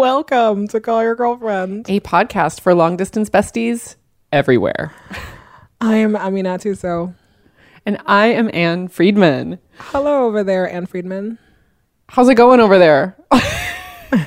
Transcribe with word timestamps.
Welcome 0.00 0.66
to 0.68 0.80
Call 0.80 1.02
Your 1.02 1.14
Girlfriend, 1.14 1.90
a 1.90 2.00
podcast 2.00 2.62
for 2.62 2.74
long 2.74 2.96
distance 2.96 3.28
besties 3.28 3.96
everywhere. 4.32 4.94
I 5.78 5.96
am 5.96 6.14
Aminatou 6.14 6.74
Sow. 6.74 7.12
And 7.84 7.98
I 8.06 8.28
am 8.28 8.48
Ann 8.54 8.88
Friedman. 8.88 9.58
Hello 9.76 10.24
over 10.24 10.42
there, 10.42 10.72
Ann 10.72 10.86
Friedman. 10.86 11.38
How's 12.08 12.30
it 12.30 12.36
going 12.36 12.60
over 12.60 12.78
there? 12.78 13.14
I 13.30 14.26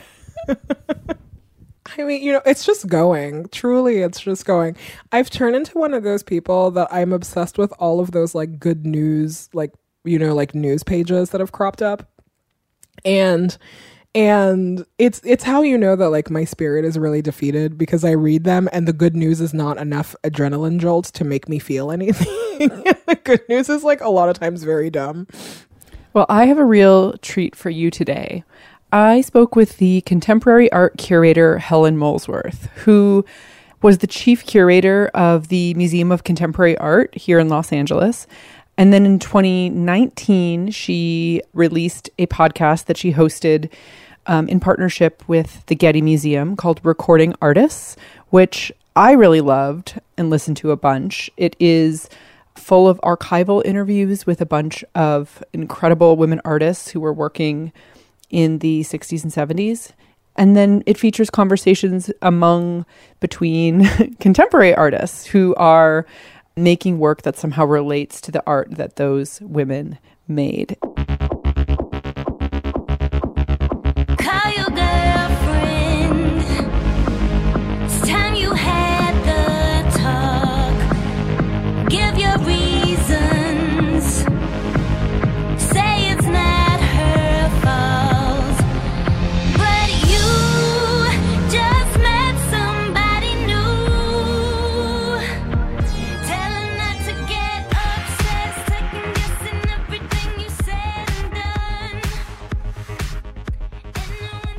mean, 1.98 2.22
you 2.22 2.34
know, 2.34 2.44
it's 2.46 2.68
just 2.68 2.86
going. 2.86 3.48
Truly, 3.48 4.04
it's 4.04 4.20
just 4.22 4.46
going. 4.46 4.78
I've 5.12 5.32
turned 5.32 5.56
into 5.56 5.76
one 5.80 5.96
of 5.96 6.04
those 6.04 6.22
people 6.22 6.70
that 6.70 6.88
I'm 6.92 7.12
obsessed 7.12 7.58
with 7.58 7.74
all 7.80 8.00
of 8.00 8.12
those 8.12 8.36
like 8.36 8.60
good 8.60 8.86
news, 8.86 9.50
like, 9.54 9.74
you 10.04 10.20
know, 10.20 10.36
like 10.36 10.54
news 10.54 10.84
pages 10.84 11.32
that 11.32 11.42
have 11.42 11.52
cropped 11.52 11.82
up. 11.82 12.08
And 13.04 13.58
and 14.16 14.86
it's 15.00 15.20
it's 15.24 15.44
how 15.44 15.62
you 15.62 15.78
know 15.78 15.96
that 15.96 16.10
like 16.10 16.30
my 16.30 16.44
spirit 16.44 16.86
is 16.86 16.98
really 17.00 17.22
defeated 17.22 17.78
because 17.78 18.04
I 18.04 18.12
read 18.12 18.44
them 18.44 18.70
and 18.72 18.88
the 18.88 18.94
good 18.94 19.16
news 19.16 19.42
is 19.42 19.54
not 19.54 19.78
enough 19.78 20.16
adrenaline 20.24 20.80
jolts 20.80 21.10
to 21.12 21.24
make 21.24 21.50
me 21.50 21.60
feel 21.60 21.92
anything. 21.92 22.28
the 23.08 23.20
good 23.24 23.42
news 23.50 23.70
is 23.70 23.84
like 23.84 24.02
a 24.02 24.10
lot 24.10 24.30
of 24.30 24.40
times 24.40 24.64
very 24.64 24.90
dumb. 24.90 25.28
Well, 26.14 26.28
I 26.30 26.46
have 26.46 26.60
a 26.60 26.66
real 26.66 27.18
treat 27.18 27.56
for 27.56 27.72
you 27.72 27.90
today. 27.90 28.44
I 28.92 29.22
spoke 29.22 29.56
with 29.56 29.78
the 29.78 30.02
contemporary 30.02 30.72
art 30.72 30.98
curator 31.00 31.58
Helen 31.58 31.98
Molesworth, 31.98 32.68
who 32.76 33.26
was 33.82 33.98
the 33.98 34.08
chief 34.08 34.46
curator 34.46 35.08
of 35.16 35.48
the 35.48 35.74
Museum 35.74 36.12
of 36.12 36.24
Contemporary 36.24 36.78
Art 36.78 37.16
here 37.16 37.40
in 37.40 37.50
Los 37.50 37.74
Angeles. 37.74 38.28
And 38.78 38.94
then 38.94 39.06
in 39.06 39.18
2019, 39.18 40.70
she 40.70 41.42
released 41.54 42.10
a 42.20 42.28
podcast 42.28 42.86
that 42.86 42.98
she 42.98 43.14
hosted 43.14 43.72
um, 44.28 44.48
in 44.48 44.60
partnership 44.60 45.24
with 45.28 45.66
the 45.68 45.76
Getty 45.76 46.02
Museum 46.02 46.56
called 46.56 46.80
Recording 46.84 47.34
Artists, 47.42 47.96
which 48.30 48.72
I 48.96 49.14
really 49.14 49.42
loved 49.42 50.00
and 50.18 50.30
listened 50.30 50.58
to 50.58 50.72
a 50.72 50.78
bunch. 50.78 51.30
It 51.38 51.56
is 51.60 52.10
full 52.56 52.88
of 52.88 53.00
archival 53.02 53.66
interviews 53.66 54.26
with 54.26 54.40
a 54.40 54.46
bunch 54.46 54.84
of 54.96 55.44
incredible 55.54 56.16
women 56.16 56.42
artists 56.46 56.92
who 56.92 57.00
were 57.00 57.14
working 57.14 57.72
in 58.30 58.60
the 58.60 58.82
60s 58.82 59.24
and 59.24 59.32
70s. 59.32 59.92
And 60.36 60.56
then 60.56 60.84
it 60.86 60.98
features 60.98 61.30
conversations 61.30 62.12
among 62.22 62.86
between 63.20 63.86
contemporary 64.20 64.74
artists 64.74 65.28
who 65.28 65.54
are 65.56 66.06
making 66.56 67.00
work 67.00 67.24
that 67.24 67.38
somehow 67.38 67.66
relates 67.66 68.22
to 68.22 68.32
the 68.32 68.44
art 68.46 68.72
that 68.72 68.96
those 68.96 69.42
women 69.42 69.98
made. 70.28 70.78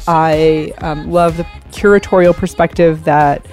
I 0.06 0.72
um, 0.78 1.10
love 1.10 1.36
the 1.36 1.44
curatorial 1.70 2.34
perspective 2.34 3.05
that 3.05 3.47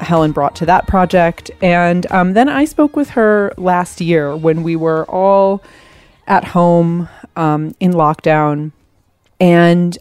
Helen 0.00 0.32
brought 0.32 0.56
to 0.56 0.66
that 0.66 0.86
project. 0.86 1.50
And 1.62 2.10
um, 2.10 2.34
then 2.34 2.48
I 2.48 2.64
spoke 2.64 2.96
with 2.96 3.10
her 3.10 3.52
last 3.56 4.00
year 4.00 4.36
when 4.36 4.62
we 4.62 4.76
were 4.76 5.04
all 5.06 5.62
at 6.26 6.44
home 6.44 7.08
um, 7.36 7.74
in 7.80 7.92
lockdown. 7.92 8.72
And 9.40 9.96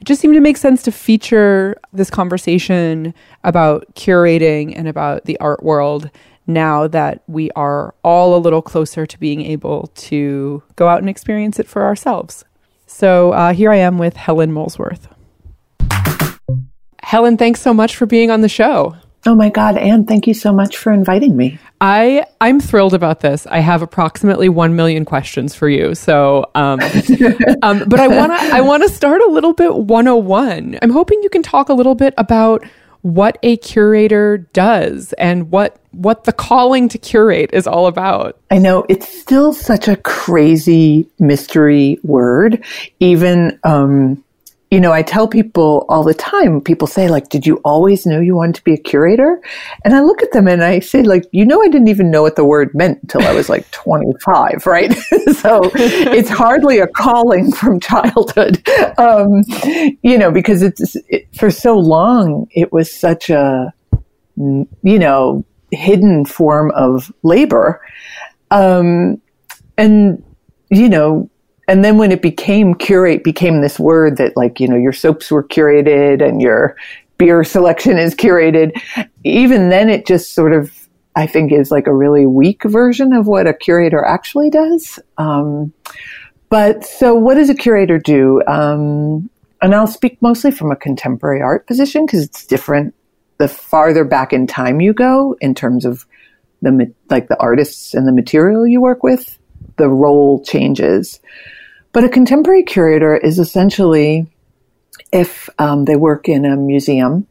it 0.00 0.04
just 0.04 0.20
seemed 0.20 0.34
to 0.34 0.40
make 0.40 0.56
sense 0.56 0.82
to 0.84 0.92
feature 0.92 1.76
this 1.92 2.10
conversation 2.10 3.14
about 3.44 3.86
curating 3.94 4.74
and 4.76 4.88
about 4.88 5.24
the 5.24 5.38
art 5.40 5.62
world 5.62 6.10
now 6.46 6.86
that 6.86 7.22
we 7.26 7.50
are 7.52 7.94
all 8.04 8.36
a 8.36 8.38
little 8.38 8.62
closer 8.62 9.04
to 9.06 9.18
being 9.18 9.40
able 9.42 9.88
to 9.94 10.62
go 10.76 10.88
out 10.88 11.00
and 11.00 11.08
experience 11.08 11.58
it 11.58 11.66
for 11.66 11.82
ourselves. 11.82 12.44
So 12.86 13.32
uh, 13.32 13.52
here 13.52 13.72
I 13.72 13.76
am 13.76 13.98
with 13.98 14.16
Helen 14.16 14.52
Molesworth. 14.52 15.08
Helen, 17.06 17.36
thanks 17.36 17.62
so 17.62 17.72
much 17.72 17.94
for 17.94 18.04
being 18.04 18.32
on 18.32 18.40
the 18.40 18.48
show. 18.48 18.96
Oh 19.26 19.36
my 19.36 19.48
God, 19.48 19.76
Ann, 19.76 20.06
thank 20.06 20.26
you 20.26 20.34
so 20.34 20.52
much 20.52 20.76
for 20.76 20.92
inviting 20.92 21.36
me. 21.36 21.56
I 21.80 22.26
I'm 22.40 22.58
thrilled 22.58 22.94
about 22.94 23.20
this. 23.20 23.46
I 23.46 23.60
have 23.60 23.80
approximately 23.80 24.48
one 24.48 24.74
million 24.74 25.04
questions 25.04 25.54
for 25.54 25.68
you. 25.68 25.94
So, 25.94 26.50
um, 26.56 26.80
um, 27.62 27.84
but 27.86 28.00
I 28.00 28.08
wanna 28.08 28.34
I 28.34 28.60
wanna 28.60 28.88
start 28.88 29.22
a 29.22 29.30
little 29.30 29.52
bit 29.52 29.72
101. 29.76 30.80
I'm 30.82 30.90
hoping 30.90 31.22
you 31.22 31.30
can 31.30 31.44
talk 31.44 31.68
a 31.68 31.74
little 31.74 31.94
bit 31.94 32.12
about 32.18 32.64
what 33.02 33.38
a 33.44 33.56
curator 33.58 34.38
does 34.52 35.12
and 35.12 35.48
what 35.52 35.78
what 35.92 36.24
the 36.24 36.32
calling 36.32 36.88
to 36.88 36.98
curate 36.98 37.50
is 37.52 37.68
all 37.68 37.86
about. 37.86 38.36
I 38.50 38.58
know 38.58 38.84
it's 38.88 39.08
still 39.08 39.52
such 39.52 39.86
a 39.86 39.94
crazy 39.94 41.08
mystery 41.20 42.00
word. 42.02 42.64
Even 42.98 43.60
um, 43.62 44.24
you 44.70 44.80
know, 44.80 44.92
I 44.92 45.02
tell 45.02 45.28
people 45.28 45.86
all 45.88 46.02
the 46.02 46.14
time, 46.14 46.60
people 46.60 46.88
say, 46.88 47.08
like, 47.08 47.28
did 47.28 47.46
you 47.46 47.60
always 47.64 48.04
know 48.04 48.18
you 48.18 48.34
wanted 48.34 48.56
to 48.56 48.64
be 48.64 48.74
a 48.74 48.78
curator? 48.78 49.40
And 49.84 49.94
I 49.94 50.00
look 50.00 50.22
at 50.22 50.32
them 50.32 50.48
and 50.48 50.64
I 50.64 50.80
say, 50.80 51.04
like, 51.04 51.24
you 51.30 51.44
know, 51.44 51.62
I 51.62 51.68
didn't 51.68 51.86
even 51.86 52.10
know 52.10 52.22
what 52.22 52.34
the 52.34 52.44
word 52.44 52.74
meant 52.74 52.98
until 53.02 53.22
I 53.22 53.32
was 53.32 53.48
like 53.48 53.70
25, 53.70 54.66
right? 54.66 54.92
so 55.36 55.70
it's 55.74 56.28
hardly 56.28 56.80
a 56.80 56.88
calling 56.88 57.52
from 57.52 57.78
childhood, 57.78 58.68
um, 58.98 59.44
you 60.02 60.18
know, 60.18 60.32
because 60.32 60.62
it's 60.62 60.96
it, 61.08 61.28
for 61.36 61.50
so 61.50 61.78
long, 61.78 62.48
it 62.50 62.72
was 62.72 62.92
such 62.92 63.30
a, 63.30 63.72
you 64.36 64.66
know, 64.98 65.44
hidden 65.70 66.24
form 66.24 66.72
of 66.72 67.12
labor. 67.22 67.80
Um, 68.50 69.22
and, 69.78 70.24
you 70.70 70.88
know, 70.88 71.30
and 71.68 71.84
then 71.84 71.98
when 71.98 72.12
it 72.12 72.22
became 72.22 72.74
curate 72.74 73.24
became 73.24 73.60
this 73.60 73.78
word 73.78 74.16
that 74.18 74.36
like 74.36 74.60
you 74.60 74.68
know 74.68 74.76
your 74.76 74.92
soaps 74.92 75.30
were 75.30 75.44
curated 75.44 76.26
and 76.26 76.40
your 76.40 76.76
beer 77.18 77.42
selection 77.44 77.98
is 77.98 78.14
curated. 78.14 78.78
Even 79.24 79.70
then 79.70 79.88
it 79.88 80.06
just 80.06 80.32
sort 80.32 80.52
of 80.52 80.72
i 81.14 81.26
think 81.26 81.50
is 81.50 81.70
like 81.70 81.86
a 81.86 81.94
really 81.94 82.26
weak 82.26 82.62
version 82.64 83.12
of 83.12 83.26
what 83.26 83.46
a 83.46 83.54
curator 83.54 84.04
actually 84.04 84.50
does. 84.50 84.98
Um, 85.18 85.72
but 86.48 86.84
so 86.84 87.14
what 87.14 87.34
does 87.34 87.50
a 87.50 87.54
curator 87.54 87.98
do? 87.98 88.42
Um, 88.46 89.28
and 89.62 89.74
i'll 89.74 89.86
speak 89.86 90.20
mostly 90.20 90.50
from 90.50 90.70
a 90.70 90.76
contemporary 90.76 91.42
art 91.42 91.66
position 91.66 92.06
because 92.06 92.22
it's 92.22 92.46
different 92.46 92.94
the 93.38 93.48
farther 93.48 94.04
back 94.04 94.32
in 94.32 94.46
time 94.46 94.80
you 94.80 94.92
go 94.92 95.36
in 95.40 95.54
terms 95.54 95.84
of 95.84 96.06
the 96.62 96.92
like 97.10 97.28
the 97.28 97.38
artists 97.40 97.94
and 97.94 98.06
the 98.06 98.12
material 98.12 98.66
you 98.66 98.80
work 98.80 99.02
with 99.02 99.38
the 99.76 99.88
role 99.88 100.42
changes 100.44 101.20
but 101.96 102.04
a 102.04 102.10
contemporary 102.10 102.62
curator 102.62 103.16
is 103.16 103.38
essentially 103.38 104.26
if 105.12 105.48
um, 105.58 105.86
they 105.86 105.96
work 105.96 106.28
in 106.28 106.44
a 106.44 106.54
museum, 106.54 107.26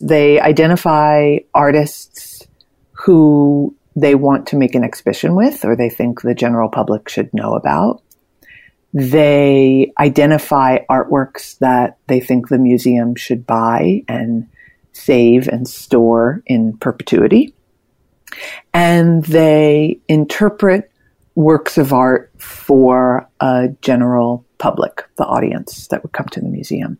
they 0.00 0.40
identify 0.40 1.36
artists 1.52 2.48
who 2.92 3.76
they 3.94 4.14
want 4.14 4.46
to 4.46 4.56
make 4.56 4.74
an 4.74 4.82
exhibition 4.82 5.34
with 5.34 5.62
or 5.66 5.76
they 5.76 5.90
think 5.90 6.22
the 6.22 6.34
general 6.34 6.70
public 6.70 7.06
should 7.10 7.28
know 7.34 7.52
about. 7.52 8.02
They 8.94 9.92
identify 9.98 10.78
artworks 10.88 11.58
that 11.58 11.98
they 12.06 12.20
think 12.20 12.48
the 12.48 12.56
museum 12.56 13.14
should 13.14 13.46
buy 13.46 14.04
and 14.08 14.48
save 14.94 15.48
and 15.48 15.68
store 15.68 16.42
in 16.46 16.78
perpetuity. 16.78 17.52
And 18.72 19.22
they 19.26 20.00
interpret 20.08 20.91
works 21.34 21.78
of 21.78 21.92
art 21.92 22.30
for 22.38 23.28
a 23.40 23.68
general 23.80 24.44
public, 24.58 25.04
the 25.16 25.24
audience 25.24 25.88
that 25.88 26.02
would 26.02 26.12
come 26.12 26.26
to 26.26 26.40
the 26.40 26.48
museum. 26.48 26.98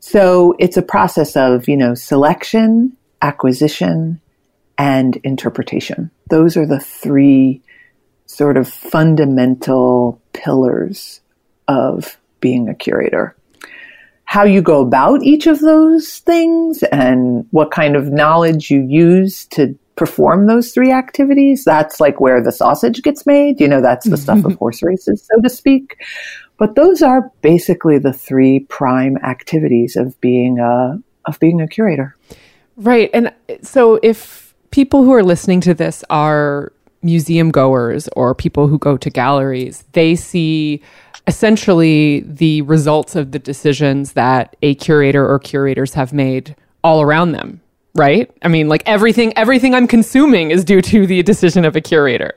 So 0.00 0.54
it's 0.58 0.76
a 0.76 0.82
process 0.82 1.36
of, 1.36 1.68
you 1.68 1.76
know, 1.76 1.94
selection, 1.94 2.96
acquisition, 3.22 4.20
and 4.76 5.16
interpretation. 5.24 6.10
Those 6.30 6.56
are 6.56 6.66
the 6.66 6.80
three 6.80 7.62
sort 8.26 8.56
of 8.56 8.68
fundamental 8.68 10.20
pillars 10.32 11.20
of 11.66 12.18
being 12.40 12.68
a 12.68 12.74
curator. 12.74 13.34
How 14.24 14.44
you 14.44 14.60
go 14.60 14.82
about 14.82 15.22
each 15.22 15.46
of 15.46 15.60
those 15.60 16.18
things 16.18 16.82
and 16.84 17.46
what 17.50 17.70
kind 17.70 17.96
of 17.96 18.12
knowledge 18.12 18.70
you 18.70 18.82
use 18.82 19.46
to 19.46 19.76
perform 19.98 20.46
those 20.46 20.72
three 20.72 20.92
activities, 20.92 21.64
that's 21.64 22.00
like 22.00 22.20
where 22.20 22.42
the 22.42 22.52
sausage 22.52 23.02
gets 23.02 23.26
made. 23.26 23.60
You 23.60 23.68
know, 23.68 23.82
that's 23.82 24.06
the 24.06 24.14
mm-hmm. 24.14 24.22
stuff 24.22 24.38
of 24.38 24.44
mm-hmm. 24.44 24.54
horse 24.54 24.82
races, 24.82 25.28
so 25.30 25.42
to 25.42 25.50
speak. 25.50 25.98
But 26.56 26.76
those 26.76 27.02
are 27.02 27.30
basically 27.42 27.98
the 27.98 28.12
three 28.12 28.60
prime 28.60 29.18
activities 29.18 29.96
of 29.96 30.18
being 30.20 30.58
a 30.58 30.98
of 31.26 31.38
being 31.40 31.60
a 31.60 31.68
curator. 31.68 32.16
Right. 32.76 33.10
And 33.12 33.34
so 33.60 33.98
if 34.02 34.54
people 34.70 35.02
who 35.02 35.12
are 35.12 35.24
listening 35.24 35.60
to 35.62 35.74
this 35.74 36.04
are 36.08 36.72
museum 37.02 37.50
goers 37.50 38.08
or 38.16 38.34
people 38.34 38.68
who 38.68 38.78
go 38.78 38.96
to 38.96 39.10
galleries, 39.10 39.84
they 39.92 40.14
see 40.16 40.80
essentially 41.26 42.20
the 42.20 42.62
results 42.62 43.14
of 43.14 43.32
the 43.32 43.38
decisions 43.38 44.12
that 44.12 44.56
a 44.62 44.74
curator 44.76 45.28
or 45.28 45.38
curators 45.38 45.94
have 45.94 46.12
made 46.12 46.56
all 46.82 47.02
around 47.02 47.32
them, 47.32 47.60
right? 47.98 48.30
I 48.42 48.48
mean, 48.48 48.68
like 48.68 48.82
everything 48.86 49.36
everything 49.36 49.74
I'm 49.74 49.86
consuming 49.86 50.50
is 50.50 50.64
due 50.64 50.80
to 50.82 51.06
the 51.06 51.22
decision 51.22 51.64
of 51.64 51.76
a 51.76 51.80
curator. 51.80 52.34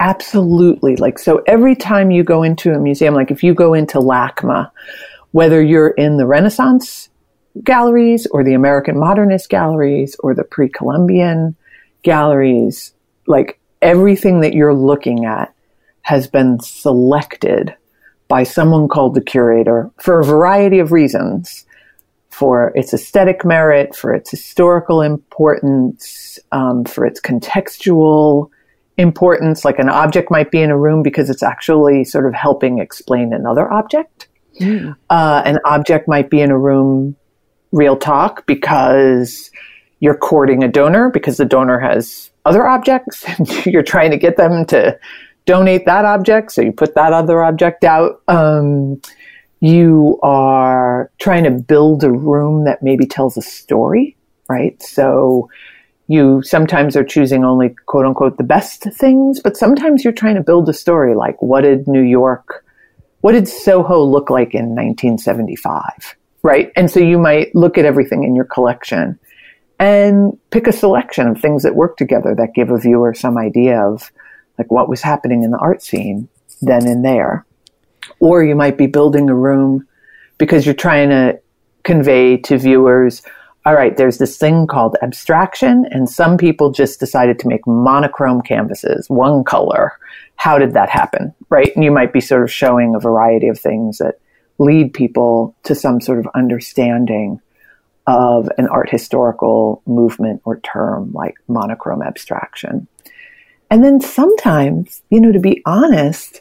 Absolutely. 0.00 0.96
Like 0.96 1.18
so 1.18 1.42
every 1.46 1.76
time 1.76 2.10
you 2.10 2.24
go 2.24 2.42
into 2.42 2.72
a 2.72 2.78
museum, 2.78 3.14
like 3.14 3.30
if 3.30 3.42
you 3.42 3.54
go 3.54 3.74
into 3.74 3.98
LACMA, 3.98 4.70
whether 5.32 5.62
you're 5.62 5.90
in 5.90 6.16
the 6.16 6.26
Renaissance 6.26 7.08
galleries 7.62 8.26
or 8.26 8.42
the 8.42 8.54
American 8.54 8.98
Modernist 8.98 9.48
galleries 9.48 10.16
or 10.20 10.34
the 10.34 10.44
pre-Columbian 10.44 11.54
galleries, 12.02 12.94
like 13.26 13.60
everything 13.82 14.40
that 14.40 14.54
you're 14.54 14.74
looking 14.74 15.26
at 15.26 15.54
has 16.02 16.26
been 16.26 16.58
selected 16.60 17.74
by 18.28 18.42
someone 18.42 18.88
called 18.88 19.14
the 19.14 19.20
curator 19.20 19.90
for 20.00 20.20
a 20.20 20.24
variety 20.24 20.78
of 20.78 20.92
reasons 20.92 21.66
for 22.40 22.72
its 22.74 22.94
aesthetic 22.94 23.44
merit, 23.44 23.94
for 23.94 24.14
its 24.14 24.30
historical 24.30 25.02
importance, 25.02 26.38
um, 26.52 26.86
for 26.86 27.04
its 27.04 27.20
contextual 27.20 28.48
importance. 28.96 29.62
Like 29.62 29.78
an 29.78 29.90
object 29.90 30.30
might 30.30 30.50
be 30.50 30.62
in 30.62 30.70
a 30.70 30.78
room 30.78 31.02
because 31.02 31.28
it's 31.28 31.42
actually 31.42 32.02
sort 32.02 32.24
of 32.24 32.32
helping 32.32 32.78
explain 32.78 33.34
another 33.34 33.70
object. 33.70 34.28
Mm. 34.58 34.96
Uh, 35.10 35.42
an 35.44 35.58
object 35.66 36.08
might 36.08 36.30
be 36.30 36.40
in 36.40 36.50
a 36.50 36.58
room, 36.58 37.14
real 37.72 37.98
talk, 37.98 38.46
because 38.46 39.50
you're 39.98 40.16
courting 40.16 40.64
a 40.64 40.68
donor 40.68 41.10
because 41.10 41.36
the 41.36 41.44
donor 41.44 41.78
has 41.78 42.30
other 42.46 42.66
objects 42.66 43.22
and 43.28 43.66
you're 43.66 43.82
trying 43.82 44.12
to 44.12 44.16
get 44.16 44.38
them 44.38 44.64
to 44.64 44.98
donate 45.44 45.84
that 45.84 46.06
object. 46.06 46.52
So 46.52 46.62
you 46.62 46.72
put 46.72 46.94
that 46.94 47.12
other 47.12 47.44
object 47.44 47.84
out. 47.84 48.22
Um, 48.28 49.02
you 49.60 50.18
are 50.22 51.10
trying 51.18 51.44
to 51.44 51.50
build 51.50 52.02
a 52.02 52.10
room 52.10 52.64
that 52.64 52.82
maybe 52.82 53.06
tells 53.06 53.36
a 53.36 53.42
story, 53.42 54.16
right? 54.48 54.82
So 54.82 55.50
you 56.08 56.42
sometimes 56.42 56.96
are 56.96 57.04
choosing 57.04 57.44
only 57.44 57.74
quote 57.86 58.06
unquote 58.06 58.36
the 58.38 58.42
best 58.44 58.82
things, 58.82 59.40
but 59.40 59.56
sometimes 59.56 60.02
you're 60.02 60.12
trying 60.12 60.34
to 60.34 60.42
build 60.42 60.68
a 60.68 60.72
story 60.72 61.14
like 61.14 61.40
what 61.40 61.60
did 61.60 61.86
New 61.86 62.02
York, 62.02 62.64
what 63.20 63.32
did 63.32 63.46
Soho 63.46 64.02
look 64.02 64.30
like 64.30 64.54
in 64.54 64.74
1975? 64.74 66.16
Right. 66.42 66.72
And 66.74 66.90
so 66.90 67.00
you 67.00 67.18
might 67.18 67.54
look 67.54 67.76
at 67.76 67.84
everything 67.84 68.24
in 68.24 68.34
your 68.34 68.46
collection 68.46 69.18
and 69.78 70.38
pick 70.50 70.66
a 70.66 70.72
selection 70.72 71.28
of 71.28 71.38
things 71.40 71.62
that 71.62 71.74
work 71.74 71.98
together 71.98 72.34
that 72.34 72.54
give 72.54 72.70
a 72.70 72.78
viewer 72.78 73.12
some 73.12 73.36
idea 73.36 73.78
of 73.80 74.10
like 74.58 74.70
what 74.70 74.88
was 74.88 75.02
happening 75.02 75.42
in 75.42 75.50
the 75.50 75.58
art 75.58 75.82
scene 75.82 76.28
then 76.62 76.86
and 76.86 77.04
there. 77.04 77.46
Or 78.18 78.42
you 78.44 78.54
might 78.54 78.76
be 78.76 78.86
building 78.86 79.30
a 79.30 79.34
room 79.34 79.86
because 80.38 80.66
you're 80.66 80.74
trying 80.74 81.10
to 81.10 81.40
convey 81.84 82.36
to 82.38 82.58
viewers, 82.58 83.22
all 83.66 83.74
right, 83.74 83.96
there's 83.96 84.18
this 84.18 84.38
thing 84.38 84.66
called 84.66 84.96
abstraction, 85.02 85.86
and 85.90 86.08
some 86.08 86.38
people 86.38 86.70
just 86.70 86.98
decided 86.98 87.38
to 87.38 87.48
make 87.48 87.66
monochrome 87.66 88.42
canvases, 88.42 89.08
one 89.08 89.44
color. 89.44 89.92
How 90.36 90.58
did 90.58 90.72
that 90.72 90.88
happen? 90.88 91.34
Right? 91.50 91.74
And 91.74 91.84
you 91.84 91.90
might 91.90 92.12
be 92.12 92.20
sort 92.20 92.42
of 92.42 92.50
showing 92.50 92.94
a 92.94 93.00
variety 93.00 93.48
of 93.48 93.58
things 93.58 93.98
that 93.98 94.18
lead 94.58 94.92
people 94.92 95.54
to 95.64 95.74
some 95.74 96.00
sort 96.00 96.18
of 96.18 96.28
understanding 96.34 97.40
of 98.06 98.48
an 98.58 98.66
art 98.68 98.90
historical 98.90 99.82
movement 99.86 100.40
or 100.44 100.60
term 100.60 101.12
like 101.12 101.34
monochrome 101.48 102.02
abstraction. 102.02 102.86
And 103.70 103.84
then 103.84 104.00
sometimes, 104.00 105.02
you 105.10 105.20
know, 105.20 105.32
to 105.32 105.38
be 105.38 105.62
honest, 105.64 106.40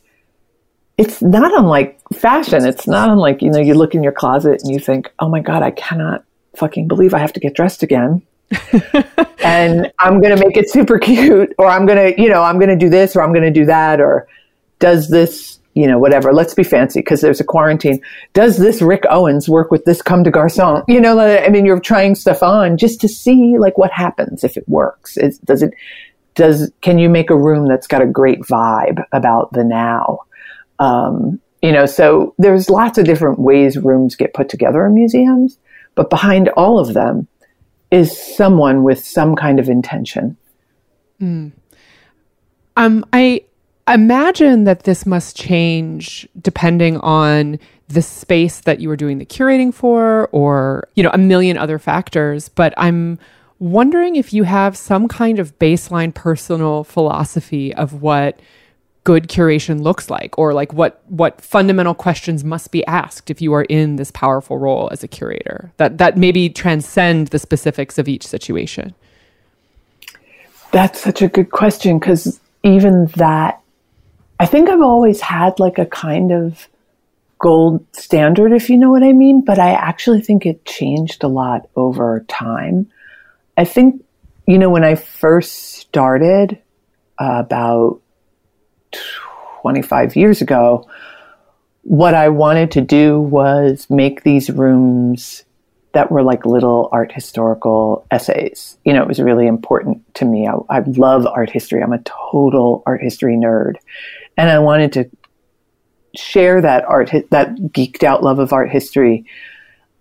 it's 1.00 1.22
not 1.22 1.58
unlike 1.58 1.98
fashion. 2.14 2.66
It's 2.66 2.86
not 2.86 3.10
unlike, 3.10 3.42
you 3.42 3.50
know, 3.50 3.60
you 3.60 3.74
look 3.74 3.96
in 3.96 4.04
your 4.04 4.12
closet 4.12 4.62
and 4.62 4.70
you 4.70 4.80
think, 4.80 5.10
oh 5.20 5.30
my 5.30 5.40
God, 5.40 5.64
I 5.64 5.72
cannot 5.72 6.26
fucking 6.58 6.90
believe 6.90 7.14
I 7.14 7.20
have 7.20 7.32
to 7.34 7.40
get 7.40 7.56
dressed 7.56 7.84
again. 7.84 8.22
and 9.42 9.94
I'm 10.00 10.20
going 10.20 10.36
to 10.36 10.46
make 10.46 10.58
it 10.58 10.70
super 10.70 11.00
cute, 11.00 11.56
or 11.58 11.68
I'm 11.68 11.86
going 11.86 12.14
to, 12.14 12.22
you 12.22 12.28
know, 12.28 12.44
I'm 12.44 12.58
going 12.58 12.70
to 12.70 12.76
do 12.76 12.90
this, 12.90 13.16
or 13.16 13.22
I'm 13.22 13.32
going 13.32 13.46
to 13.46 13.60
do 13.60 13.66
that, 13.68 14.02
or 14.02 14.28
does 14.80 15.08
this, 15.08 15.60
you 15.74 15.88
know, 15.88 16.00
whatever. 16.00 16.34
Let's 16.34 16.54
be 16.54 16.66
fancy 16.66 17.00
because 17.00 17.22
there's 17.22 17.40
a 17.40 17.46
quarantine. 17.46 18.02
Does 18.34 18.58
this 18.58 18.82
Rick 18.82 19.04
Owens 19.10 19.48
work 19.48 19.72
with 19.72 19.86
this 19.86 20.02
Comme 20.02 20.24
des 20.24 20.32
Garçons? 20.32 20.84
You 20.90 21.00
know, 21.00 21.18
I 21.18 21.48
mean, 21.48 21.66
you're 21.66 21.80
trying 21.80 22.16
stuff 22.16 22.44
on 22.44 22.76
just 22.76 23.00
to 23.02 23.08
see 23.08 23.58
like 23.58 23.78
what 23.78 23.92
happens 23.92 24.44
if 24.44 24.58
it 24.58 24.68
works. 24.68 25.16
Is, 25.16 25.38
does 25.40 25.64
it, 25.64 25.74
does 26.36 26.74
can 26.82 27.00
you 27.00 27.08
make 27.08 27.30
a 27.30 27.38
room 27.38 27.70
that's 27.70 27.88
got 27.88 28.02
a 28.02 28.06
great 28.06 28.42
vibe 28.42 29.02
about 29.14 29.54
the 29.54 29.64
now? 29.64 30.20
Um, 30.80 31.40
you 31.62 31.72
know, 31.72 31.86
so 31.86 32.34
there's 32.38 32.70
lots 32.70 32.98
of 32.98 33.06
different 33.06 33.40
ways 33.40 33.78
rooms 33.78 34.16
get 34.16 34.34
put 34.34 34.50
together 34.50 34.86
in 34.86 34.94
museums, 34.94 35.58
but 35.96 36.10
behind 36.10 36.50
all 36.50 36.80
of 36.80 36.94
them 36.94 37.28
is 37.92 38.18
someone 38.18 38.84
with 38.84 39.04
some 39.04 39.36
kind 39.36 39.60
of 39.60 39.68
intention. 39.68 40.38
Mm. 41.22 41.52
Um, 42.78 43.06
I 43.12 43.44
imagine 43.88 44.64
that 44.66 44.84
this 44.84 45.06
must 45.06 45.36
change 45.36 46.28
depending 46.42 46.98
on 46.98 47.60
the 47.88 48.02
space 48.02 48.62
that 48.62 48.80
you 48.80 48.88
were 48.88 48.96
doing 48.96 49.18
the 49.18 49.26
curating 49.26 49.74
for 49.74 50.30
or 50.32 50.88
you 50.96 51.02
know 51.02 51.10
a 51.12 51.18
million 51.18 51.58
other 51.58 51.80
factors 51.80 52.50
but 52.50 52.72
i'm 52.78 53.18
wondering 53.58 54.16
if 54.16 54.32
you 54.32 54.44
have 54.44 54.78
some 54.78 55.08
kind 55.08 55.40
of 55.40 55.58
baseline 55.58 56.14
personal 56.14 56.84
philosophy 56.84 57.74
of 57.74 58.02
what 58.02 58.40
good 59.10 59.28
curation 59.28 59.82
looks 59.82 60.12
like 60.12 60.38
or 60.38 60.54
like 60.54 60.72
what 60.72 61.02
what 61.08 61.42
fundamental 61.42 61.96
questions 61.96 62.44
must 62.44 62.72
be 62.72 62.86
asked 62.86 63.32
if 63.32 63.42
you 63.42 63.52
are 63.56 63.64
in 63.64 63.96
this 63.96 64.12
powerful 64.12 64.60
role 64.60 64.88
as 64.92 65.04
a 65.04 65.08
curator 65.08 65.72
that 65.78 65.98
that 65.98 66.16
maybe 66.16 66.48
transcend 66.48 67.30
the 67.30 67.40
specifics 67.40 67.98
of 67.98 68.08
each 68.08 68.28
situation? 68.36 68.94
That's 70.72 71.02
such 71.02 71.24
a 71.24 71.28
good 71.28 71.50
question 71.50 71.98
because 71.98 72.40
even 72.62 73.08
that 73.16 73.60
i 74.40 74.46
think 74.46 74.70
i've 74.70 74.88
always 74.94 75.22
had 75.22 75.60
like 75.60 75.80
a 75.80 75.88
kind 75.88 76.32
of 76.32 76.68
gold 77.40 77.84
standard 77.96 78.52
if 78.52 78.70
you 78.70 78.78
know 78.78 78.92
what 78.92 79.02
i 79.02 79.12
mean 79.12 79.42
but 79.42 79.58
i 79.58 79.72
actually 79.72 80.22
think 80.22 80.46
it 80.46 80.64
changed 80.66 81.24
a 81.24 81.28
lot 81.28 81.68
over 81.76 82.24
time. 82.28 82.86
I 83.60 83.66
think, 83.66 84.06
you 84.48 84.58
know, 84.58 84.70
when 84.70 84.86
I 84.86 84.96
first 84.96 85.74
started 85.80 86.58
uh, 87.20 87.44
about 87.46 88.00
25 89.62 90.16
years 90.16 90.42
ago, 90.42 90.88
what 91.84 92.14
I 92.14 92.30
wanted 92.30 92.72
to 92.72 92.82
do 92.82 93.20
was 93.20 93.88
make 93.90 94.24
these 94.24 94.50
rooms 94.50 95.44
that 95.94 96.12
were 96.12 96.22
like 96.22 96.46
little 96.46 96.90
art 96.92 97.12
historical 97.12 98.06
essays. 98.12 98.78
You 98.86 98.94
know, 98.94 99.02
it 99.02 99.08
was 99.08 99.20
really 99.20 99.48
important 99.48 100.14
to 100.16 100.26
me. 100.26 100.48
I, 100.48 100.54
I 100.70 100.80
love 100.82 101.26
art 101.26 101.50
history. 101.50 101.82
I'm 101.82 101.94
a 101.94 102.04
total 102.04 102.84
art 102.86 103.02
history 103.02 103.36
nerd. 103.36 103.76
And 104.38 104.50
I 104.50 104.60
wanted 104.60 104.94
to 104.94 105.10
share 106.16 106.62
that 106.62 106.86
art, 106.86 107.12
that 107.32 107.56
geeked 107.56 108.04
out 108.04 108.24
love 108.24 108.40
of 108.40 108.54
art 108.54 108.70
history 108.70 109.26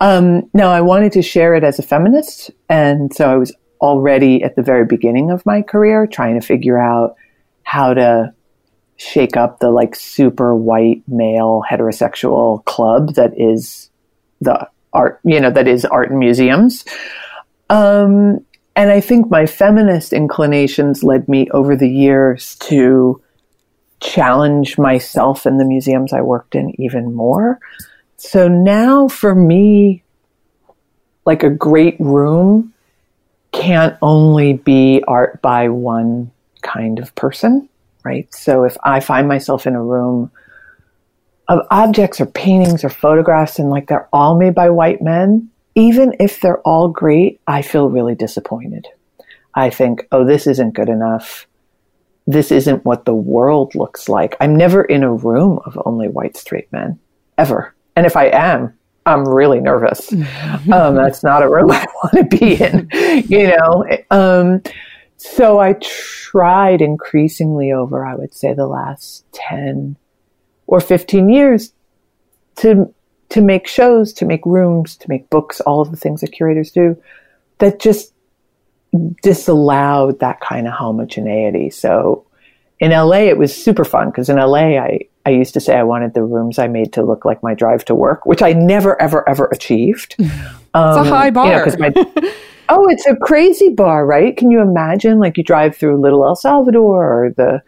um, 0.00 0.48
no, 0.54 0.70
I 0.70 0.80
wanted 0.80 1.12
to 1.12 1.22
share 1.22 1.54
it 1.54 1.64
as 1.64 1.78
a 1.78 1.82
feminist. 1.82 2.50
And 2.68 3.12
so 3.12 3.30
I 3.30 3.36
was 3.36 3.54
already 3.80 4.42
at 4.42 4.56
the 4.56 4.62
very 4.62 4.84
beginning 4.84 5.30
of 5.30 5.44
my 5.44 5.62
career 5.62 6.06
trying 6.06 6.38
to 6.40 6.46
figure 6.46 6.78
out 6.78 7.16
how 7.62 7.94
to 7.94 8.32
shake 8.98 9.36
up 9.36 9.60
the 9.60 9.70
like 9.70 9.94
super 9.94 10.54
white 10.54 11.02
male 11.06 11.62
heterosexual 11.68 12.64
club 12.64 13.14
that 13.14 13.32
is 13.38 13.90
the 14.40 14.68
art, 14.92 15.20
you 15.24 15.40
know, 15.40 15.50
that 15.50 15.68
is 15.68 15.84
art 15.84 16.10
and 16.10 16.18
museums. 16.18 16.84
Um, 17.70 18.44
and 18.76 18.90
I 18.90 19.00
think 19.00 19.30
my 19.30 19.46
feminist 19.46 20.12
inclinations 20.12 21.02
led 21.02 21.28
me 21.28 21.48
over 21.50 21.76
the 21.76 21.88
years 21.88 22.56
to 22.56 23.22
challenge 24.00 24.78
myself 24.78 25.46
in 25.46 25.58
the 25.58 25.64
museums 25.64 26.12
I 26.12 26.20
worked 26.20 26.54
in 26.54 26.80
even 26.80 27.14
more. 27.14 27.58
So 28.16 28.48
now 28.48 29.08
for 29.08 29.34
me, 29.34 30.02
like 31.24 31.42
a 31.42 31.50
great 31.50 31.96
room 32.00 32.74
can't 33.52 33.96
only 34.02 34.54
be 34.54 35.02
art 35.06 35.40
by 35.42 35.68
one 35.68 36.30
kind 36.62 36.98
of 36.98 37.14
person, 37.14 37.68
right? 38.08 38.34
So 38.34 38.64
if 38.64 38.76
I 38.82 39.00
find 39.00 39.28
myself 39.28 39.66
in 39.66 39.74
a 39.74 39.82
room 39.82 40.30
of 41.46 41.66
objects 41.70 42.20
or 42.20 42.26
paintings 42.26 42.82
or 42.82 42.88
photographs 42.88 43.58
and 43.58 43.68
like 43.70 43.86
they're 43.88 44.08
all 44.12 44.38
made 44.38 44.54
by 44.54 44.70
white 44.70 45.02
men, 45.02 45.50
even 45.74 46.14
if 46.18 46.40
they're 46.40 46.60
all 46.60 46.88
great, 46.88 47.40
I 47.46 47.60
feel 47.62 47.90
really 47.90 48.14
disappointed. 48.14 48.86
I 49.54 49.70
think, 49.70 50.06
oh, 50.10 50.24
this 50.24 50.46
isn't 50.46 50.74
good 50.74 50.88
enough. 50.88 51.46
this 52.26 52.52
isn't 52.52 52.84
what 52.84 53.04
the 53.06 53.14
world 53.14 53.74
looks 53.74 54.06
like. 54.06 54.36
I'm 54.38 54.54
never 54.54 54.82
in 54.84 55.02
a 55.02 55.12
room 55.12 55.60
of 55.64 55.80
only 55.86 56.08
white 56.08 56.36
straight 56.36 56.70
men, 56.70 56.98
ever. 57.38 57.74
And 57.96 58.04
if 58.04 58.16
I 58.16 58.26
am, 58.26 58.74
I'm 59.06 59.24
really 59.26 59.60
nervous. 59.60 60.12
um, 60.72 60.94
that's 60.94 61.22
not 61.22 61.42
a 61.42 61.48
room 61.48 61.70
I 61.82 61.86
want 62.02 62.30
to 62.30 62.36
be 62.36 62.62
in, 62.62 62.88
you 63.28 63.46
know. 63.48 63.72
Um, 64.10 64.62
so 65.18 65.58
I 65.58 65.74
tried 65.74 66.80
increasingly 66.80 67.72
over, 67.72 68.06
I 68.06 68.14
would 68.14 68.32
say, 68.32 68.54
the 68.54 68.68
last 68.68 69.24
10 69.32 69.96
or 70.66 70.80
15 70.80 71.28
years 71.28 71.72
to 72.56 72.94
to 73.30 73.42
make 73.42 73.66
shows, 73.66 74.12
to 74.14 74.24
make 74.24 74.46
rooms, 74.46 74.96
to 74.96 75.08
make 75.10 75.28
books, 75.28 75.60
all 75.60 75.82
of 75.82 75.90
the 75.90 75.98
things 75.98 76.22
that 76.22 76.32
curators 76.32 76.70
do 76.70 76.96
that 77.58 77.78
just 77.78 78.14
disallowed 79.22 80.20
that 80.20 80.40
kind 80.40 80.66
of 80.66 80.72
homogeneity. 80.72 81.68
So 81.68 82.24
in 82.80 82.90
LA, 82.90 83.24
it 83.24 83.36
was 83.36 83.54
super 83.54 83.84
fun 83.84 84.08
because 84.08 84.30
in 84.30 84.36
LA, 84.36 84.78
I, 84.78 85.00
I 85.26 85.30
used 85.30 85.52
to 85.54 85.60
say 85.60 85.76
I 85.76 85.82
wanted 85.82 86.14
the 86.14 86.22
rooms 86.22 86.58
I 86.58 86.68
made 86.68 86.94
to 86.94 87.02
look 87.02 87.26
like 87.26 87.42
my 87.42 87.52
drive 87.52 87.84
to 87.86 87.94
work, 87.94 88.24
which 88.24 88.40
I 88.40 88.54
never, 88.54 89.00
ever, 89.02 89.28
ever 89.28 89.46
achieved. 89.46 90.16
Um, 90.74 90.98
it's 90.98 91.08
a 91.08 91.10
high 91.10 91.30
bar. 91.30 91.66
You 91.66 91.76
know, 91.76 91.90
my, 91.90 92.34
oh, 92.68 92.88
it's 92.88 93.06
a 93.06 93.16
crazy 93.16 93.70
bar, 93.70 94.06
right? 94.06 94.36
Can 94.36 94.50
you 94.50 94.60
imagine? 94.60 95.18
Like 95.18 95.36
you 95.36 95.44
drive 95.44 95.76
through 95.76 96.00
Little 96.00 96.24
El 96.24 96.36
Salvador 96.36 97.04
or 97.04 97.30
the 97.36 97.62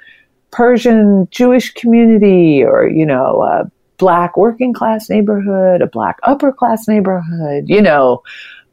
Persian 0.50 1.28
Jewish 1.30 1.72
community 1.74 2.62
or, 2.62 2.88
you 2.88 3.06
know, 3.06 3.42
a 3.42 3.70
black 3.98 4.36
working 4.36 4.72
class 4.72 5.08
neighborhood, 5.08 5.82
a 5.82 5.86
black 5.86 6.18
upper 6.22 6.52
class 6.52 6.88
neighborhood, 6.88 7.68
you 7.68 7.82
know, 7.82 8.22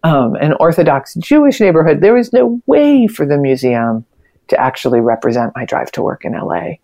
um, 0.03 0.35
an 0.35 0.53
Orthodox 0.53 1.15
Jewish 1.15 1.59
neighborhood. 1.59 2.01
There 2.01 2.13
was 2.13 2.33
no 2.33 2.61
way 2.65 3.07
for 3.07 3.25
the 3.25 3.37
museum 3.37 4.05
to 4.47 4.59
actually 4.59 5.01
represent 5.01 5.53
my 5.55 5.65
drive 5.65 5.91
to 5.93 6.01
work 6.01 6.23
in 6.23 6.33
LA. 6.33 6.75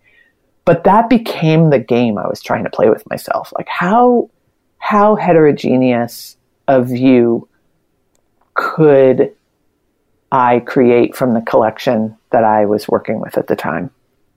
But 0.64 0.84
that 0.84 1.08
became 1.08 1.70
the 1.70 1.78
game 1.78 2.18
I 2.18 2.26
was 2.26 2.42
trying 2.42 2.64
to 2.64 2.70
play 2.70 2.88
with 2.88 3.08
myself. 3.10 3.52
Like 3.56 3.68
how 3.68 4.30
how 4.78 5.16
heterogeneous 5.16 6.36
a 6.68 6.82
view 6.82 7.48
could 8.54 9.34
I 10.32 10.60
create 10.60 11.14
from 11.14 11.34
the 11.34 11.40
collection 11.40 12.16
that 12.30 12.44
I 12.44 12.66
was 12.66 12.88
working 12.88 13.20
with 13.20 13.38
at 13.38 13.46
the 13.46 13.56
time? 13.56 13.90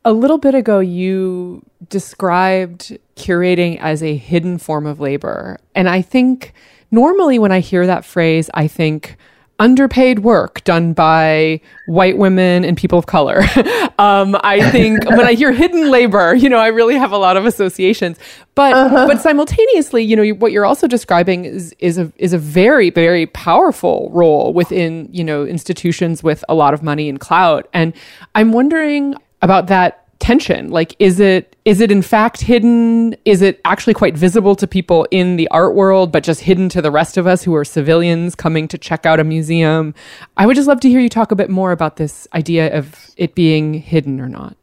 A 0.05 0.13
little 0.13 0.37
bit 0.37 0.55
ago, 0.55 0.79
you 0.79 1.63
described 1.89 2.97
curating 3.15 3.79
as 3.79 4.03
a 4.03 4.15
hidden 4.15 4.57
form 4.57 4.85
of 4.85 4.99
labor. 4.99 5.57
And 5.75 5.89
I 5.89 6.01
think 6.01 6.53
normally 6.91 7.39
when 7.39 7.51
I 7.51 7.59
hear 7.59 7.85
that 7.87 8.05
phrase, 8.05 8.49
I 8.53 8.67
think 8.67 9.17
underpaid 9.59 10.19
work 10.19 10.63
done 10.63 10.93
by 10.93 11.59
white 11.87 12.17
women 12.17 12.63
and 12.63 12.77
people 12.77 12.99
of 12.99 13.05
color. 13.05 13.39
um, 13.97 14.37
I 14.43 14.69
think 14.71 15.03
when 15.09 15.25
I 15.25 15.33
hear 15.33 15.51
hidden 15.51 15.89
labor, 15.89 16.35
you 16.35 16.49
know, 16.49 16.57
I 16.57 16.67
really 16.67 16.95
have 16.95 17.11
a 17.11 17.17
lot 17.17 17.37
of 17.37 17.45
associations. 17.45 18.17
But 18.55 18.73
uh-huh. 18.73 19.07
but 19.07 19.21
simultaneously, 19.21 20.03
you 20.03 20.15
know, 20.15 20.27
what 20.29 20.51
you're 20.51 20.65
also 20.65 20.87
describing 20.87 21.45
is 21.45 21.75
is 21.79 21.97
a 21.97 22.11
is 22.17 22.33
a 22.33 22.37
very 22.37 22.89
very 22.89 23.27
powerful 23.27 24.09
role 24.13 24.53
within 24.53 25.09
you 25.11 25.23
know 25.23 25.45
institutions 25.45 26.23
with 26.23 26.43
a 26.49 26.55
lot 26.55 26.73
of 26.73 26.81
money 26.81 27.09
and 27.09 27.19
clout. 27.19 27.67
And 27.73 27.93
I'm 28.35 28.53
wondering 28.53 29.15
about 29.41 29.67
that 29.67 30.06
tension? 30.19 30.69
Like 30.69 30.95
is 30.99 31.19
it 31.19 31.55
is 31.65 31.81
it 31.81 31.91
in 31.91 32.01
fact 32.01 32.41
hidden? 32.41 33.15
Is 33.25 33.41
it 33.41 33.59
actually 33.65 33.93
quite 33.93 34.17
visible 34.17 34.55
to 34.55 34.67
people 34.67 35.07
in 35.11 35.35
the 35.35 35.47
art 35.49 35.75
world 35.75 36.11
but 36.11 36.23
just 36.23 36.41
hidden 36.41 36.69
to 36.69 36.81
the 36.81 36.91
rest 36.91 37.17
of 37.17 37.27
us 37.27 37.43
who 37.43 37.55
are 37.55 37.65
civilians 37.65 38.35
coming 38.35 38.67
to 38.69 38.77
check 38.77 39.05
out 39.05 39.19
a 39.19 39.23
museum? 39.23 39.93
I 40.37 40.45
would 40.45 40.55
just 40.55 40.67
love 40.67 40.79
to 40.81 40.89
hear 40.89 40.99
you 40.99 41.09
talk 41.09 41.31
a 41.31 41.35
bit 41.35 41.49
more 41.49 41.71
about 41.71 41.97
this 41.97 42.27
idea 42.33 42.75
of 42.77 43.11
it 43.17 43.35
being 43.35 43.73
hidden 43.73 44.19
or 44.19 44.29
not. 44.29 44.55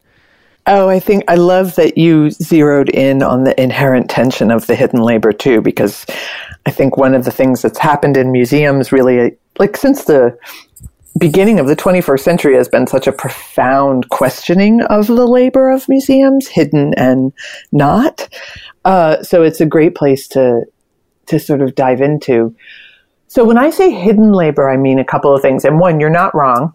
Oh, 0.66 0.88
I 0.88 0.98
think 0.98 1.24
I 1.28 1.34
love 1.34 1.74
that 1.74 1.98
you 1.98 2.30
zeroed 2.30 2.88
in 2.88 3.22
on 3.22 3.44
the 3.44 3.60
inherent 3.62 4.08
tension 4.08 4.50
of 4.50 4.66
the 4.66 4.74
hidden 4.74 5.02
labor 5.02 5.30
too, 5.30 5.60
because 5.60 6.06
I 6.64 6.70
think 6.70 6.96
one 6.96 7.14
of 7.14 7.26
the 7.26 7.30
things 7.30 7.60
that's 7.60 7.78
happened 7.78 8.16
in 8.16 8.32
museums 8.32 8.90
really, 8.90 9.36
like 9.58 9.76
since 9.76 10.04
the 10.04 10.36
beginning 11.18 11.60
of 11.60 11.66
the 11.66 11.76
21st 11.76 12.20
century 12.20 12.56
has 12.56 12.68
been 12.68 12.86
such 12.86 13.06
a 13.06 13.12
profound 13.12 14.08
questioning 14.08 14.82
of 14.82 15.06
the 15.06 15.26
labor 15.26 15.70
of 15.70 15.88
museums, 15.88 16.48
hidden 16.48 16.92
and 16.94 17.32
not. 17.72 18.28
Uh, 18.84 19.22
so 19.22 19.42
it's 19.42 19.60
a 19.60 19.66
great 19.66 19.94
place 19.94 20.28
to 20.28 20.62
to 21.26 21.38
sort 21.38 21.62
of 21.62 21.74
dive 21.74 22.02
into. 22.02 22.54
So 23.28 23.44
when 23.44 23.56
I 23.56 23.70
say 23.70 23.90
hidden 23.90 24.32
labor, 24.32 24.68
I 24.68 24.76
mean 24.76 24.98
a 24.98 25.04
couple 25.04 25.34
of 25.34 25.40
things. 25.40 25.64
And 25.64 25.80
one, 25.80 26.00
you're 26.00 26.10
not 26.10 26.34
wrong. 26.34 26.74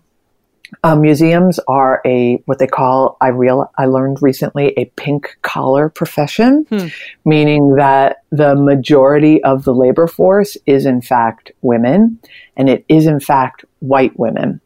Uh, 0.84 0.96
museums 0.96 1.60
are 1.68 2.02
a 2.06 2.36
what 2.46 2.60
they 2.60 2.68
call 2.68 3.18
I 3.22 3.30
real 3.30 3.72
I 3.78 3.86
learned 3.86 4.22
recently 4.22 4.74
a 4.78 4.86
pink 4.96 5.38
collar 5.42 5.90
profession, 5.90 6.66
hmm. 6.70 6.88
meaning 7.26 7.76
that 7.76 8.24
the 8.32 8.56
majority 8.56 9.44
of 9.44 9.64
the 9.64 9.74
labor 9.74 10.08
force 10.08 10.58
is 10.66 10.86
in 10.86 11.02
fact 11.02 11.52
women, 11.62 12.20
and 12.56 12.70
it 12.70 12.86
is 12.88 13.08
in 13.08 13.20
fact 13.20 13.66
white 13.80 14.18
women. 14.18 14.62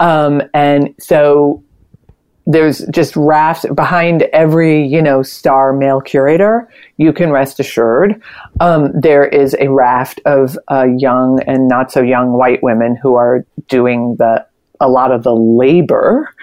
Um, 0.00 0.42
and 0.52 0.94
so 0.98 1.62
there's 2.46 2.86
just 2.86 3.16
rafts 3.16 3.66
behind 3.74 4.22
every 4.32 4.86
you 4.86 5.02
know 5.02 5.22
star 5.22 5.72
male 5.72 6.00
curator 6.00 6.68
you 6.96 7.12
can 7.12 7.30
rest 7.30 7.58
assured 7.58 8.22
um, 8.60 8.92
there 8.98 9.24
is 9.24 9.56
a 9.58 9.68
raft 9.68 10.20
of 10.24 10.56
uh, 10.70 10.86
young 10.96 11.40
and 11.46 11.66
not 11.66 11.90
so 11.90 12.00
young 12.00 12.32
white 12.32 12.62
women 12.62 12.94
who 12.94 13.16
are 13.16 13.44
doing 13.68 14.14
the 14.18 14.46
a 14.80 14.88
lot 14.88 15.12
of 15.12 15.22
the 15.22 15.34
labor 15.34 16.34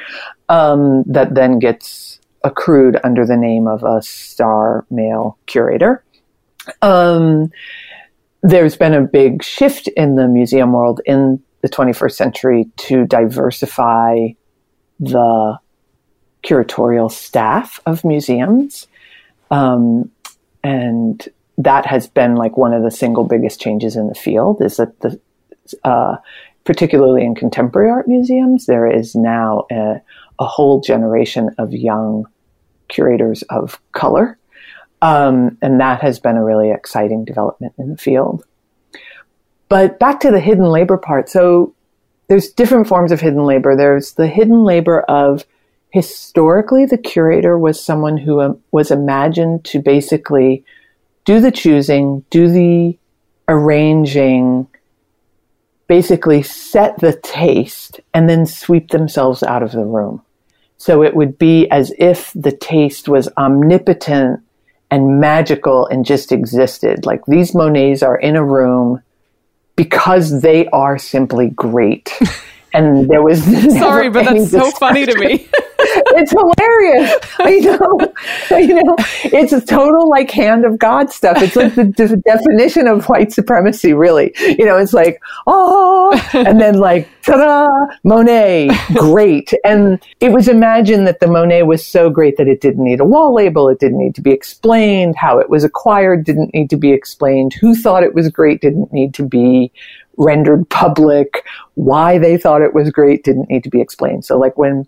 um, 0.49 1.03
that 1.03 1.35
then 1.35 1.59
gets 1.59 2.19
accrued 2.43 2.99
under 3.03 3.25
the 3.25 3.37
name 3.37 3.67
of 3.67 3.83
a 3.83 4.01
star 4.01 4.85
male 4.89 5.37
curator 5.45 6.03
um, 6.81 7.51
there's 8.41 8.75
been 8.75 8.93
a 8.93 9.01
big 9.01 9.43
shift 9.43 9.87
in 9.89 10.15
the 10.15 10.27
museum 10.27 10.73
world 10.73 11.01
in 11.05 11.41
the 11.61 11.69
21st 11.69 12.11
century 12.11 12.65
to 12.75 13.05
diversify 13.05 14.27
the 14.99 15.57
curatorial 16.43 17.09
staff 17.09 17.79
of 17.85 18.03
museums. 18.03 18.87
Um, 19.49 20.11
and 20.63 21.27
that 21.57 21.85
has 21.85 22.07
been 22.07 22.35
like 22.35 22.57
one 22.57 22.73
of 22.73 22.83
the 22.83 22.91
single 22.91 23.23
biggest 23.23 23.61
changes 23.61 23.95
in 23.95 24.07
the 24.07 24.15
field 24.15 24.61
is 24.61 24.77
that 24.77 24.99
the, 24.99 25.19
uh, 25.85 26.17
particularly 26.63 27.23
in 27.23 27.35
contemporary 27.35 27.89
art 27.89 28.07
museums, 28.07 28.65
there 28.65 28.87
is 28.87 29.15
now 29.15 29.65
a, 29.71 30.01
a 30.39 30.45
whole 30.45 30.81
generation 30.81 31.49
of 31.57 31.73
young 31.73 32.25
curators 32.87 33.43
of 33.43 33.79
color. 33.91 34.37
Um, 35.01 35.57
and 35.61 35.79
that 35.81 36.01
has 36.01 36.19
been 36.19 36.37
a 36.37 36.43
really 36.43 36.71
exciting 36.71 37.25
development 37.25 37.73
in 37.77 37.89
the 37.89 37.97
field. 37.97 38.45
But 39.67 39.99
back 39.99 40.21
to 40.21 40.31
the 40.31 40.39
hidden 40.39 40.65
labor 40.65 40.97
part. 40.97 41.29
So 41.29 41.75
there's 42.27 42.49
different 42.49 42.87
forms 42.87 43.11
of 43.11 43.19
hidden 43.19 43.43
labor. 43.43 43.75
There's 43.75 44.13
the 44.13 44.27
hidden 44.27 44.63
labor 44.63 45.01
of 45.01 45.45
historically 45.89 46.85
the 46.85 46.97
curator 46.97 47.57
was 47.57 47.83
someone 47.83 48.17
who 48.17 48.41
um, 48.41 48.59
was 48.71 48.91
imagined 48.91 49.63
to 49.65 49.79
basically 49.79 50.63
do 51.25 51.39
the 51.39 51.51
choosing, 51.51 52.23
do 52.29 52.49
the 52.49 52.97
arranging, 53.47 54.67
basically 55.87 56.41
set 56.41 56.99
the 56.99 57.13
taste 57.13 57.99
and 58.13 58.29
then 58.29 58.45
sweep 58.45 58.89
themselves 58.89 59.43
out 59.43 59.63
of 59.63 59.71
the 59.71 59.85
room. 59.85 60.21
So 60.77 61.03
it 61.03 61.15
would 61.15 61.37
be 61.37 61.69
as 61.69 61.93
if 61.97 62.31
the 62.35 62.51
taste 62.51 63.07
was 63.07 63.29
omnipotent 63.37 64.41
and 64.91 65.19
magical 65.19 65.87
and 65.87 66.05
just 66.05 66.31
existed. 66.31 67.05
Like 67.05 67.25
these 67.25 67.53
Monets 67.55 68.03
are 68.03 68.17
in 68.17 68.35
a 68.35 68.43
room 68.43 69.01
because 69.75 70.41
they 70.41 70.67
are 70.67 70.97
simply 70.97 71.49
great. 71.49 72.11
And 72.75 73.07
there 73.07 73.21
was 73.21 73.43
sorry, 73.77 74.09
but 74.09 74.25
that's 74.25 74.49
so 74.49 74.71
funny 74.71 75.05
to 75.05 75.15
me. 75.19 75.47
It's 76.15 76.31
hilarious. 76.31 77.13
I 77.39 77.59
know. 77.59 78.59
You 78.59 78.83
know, 78.83 78.95
it's 79.25 79.53
a 79.53 79.61
total 79.61 80.09
like 80.09 80.31
hand 80.31 80.65
of 80.65 80.79
God 80.79 81.11
stuff. 81.11 81.41
It's 81.41 81.55
like 81.55 81.75
the 81.75 81.85
de- 81.85 82.17
definition 82.17 82.87
of 82.87 83.05
white 83.05 83.31
supremacy, 83.31 83.93
really. 83.93 84.33
You 84.39 84.65
know, 84.65 84.77
it's 84.77 84.93
like, 84.93 85.21
oh, 85.47 86.19
and 86.33 86.59
then 86.59 86.79
like, 86.79 87.07
ta-da, 87.23 87.67
Monet, 88.03 88.69
great. 88.95 89.53
And 89.63 90.03
it 90.19 90.31
was 90.31 90.47
imagined 90.47 91.07
that 91.07 91.19
the 91.19 91.27
Monet 91.27 91.63
was 91.63 91.85
so 91.85 92.09
great 92.09 92.37
that 92.37 92.47
it 92.47 92.61
didn't 92.61 92.83
need 92.83 92.99
a 92.99 93.05
wall 93.05 93.33
label. 93.33 93.69
It 93.69 93.79
didn't 93.79 93.99
need 93.99 94.15
to 94.15 94.21
be 94.21 94.31
explained. 94.31 95.15
How 95.15 95.39
it 95.39 95.49
was 95.49 95.63
acquired 95.63 96.23
didn't 96.23 96.53
need 96.53 96.69
to 96.69 96.77
be 96.77 96.91
explained. 96.91 97.53
Who 97.53 97.75
thought 97.75 98.03
it 98.03 98.13
was 98.13 98.29
great 98.29 98.61
didn't 98.61 98.91
need 98.93 99.13
to 99.15 99.23
be 99.23 99.71
rendered 100.17 100.69
public. 100.69 101.45
Why 101.75 102.17
they 102.17 102.37
thought 102.37 102.61
it 102.61 102.73
was 102.73 102.91
great 102.91 103.23
didn't 103.23 103.49
need 103.49 103.63
to 103.63 103.69
be 103.69 103.81
explained. 103.81 104.25
So 104.25 104.37
like 104.37 104.57
when 104.57 104.87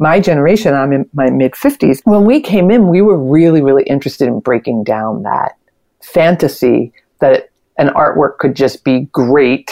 my 0.00 0.18
generation, 0.18 0.74
I'm 0.74 0.92
in 0.92 1.08
my 1.12 1.28
mid 1.28 1.52
50s, 1.52 2.00
when 2.04 2.24
we 2.24 2.40
came 2.40 2.70
in, 2.70 2.88
we 2.88 3.02
were 3.02 3.18
really, 3.18 3.60
really 3.60 3.82
interested 3.84 4.26
in 4.28 4.40
breaking 4.40 4.82
down 4.82 5.22
that 5.24 5.56
fantasy 6.00 6.92
that 7.20 7.50
an 7.76 7.88
artwork 7.88 8.38
could 8.38 8.56
just 8.56 8.82
be 8.82 9.00
great 9.12 9.70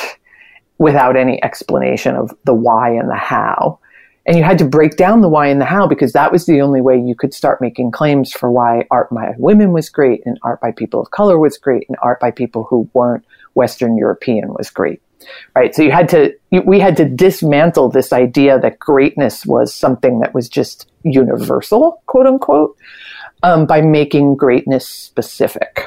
without 0.77 1.17
any 1.17 1.43
explanation 1.43 2.15
of 2.15 2.31
the 2.45 2.53
why 2.53 2.91
and 2.91 3.09
the 3.09 3.17
how. 3.17 3.79
And 4.27 4.37
you 4.37 4.45
had 4.45 4.59
to 4.59 4.67
break 4.67 4.99
down 4.99 5.23
the 5.23 5.29
why 5.31 5.47
and 5.47 5.63
the 5.63 5.65
how 5.65 5.87
because 5.87 6.13
that 6.13 6.31
was 6.31 6.45
the 6.45 6.61
only 6.61 6.83
way 6.83 7.01
you 7.01 7.15
could 7.15 7.33
start 7.33 7.63
making 7.63 7.91
claims 7.93 8.31
for 8.31 8.51
why 8.51 8.85
art 8.91 9.09
by 9.09 9.33
women 9.39 9.73
was 9.73 9.89
great 9.89 10.21
and 10.27 10.39
art 10.43 10.61
by 10.61 10.73
people 10.73 11.01
of 11.01 11.11
color 11.11 11.39
was 11.39 11.57
great 11.57 11.87
and 11.89 11.97
art 12.03 12.21
by 12.21 12.31
people 12.31 12.65
who 12.65 12.91
weren't 12.93 13.25
Western 13.59 13.99
European 13.99 14.55
was 14.57 14.71
great. 14.71 15.03
Right. 15.55 15.75
So 15.75 15.83
you 15.83 15.91
had 15.91 16.09
to, 16.11 16.33
we 16.65 16.79
had 16.79 16.97
to 16.97 17.05
dismantle 17.05 17.91
this 17.91 18.13
idea 18.13 18.59
that 18.61 18.79
greatness 18.79 19.45
was 19.45 19.75
something 19.75 20.21
that 20.21 20.33
was 20.33 20.49
just 20.49 20.91
universal, 21.03 22.03
quote 22.07 22.27
unquote, 22.27 22.77
um, 23.43 23.67
by 23.67 23.81
making 23.83 24.37
greatness 24.37 24.87
specific. 24.89 25.85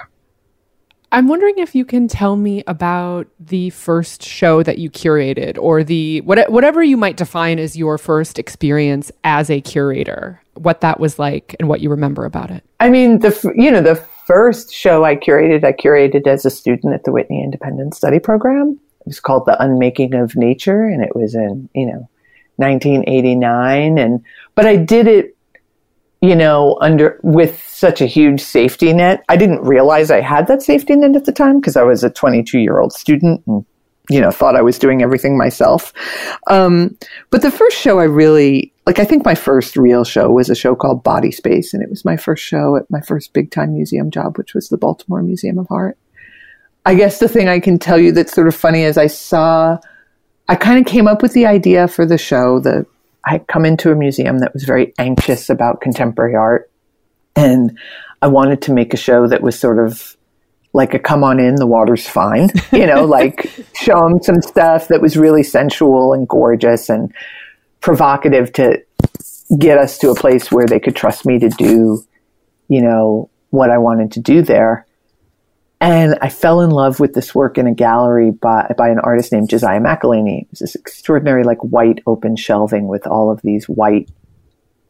I'm 1.13 1.27
wondering 1.27 1.57
if 1.57 1.75
you 1.75 1.83
can 1.83 2.07
tell 2.07 2.37
me 2.37 2.63
about 2.67 3.27
the 3.39 3.69
first 3.71 4.23
show 4.23 4.63
that 4.63 4.77
you 4.77 4.89
curated 4.89 5.57
or 5.57 5.83
the 5.83 6.21
what, 6.21 6.49
whatever 6.49 6.81
you 6.81 6.95
might 6.95 7.17
define 7.17 7.59
as 7.59 7.75
your 7.75 7.97
first 7.97 8.39
experience 8.39 9.11
as 9.23 9.49
a 9.49 9.59
curator, 9.59 10.41
what 10.53 10.81
that 10.81 10.99
was 11.01 11.19
like 11.19 11.55
and 11.59 11.67
what 11.67 11.81
you 11.81 11.89
remember 11.89 12.23
about 12.23 12.49
it. 12.49 12.63
I 12.79 12.89
mean, 12.89 13.19
the 13.19 13.53
you 13.57 13.71
know, 13.71 13.81
the 13.81 14.01
first 14.31 14.73
show 14.73 15.03
I 15.03 15.17
curated, 15.17 15.65
I 15.65 15.73
curated 15.73 16.25
as 16.25 16.45
a 16.45 16.49
student 16.49 16.93
at 16.93 17.03
the 17.03 17.11
Whitney 17.11 17.43
Independent 17.43 17.93
Study 17.93 18.17
Program. 18.17 18.79
It 19.01 19.07
was 19.07 19.19
called 19.19 19.45
The 19.45 19.61
Unmaking 19.61 20.13
of 20.13 20.37
Nature 20.37 20.85
and 20.85 21.03
it 21.03 21.13
was 21.13 21.35
in, 21.35 21.67
you 21.75 21.85
know, 21.85 22.07
1989 22.55 23.97
and 23.97 24.23
but 24.55 24.65
I 24.65 24.77
did 24.77 25.07
it 25.07 25.35
you 26.21 26.35
know, 26.35 26.77
under 26.81 27.19
with 27.23 27.67
such 27.67 27.99
a 27.99 28.05
huge 28.05 28.41
safety 28.41 28.93
net. 28.93 29.23
I 29.27 29.35
didn't 29.35 29.63
realize 29.63 30.11
I 30.11 30.21
had 30.21 30.45
that 30.47 30.61
safety 30.61 30.95
net 30.95 31.15
at 31.15 31.25
the 31.25 31.31
time 31.31 31.59
because 31.59 31.75
I 31.75 31.81
was 31.81 32.03
a 32.03 32.11
22 32.11 32.59
year 32.59 32.79
old 32.79 32.93
student 32.93 33.41
and, 33.47 33.65
you 34.11 34.19
know, 34.19 34.31
thought 34.31 34.55
I 34.55 34.61
was 34.61 34.77
doing 34.77 35.01
everything 35.01 35.37
myself. 35.37 35.93
Um, 36.47 36.97
but 37.29 37.41
the 37.41 37.51
first 37.51 37.77
show 37.77 37.99
I 37.99 38.03
really, 38.03 38.73
like, 38.85 38.99
I 38.99 39.05
think 39.05 39.23
my 39.23 39.35
first 39.35 39.77
real 39.77 40.03
show 40.03 40.29
was 40.29 40.49
a 40.49 40.55
show 40.55 40.75
called 40.75 41.03
Body 41.03 41.31
Space. 41.31 41.73
And 41.73 41.81
it 41.81 41.89
was 41.89 42.03
my 42.03 42.17
first 42.17 42.43
show 42.43 42.75
at 42.75 42.89
my 42.91 42.99
first 43.01 43.31
big 43.31 43.51
time 43.51 43.73
museum 43.73 44.11
job, 44.11 44.37
which 44.37 44.53
was 44.53 44.69
the 44.69 44.77
Baltimore 44.77 45.23
Museum 45.23 45.57
of 45.57 45.67
Art. 45.69 45.97
I 46.85 46.95
guess 46.95 47.19
the 47.19 47.29
thing 47.29 47.47
I 47.47 47.59
can 47.59 47.79
tell 47.79 47.97
you 47.97 48.11
that's 48.11 48.33
sort 48.33 48.47
of 48.47 48.55
funny 48.55 48.83
is 48.83 48.97
I 48.97 49.07
saw, 49.07 49.77
I 50.49 50.55
kind 50.55 50.79
of 50.79 50.91
came 50.91 51.07
up 51.07 51.21
with 51.21 51.33
the 51.33 51.45
idea 51.45 51.87
for 51.87 52.05
the 52.05 52.17
show, 52.17 52.59
the 52.59 52.85
I 53.23 53.33
had 53.33 53.47
come 53.47 53.65
into 53.65 53.91
a 53.91 53.95
museum 53.95 54.39
that 54.39 54.53
was 54.53 54.63
very 54.63 54.93
anxious 54.97 55.49
about 55.49 55.81
contemporary 55.81 56.35
art. 56.35 56.71
And 57.35 57.77
I 58.21 58.27
wanted 58.27 58.63
to 58.63 58.73
make 58.73 58.93
a 58.93 58.97
show 58.97 59.27
that 59.27 59.43
was 59.43 59.57
sort 59.57 59.79
of 59.79 60.17
like 60.73 60.93
a 60.93 60.99
come 60.99 61.23
on 61.23 61.39
in, 61.39 61.55
the 61.55 61.67
water's 61.67 62.07
fine, 62.07 62.49
you 62.71 62.85
know, 62.85 63.05
like 63.05 63.49
show 63.75 63.99
them 63.99 64.21
some 64.21 64.41
stuff 64.41 64.87
that 64.87 65.01
was 65.01 65.17
really 65.17 65.43
sensual 65.43 66.13
and 66.13 66.27
gorgeous 66.27 66.89
and 66.89 67.13
provocative 67.81 68.53
to 68.53 68.81
get 69.59 69.77
us 69.77 69.97
to 69.97 70.09
a 70.09 70.15
place 70.15 70.51
where 70.51 70.65
they 70.65 70.79
could 70.79 70.95
trust 70.95 71.25
me 71.25 71.39
to 71.39 71.49
do, 71.49 72.03
you 72.69 72.81
know, 72.81 73.29
what 73.49 73.69
I 73.69 73.77
wanted 73.77 74.11
to 74.13 74.19
do 74.21 74.41
there. 74.41 74.85
And 75.81 76.17
I 76.21 76.29
fell 76.29 76.61
in 76.61 76.69
love 76.69 76.99
with 76.99 77.13
this 77.15 77.33
work 77.33 77.57
in 77.57 77.65
a 77.65 77.73
gallery 77.73 78.29
by, 78.29 78.71
by 78.77 78.89
an 78.89 78.99
artist 78.99 79.31
named 79.31 79.49
Josiah 79.49 79.81
McElheny. 79.81 80.43
It 80.43 80.47
was 80.51 80.59
this 80.59 80.75
extraordinary, 80.75 81.43
like 81.43 81.57
white 81.59 82.03
open 82.05 82.35
shelving 82.35 82.87
with 82.87 83.07
all 83.07 83.31
of 83.31 83.41
these 83.41 83.67
white 83.67 84.09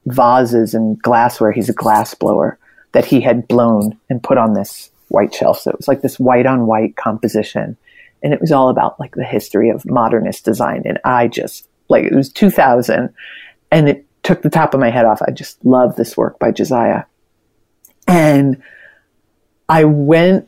vases 0.06 0.74
and 0.74 1.02
glassware. 1.02 1.54
He's 1.54 1.70
a 1.70 1.74
glass 1.74 2.14
blower 2.14 2.60
that 2.92 3.06
he 3.06 3.22
had 3.22 3.48
blown 3.48 3.98
and 4.10 4.22
put 4.22 4.38
on 4.38 4.54
this 4.54 4.92
white 5.12 5.34
shelf. 5.34 5.60
So 5.60 5.72
it 5.72 5.78
was 5.78 5.88
like 5.88 6.02
this 6.02 6.20
white 6.20 6.46
on 6.46 6.68
white 6.68 6.96
composition. 6.96 7.78
And 8.24 8.34
it 8.34 8.42
was 8.42 8.52
all 8.52 8.70
about 8.70 9.00
like 9.00 9.16
the 9.16 9.24
history 9.24 9.70
of 9.70 9.86
modernist 9.86 10.46
design. 10.46 10.84
And 10.86 11.00
I 11.04 11.28
just, 11.28 11.68
like, 11.90 12.06
it 12.06 12.16
was 12.16 12.30
2000 12.30 13.14
and 13.72 13.90
it 13.90 14.06
took 14.24 14.42
the 14.42 14.50
top 14.50 14.74
of 14.74 14.80
my 14.80 14.90
head 14.90 15.06
off. 15.06 15.22
I 15.28 15.32
just 15.32 15.64
love 15.66 15.96
this 15.96 16.16
work 16.16 16.40
by 16.40 16.52
Josiah. 16.52 17.04
And 18.08 18.62
I 19.68 19.86
went 19.86 20.48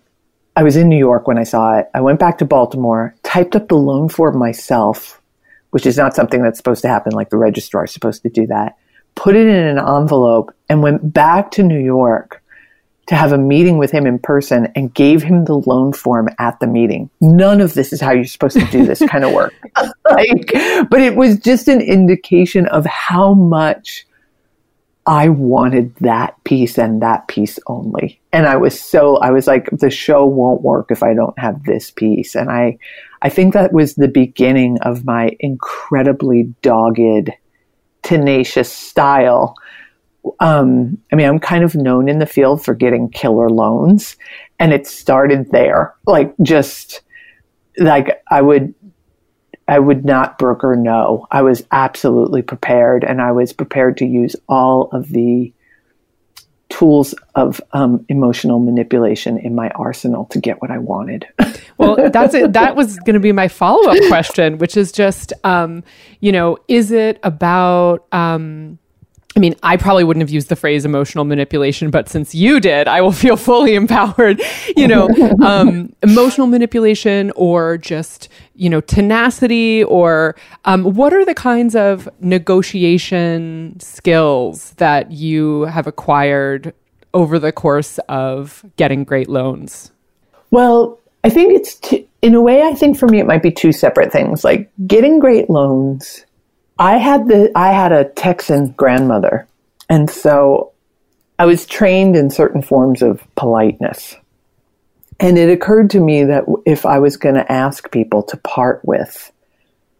I 0.56 0.64
was 0.64 0.76
in 0.76 0.88
New 0.88 0.98
York 0.98 1.28
when 1.28 1.40
I 1.40 1.44
saw 1.44 1.80
it. 1.80 1.90
I 1.96 2.02
went 2.02 2.20
back 2.20 2.38
to 2.38 2.46
Baltimore, 2.46 3.16
typed 3.24 3.56
up 3.56 3.68
the 3.70 3.76
loan 3.76 4.08
form 4.08 4.38
myself, 4.38 5.20
which 5.72 5.86
is 5.86 5.98
not 5.98 6.16
something 6.16 6.44
that's 6.44 6.58
supposed 6.58 6.84
to 6.84 6.88
happen, 6.88 7.14
like 7.14 7.32
the 7.32 7.38
registrar 7.38 7.86
is 7.86 7.92
supposed 7.92 8.22
to 8.22 8.30
do 8.30 8.46
that. 8.48 8.78
Put 9.16 9.36
it 9.36 9.48
in 9.48 9.66
an 9.66 9.80
envelope 9.80 10.54
and 10.70 10.84
went 10.84 11.12
back 11.12 11.50
to 11.52 11.64
New 11.64 11.80
York 11.80 12.43
to 13.08 13.16
have 13.16 13.34
a 13.34 13.38
meeting 13.38 13.78
with 13.78 13.92
him 13.92 14.06
in 14.06 14.18
person 14.18 14.72
and 14.76 14.94
gave 14.94 15.24
him 15.24 15.46
the 15.46 15.56
loan 15.58 15.92
form 15.92 16.30
at 16.40 16.60
the 16.60 16.68
meeting. 16.68 17.10
None 17.20 17.60
of 17.60 17.74
this 17.74 17.92
is 17.92 18.00
how 18.00 18.12
you're 18.12 18.24
supposed 18.24 18.58
to 18.58 18.66
do 18.68 18.86
this 18.86 19.00
kind 19.10 19.26
of 19.26 19.34
work. 19.34 19.54
like, 20.10 20.52
but 20.90 21.02
it 21.02 21.16
was 21.16 21.38
just 21.38 21.68
an 21.68 21.82
indication 21.82 22.66
of 22.68 22.86
how 22.86 23.34
much 23.34 24.06
I 25.06 25.30
wanted 25.30 25.96
that 25.98 26.42
piece 26.46 26.78
and 26.78 27.02
that 27.02 27.28
piece 27.28 27.60
only. 27.68 28.22
And 28.32 28.46
I 28.46 28.56
was 28.56 28.80
so, 28.80 29.18
I 29.18 29.32
was 29.32 29.48
like, 29.48 29.70
the 29.72 29.90
show 29.90 30.26
won't 30.26 30.62
work 30.62 30.92
if 30.92 31.04
I 31.04 31.14
don't 31.14 31.38
have 31.38 31.64
this 31.66 31.92
piece. 31.92 32.36
And 32.36 32.50
I, 32.50 32.78
I 33.22 33.30
think 33.30 33.54
that 33.54 33.74
was 33.74 33.96
the 33.96 34.08
beginning 34.08 34.78
of 34.82 35.04
my 35.04 35.36
incredibly 35.42 36.54
dogged, 36.62 37.32
tenacious 38.02 38.72
style. 38.72 39.56
Um, 40.40 40.98
I 41.12 41.16
mean, 41.16 41.28
I'm 41.28 41.40
kind 41.40 41.64
of 41.64 41.76
known 41.76 42.08
in 42.08 42.20
the 42.20 42.26
field 42.26 42.64
for 42.64 42.74
getting 42.74 43.10
killer 43.10 43.50
loans 43.50 44.16
and 44.60 44.72
it 44.72 44.88
started 44.88 45.52
there. 45.52 45.94
Like 46.06 46.34
just 46.42 47.02
like 47.78 48.24
I 48.30 48.42
would 48.42 48.74
I 49.68 49.80
would 49.80 50.06
not 50.06 50.38
broker 50.38 50.76
no. 50.76 51.28
I 51.32 51.42
was 51.42 51.66
absolutely 51.72 52.42
prepared, 52.42 53.04
and 53.04 53.22
I 53.22 53.32
was 53.32 53.54
prepared 53.54 53.98
to 53.98 54.06
use 54.06 54.36
all 54.50 54.90
of 54.92 55.10
the 55.10 55.54
tools 56.70 57.14
of 57.36 57.62
um, 57.72 58.04
emotional 58.10 58.60
manipulation 58.60 59.38
in 59.38 59.54
my 59.54 59.70
arsenal 59.70 60.26
to 60.26 60.40
get 60.40 60.62
what 60.62 60.72
I 60.72 60.80
wanted. 60.80 61.28
well, 61.78 62.10
that's 62.10 62.34
it. 62.34 62.54
That 62.54 62.76
was 62.76 62.98
going 63.00 63.14
to 63.14 63.20
be 63.20 63.32
my 63.32 63.48
follow 63.48 63.90
up 63.90 63.98
question, 64.08 64.58
which 64.58 64.76
is 64.76 64.92
just, 64.92 65.34
um, 65.44 65.84
you 66.20 66.32
know, 66.32 66.58
is 66.68 66.92
it 66.92 67.20
about 67.24 68.06
um, 68.12 68.80
I 69.36 69.40
mean, 69.40 69.56
I 69.64 69.78
probably 69.78 70.04
wouldn't 70.04 70.22
have 70.22 70.30
used 70.30 70.50
the 70.50 70.56
phrase 70.56 70.86
emotional 70.86 71.26
manipulation, 71.26 71.90
but 71.90 72.08
since 72.08 72.36
you 72.36 72.60
did, 72.60 72.88
I 72.88 73.02
will 73.02 73.12
feel 73.24 73.36
fully 73.36 73.74
empowered. 73.76 74.42
You 74.76 74.88
know, 74.88 75.10
um, 75.44 75.94
emotional 76.04 76.48
manipulation 76.48 77.32
or 77.36 77.78
just, 77.78 78.30
you 78.56 78.70
know, 78.70 78.82
tenacity 78.82 79.84
or 79.86 80.36
um, 80.66 80.94
what 80.94 81.14
are 81.14 81.26
the 81.26 81.34
kinds 81.34 81.76
of 81.76 82.08
negotiation 82.20 83.80
skills 83.80 84.72
that 84.72 85.12
you 85.12 85.62
have 85.64 85.88
acquired 85.88 86.74
over 87.14 87.40
the 87.40 87.52
course 87.52 88.00
of 88.10 88.64
getting 88.78 89.04
great 89.04 89.30
loans? 89.30 89.92
Well, 90.52 91.00
I 91.24 91.30
think 91.30 91.54
it's, 91.54 91.76
t- 91.76 92.08
in 92.22 92.36
a 92.36 92.42
way, 92.42 92.62
I 92.64 92.74
think 92.74 93.00
for 93.00 93.08
me, 93.08 93.20
it 93.20 93.26
might 93.26 93.42
be 93.42 93.52
two 93.52 93.72
separate 93.72 94.12
things. 94.12 94.44
Like 94.44 94.70
getting 94.86 95.20
great 95.20 95.50
loans 95.50 96.26
I 96.78 96.98
had 96.98 97.28
the 97.28 97.52
I 97.56 97.72
had 97.72 97.92
a 97.92 98.06
Texan 98.06 98.72
grandmother, 98.72 99.48
and 99.90 100.10
so 100.10 100.72
I 101.38 101.46
was 101.46 101.66
trained 101.66 102.16
in 102.16 102.30
certain 102.30 102.62
forms 102.62 103.02
of 103.02 103.22
politeness. 103.36 104.16
And 105.20 105.38
it 105.38 105.50
occurred 105.50 105.90
to 105.92 106.00
me 106.00 106.24
that 106.24 106.46
if 106.66 106.86
I 106.86 107.00
was 107.00 107.18
going 107.18 107.36
to 107.36 107.52
ask 107.52 107.92
people 107.92 108.24
to 108.24 108.38
part 108.38 108.84
with 108.84 109.32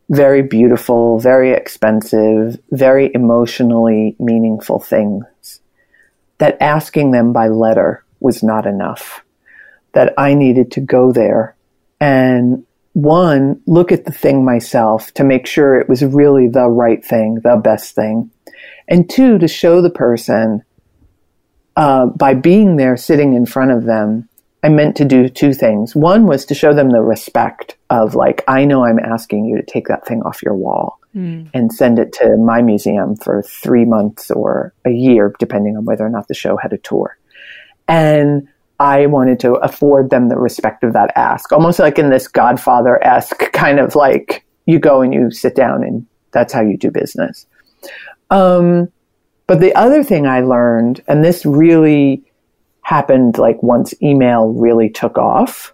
very 0.10 0.42
beautiful, 0.42 1.20
very 1.20 1.52
expensive, 1.52 2.60
very 2.72 3.12
emotionally 3.14 4.16
meaningful 4.20 4.80
things, 4.80 5.60
that 6.40 6.58
asking 6.62 7.12
them 7.12 7.32
by 7.32 7.48
letter 7.48 8.04
was 8.20 8.44
not 8.44 8.66
enough. 8.66 9.24
That 9.94 10.14
I 10.18 10.34
needed 10.34 10.72
to 10.72 10.82
go 10.82 11.12
there 11.12 11.56
and 12.00 12.66
one, 12.94 13.62
look 13.66 13.92
at 13.92 14.06
the 14.06 14.12
thing 14.12 14.46
myself 14.46 15.12
to 15.16 15.24
make 15.24 15.48
sure 15.48 15.76
it 15.76 15.90
was 15.90 16.04
really 16.04 16.48
the 16.48 16.70
right 16.70 17.04
thing, 17.04 17.40
the 17.44 17.60
best 17.62 17.96
thing. 17.96 18.32
And 18.88 19.10
two, 19.10 19.38
to 19.40 19.48
show 19.48 19.82
the 19.82 19.90
person 19.90 20.64
uh, 21.76 22.08
by 22.08 22.36
being 22.36 22.76
there 22.78 22.96
sitting 22.96 23.34
in 23.34 23.46
front 23.46 23.72
of 23.72 23.86
them, 23.86 24.30
I 24.62 24.70
meant 24.70 24.96
to 24.98 25.06
do 25.06 25.28
two 25.28 25.54
things. 25.54 25.96
One 25.96 26.26
was 26.26 26.46
to 26.46 26.56
show 26.56 26.74
them 26.74 26.92
the 26.92 27.02
respect 27.02 27.76
of, 27.90 28.16
like, 28.16 28.44
I 28.48 28.64
know 28.64 28.86
I'm 28.86 29.00
asking 29.00 29.46
you 29.46 29.58
to 29.58 29.64
take 29.64 29.88
that 29.88 30.06
thing 30.06 30.22
off 30.22 30.44
your 30.44 30.56
wall 30.56 31.00
mm. 31.14 31.50
and 31.54 31.74
send 31.74 32.00
it 32.00 32.14
to 32.14 32.38
my 32.38 32.62
museum 32.62 33.18
for 33.18 33.42
three 33.42 33.84
months 33.84 34.32
or 34.32 34.74
a 34.86 34.92
year, 34.92 35.34
depending 35.40 35.76
on 35.76 35.84
whether 35.84 36.06
or 36.06 36.10
not 36.10 36.28
the 36.28 36.34
show 36.34 36.56
had 36.56 36.72
a 36.72 36.78
tour. 36.78 37.18
And 37.90 38.48
I 38.84 39.06
wanted 39.06 39.40
to 39.40 39.54
afford 39.54 40.10
them 40.10 40.28
the 40.28 40.36
respect 40.36 40.84
of 40.84 40.92
that 40.92 41.14
ask, 41.16 41.54
almost 41.54 41.80
like 41.80 41.98
in 41.98 42.10
this 42.10 42.28
Godfather 42.28 43.02
esque 43.02 43.50
kind 43.54 43.80
of 43.80 43.96
like 43.96 44.46
you 44.66 44.78
go 44.78 45.02
and 45.02 45.14
you 45.14 45.32
sit 45.32 45.56
down 45.56 45.84
and 45.84 46.06
that's 46.32 46.52
how 46.52 46.60
you 46.60 46.78
do 46.78 46.92
business. 46.92 47.48
Um, 48.30 48.90
but 49.48 49.62
the 49.62 49.74
other 49.76 50.04
thing 50.04 50.28
I 50.28 50.42
learned, 50.42 51.02
and 51.08 51.24
this 51.24 51.46
really 51.46 52.24
happened 52.82 53.38
like 53.38 53.64
once 53.64 53.94
email 54.02 54.48
really 54.48 54.90
took 54.90 55.18
off, 55.18 55.74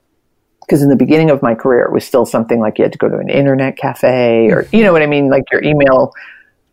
because 0.62 0.84
in 0.84 0.90
the 0.90 0.96
beginning 0.96 1.32
of 1.32 1.42
my 1.42 1.56
career, 1.56 1.86
it 1.86 1.92
was 1.92 2.06
still 2.06 2.28
something 2.28 2.60
like 2.60 2.78
you 2.78 2.84
had 2.84 2.92
to 2.92 3.00
go 3.00 3.10
to 3.10 3.18
an 3.18 3.30
internet 3.30 3.76
cafe 3.76 4.52
or, 4.52 4.68
you 4.72 4.84
know 4.84 4.94
what 4.94 5.02
I 5.02 5.08
mean? 5.08 5.32
Like 5.32 5.46
your 5.52 5.64
email 5.64 6.14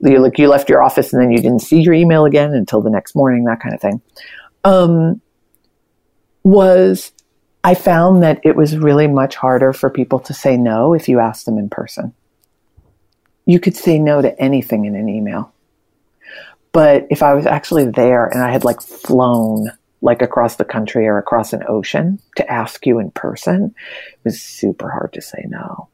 you 0.00 0.18
like 0.18 0.38
you 0.38 0.48
left 0.48 0.68
your 0.68 0.82
office 0.82 1.14
and 1.14 1.22
then 1.22 1.30
you 1.30 1.38
didn't 1.38 1.60
see 1.60 1.80
your 1.80 1.94
email 1.94 2.26
again 2.26 2.52
until 2.52 2.82
the 2.82 2.90
next 2.90 3.14
morning, 3.14 3.44
that 3.44 3.60
kind 3.60 3.74
of 3.74 3.80
thing. 3.80 4.02
Um, 4.64 5.22
was 6.46 7.10
I 7.64 7.74
found 7.74 8.22
that 8.22 8.40
it 8.44 8.54
was 8.54 8.78
really 8.78 9.08
much 9.08 9.34
harder 9.34 9.72
for 9.72 9.90
people 9.90 10.20
to 10.20 10.32
say 10.32 10.56
no 10.56 10.94
if 10.94 11.08
you 11.08 11.18
asked 11.18 11.44
them 11.44 11.58
in 11.58 11.68
person. 11.68 12.14
You 13.46 13.58
could 13.58 13.74
say 13.74 13.98
no 13.98 14.22
to 14.22 14.40
anything 14.40 14.84
in 14.84 14.94
an 14.94 15.08
email. 15.08 15.52
But 16.70 17.08
if 17.10 17.24
I 17.24 17.34
was 17.34 17.46
actually 17.46 17.86
there 17.86 18.26
and 18.26 18.42
I 18.42 18.52
had 18.52 18.62
like 18.62 18.80
flown 18.80 19.72
like 20.02 20.22
across 20.22 20.54
the 20.54 20.64
country 20.64 21.08
or 21.08 21.18
across 21.18 21.52
an 21.52 21.64
ocean 21.66 22.20
to 22.36 22.48
ask 22.48 22.86
you 22.86 23.00
in 23.00 23.10
person, 23.10 23.74
it 24.12 24.20
was 24.22 24.40
super 24.40 24.88
hard 24.88 25.12
to 25.14 25.20
say 25.20 25.46
no. 25.48 25.88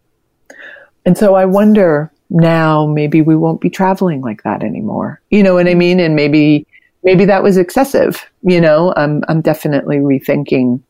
And 1.06 1.16
so 1.16 1.34
I 1.34 1.46
wonder 1.46 2.12
now 2.28 2.86
maybe 2.86 3.22
we 3.22 3.36
won't 3.36 3.62
be 3.62 3.70
traveling 3.70 4.20
like 4.20 4.42
that 4.42 4.62
anymore. 4.62 5.22
You 5.30 5.42
know 5.42 5.54
what 5.54 5.68
I 5.68 5.74
mean? 5.74 5.98
And 5.98 6.14
maybe 6.14 6.66
maybe 7.02 7.24
that 7.24 7.42
was 7.42 7.56
excessive. 7.56 8.24
You 8.42 8.60
know, 8.60 8.92
I'm 8.96 9.22
I'm 9.28 9.40
definitely 9.40 9.98
rethinking 9.98 10.80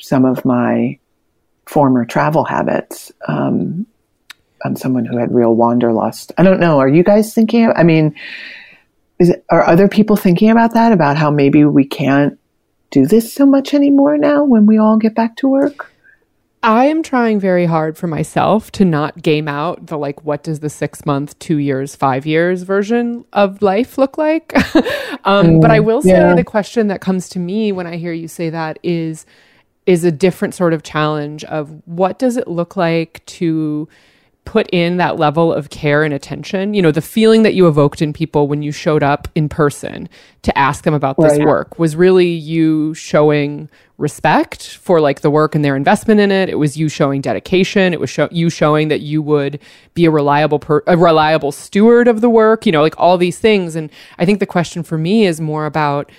some 0.00 0.24
of 0.24 0.44
my 0.44 0.98
former 1.66 2.04
travel 2.04 2.44
habits. 2.44 3.12
Um, 3.26 3.86
I'm 4.64 4.76
someone 4.76 5.04
who 5.04 5.18
had 5.18 5.34
real 5.34 5.54
wanderlust. 5.54 6.32
I 6.38 6.42
don't 6.42 6.60
know. 6.60 6.78
Are 6.78 6.88
you 6.88 7.04
guys 7.04 7.34
thinking? 7.34 7.70
I 7.76 7.82
mean, 7.84 8.14
it, 9.18 9.44
are 9.50 9.64
other 9.64 9.88
people 9.88 10.16
thinking 10.16 10.50
about 10.50 10.74
that? 10.74 10.92
About 10.92 11.16
how 11.16 11.30
maybe 11.30 11.64
we 11.64 11.84
can't 11.84 12.38
do 12.90 13.06
this 13.06 13.32
so 13.32 13.44
much 13.44 13.74
anymore 13.74 14.16
now 14.16 14.44
when 14.44 14.66
we 14.66 14.78
all 14.78 14.96
get 14.96 15.14
back 15.14 15.36
to 15.36 15.48
work? 15.48 15.92
I 16.62 16.86
am 16.86 17.02
trying 17.02 17.38
very 17.38 17.66
hard 17.66 17.96
for 17.96 18.08
myself 18.08 18.72
to 18.72 18.84
not 18.84 19.22
game 19.22 19.46
out 19.46 19.86
the 19.86 19.96
like, 19.96 20.24
what 20.24 20.42
does 20.42 20.60
the 20.60 20.68
six 20.68 21.06
month, 21.06 21.38
two 21.38 21.58
years, 21.58 21.94
five 21.94 22.26
years 22.26 22.62
version 22.62 23.24
of 23.32 23.62
life 23.62 23.96
look 23.96 24.18
like? 24.18 24.52
um, 25.24 25.46
mm, 25.46 25.60
but 25.60 25.70
I 25.70 25.78
will 25.80 26.02
say 26.02 26.10
yeah. 26.10 26.34
the 26.34 26.44
question 26.44 26.88
that 26.88 27.00
comes 27.00 27.28
to 27.30 27.38
me 27.38 27.70
when 27.70 27.86
I 27.86 27.96
hear 27.96 28.12
you 28.12 28.26
say 28.26 28.50
that 28.50 28.78
is, 28.82 29.24
is 29.86 30.04
a 30.04 30.10
different 30.10 30.54
sort 30.54 30.72
of 30.72 30.82
challenge 30.82 31.44
of 31.44 31.80
what 31.86 32.18
does 32.18 32.36
it 32.36 32.48
look 32.48 32.76
like 32.76 33.24
to 33.26 33.88
put 34.48 34.66
in 34.72 34.96
that 34.96 35.18
level 35.18 35.52
of 35.52 35.68
care 35.68 36.02
and 36.02 36.14
attention. 36.14 36.72
You 36.72 36.80
know, 36.80 36.90
the 36.90 37.02
feeling 37.02 37.42
that 37.42 37.52
you 37.52 37.68
evoked 37.68 38.00
in 38.00 38.14
people 38.14 38.48
when 38.48 38.62
you 38.62 38.72
showed 38.72 39.02
up 39.02 39.28
in 39.34 39.46
person 39.48 40.08
to 40.40 40.56
ask 40.56 40.84
them 40.84 40.94
about 40.94 41.18
this 41.18 41.38
right. 41.38 41.46
work 41.46 41.78
was 41.78 41.94
really 41.94 42.28
you 42.28 42.94
showing 42.94 43.68
respect 43.98 44.76
for 44.76 45.00
like 45.00 45.20
the 45.20 45.30
work 45.30 45.54
and 45.56 45.64
their 45.64 45.76
investment 45.76 46.20
in 46.20 46.30
it. 46.30 46.48
It 46.48 46.54
was 46.54 46.76
you 46.76 46.88
showing 46.88 47.20
dedication. 47.20 47.92
It 47.92 47.98
was 48.00 48.08
show- 48.08 48.28
you 48.30 48.48
showing 48.48 48.88
that 48.88 49.00
you 49.00 49.20
would 49.20 49.58
be 49.94 50.04
a 50.04 50.10
reliable 50.10 50.60
per- 50.60 50.84
a 50.86 50.96
reliable 50.96 51.50
steward 51.50 52.06
of 52.06 52.20
the 52.20 52.30
work, 52.30 52.64
you 52.64 52.72
know, 52.72 52.80
like 52.80 52.94
all 52.96 53.18
these 53.18 53.38
things. 53.38 53.74
And 53.74 53.90
I 54.18 54.24
think 54.24 54.38
the 54.38 54.46
question 54.46 54.84
for 54.84 54.96
me 54.96 55.26
is 55.26 55.40
more 55.40 55.66
about 55.66 56.10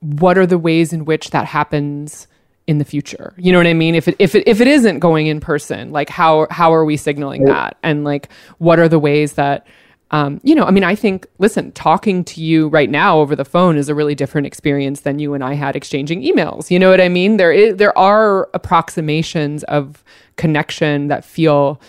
what 0.00 0.38
are 0.38 0.46
the 0.46 0.58
ways 0.58 0.92
in 0.92 1.04
which 1.04 1.30
that 1.30 1.44
happens 1.46 2.26
in 2.66 2.78
the 2.78 2.84
future. 2.84 3.34
You 3.36 3.52
know 3.52 3.58
what 3.58 3.66
I 3.66 3.74
mean? 3.74 3.94
If 3.94 4.08
it 4.08 4.16
if 4.18 4.34
it 4.34 4.42
if 4.48 4.60
it 4.60 4.66
isn't 4.66 4.98
going 5.00 5.26
in 5.26 5.38
person, 5.38 5.92
like 5.92 6.08
how 6.08 6.46
how 6.50 6.72
are 6.72 6.84
we 6.84 6.96
signaling 6.96 7.44
that? 7.44 7.76
And 7.82 8.02
like 8.02 8.30
what 8.58 8.78
are 8.78 8.88
the 8.88 8.98
ways 8.98 9.34
that 9.34 9.66
um, 10.12 10.40
you 10.44 10.54
know, 10.54 10.64
I 10.64 10.70
mean, 10.70 10.84
I 10.84 10.94
think, 10.94 11.26
listen, 11.38 11.72
talking 11.72 12.24
to 12.24 12.40
you 12.40 12.68
right 12.68 12.88
now 12.88 13.18
over 13.18 13.34
the 13.34 13.44
phone 13.44 13.76
is 13.76 13.88
a 13.88 13.94
really 13.94 14.14
different 14.14 14.46
experience 14.46 15.00
than 15.00 15.18
you 15.18 15.34
and 15.34 15.42
I 15.42 15.54
had 15.54 15.74
exchanging 15.74 16.22
emails. 16.22 16.70
You 16.70 16.78
know 16.78 16.90
what 16.90 17.00
I 17.00 17.08
mean? 17.08 17.38
There 17.38 17.52
is, 17.52 17.76
there 17.76 17.96
are 17.98 18.48
approximations 18.54 19.64
of 19.64 20.04
connection 20.36 21.08
that 21.08 21.24
feel 21.24 21.80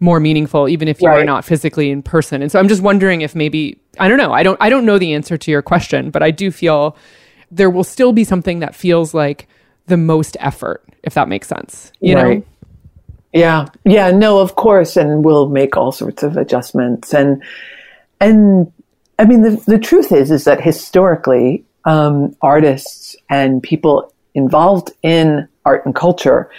more 0.00 0.18
meaningful, 0.18 0.68
even 0.68 0.88
if 0.88 1.00
you 1.00 1.08
right. 1.08 1.20
are 1.20 1.24
not 1.24 1.44
physically 1.44 1.90
in 1.90 2.02
person. 2.02 2.42
And 2.42 2.50
so 2.50 2.58
I'm 2.58 2.66
just 2.66 2.82
wondering 2.82 3.20
if 3.20 3.36
maybe 3.36 3.78
I 4.00 4.08
don't 4.08 4.18
know. 4.18 4.32
I 4.32 4.42
don't 4.42 4.58
I 4.60 4.68
don't 4.68 4.84
know 4.84 4.98
the 4.98 5.14
answer 5.14 5.38
to 5.38 5.50
your 5.50 5.62
question, 5.62 6.10
but 6.10 6.22
I 6.22 6.32
do 6.32 6.50
feel 6.50 6.96
there 7.52 7.70
will 7.70 7.84
still 7.84 8.12
be 8.12 8.24
something 8.24 8.58
that 8.58 8.74
feels 8.74 9.14
like 9.14 9.46
the 9.86 9.96
most 9.96 10.36
effort, 10.40 10.84
if 11.04 11.14
that 11.14 11.28
makes 11.28 11.46
sense. 11.46 11.92
You 12.00 12.16
right. 12.16 12.38
know? 12.38 12.44
Yeah. 13.32 13.66
Yeah, 13.84 14.10
no, 14.10 14.38
of 14.40 14.56
course. 14.56 14.96
And 14.96 15.24
we'll 15.24 15.48
make 15.48 15.76
all 15.76 15.92
sorts 15.92 16.22
of 16.22 16.36
adjustments. 16.36 17.14
And 17.14 17.42
and 18.20 18.72
I 19.18 19.24
mean 19.24 19.42
the 19.42 19.62
the 19.66 19.78
truth 19.78 20.12
is 20.12 20.30
is 20.30 20.44
that 20.44 20.60
historically, 20.60 21.64
um, 21.84 22.36
artists 22.42 23.16
and 23.28 23.62
people 23.62 24.12
involved 24.34 24.92
in 25.02 25.48
art 25.64 25.84
and 25.84 25.94
culture 25.94 26.50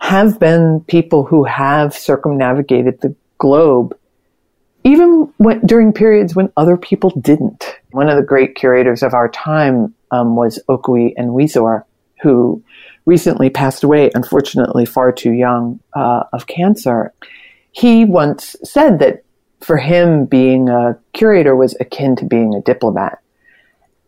have 0.00 0.38
been 0.40 0.80
people 0.88 1.24
who 1.24 1.44
have 1.44 1.94
circumnavigated 1.94 3.00
the 3.00 3.14
globe 3.38 3.96
even 4.84 5.32
when, 5.36 5.64
during 5.66 5.92
periods 5.92 6.34
when 6.34 6.50
other 6.56 6.76
people 6.76 7.10
didn't. 7.20 7.76
One 7.90 8.08
of 8.08 8.16
the 8.16 8.22
great 8.22 8.54
curators 8.54 9.02
of 9.02 9.14
our 9.14 9.28
time 9.28 9.94
um, 10.10 10.36
was 10.36 10.58
Okwui 10.68 11.14
Enwezor, 11.18 11.84
who 12.22 12.62
recently 13.06 13.50
passed 13.50 13.82
away, 13.82 14.10
unfortunately, 14.14 14.84
far 14.84 15.12
too 15.12 15.32
young 15.32 15.80
uh, 15.94 16.24
of 16.32 16.46
cancer. 16.46 17.12
He 17.72 18.04
once 18.04 18.56
said 18.64 18.98
that 18.98 19.24
for 19.60 19.76
him, 19.76 20.24
being 20.24 20.68
a 20.68 20.98
curator 21.12 21.54
was 21.54 21.76
akin 21.80 22.16
to 22.16 22.24
being 22.24 22.54
a 22.54 22.62
diplomat. 22.62 23.18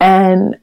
And 0.00 0.57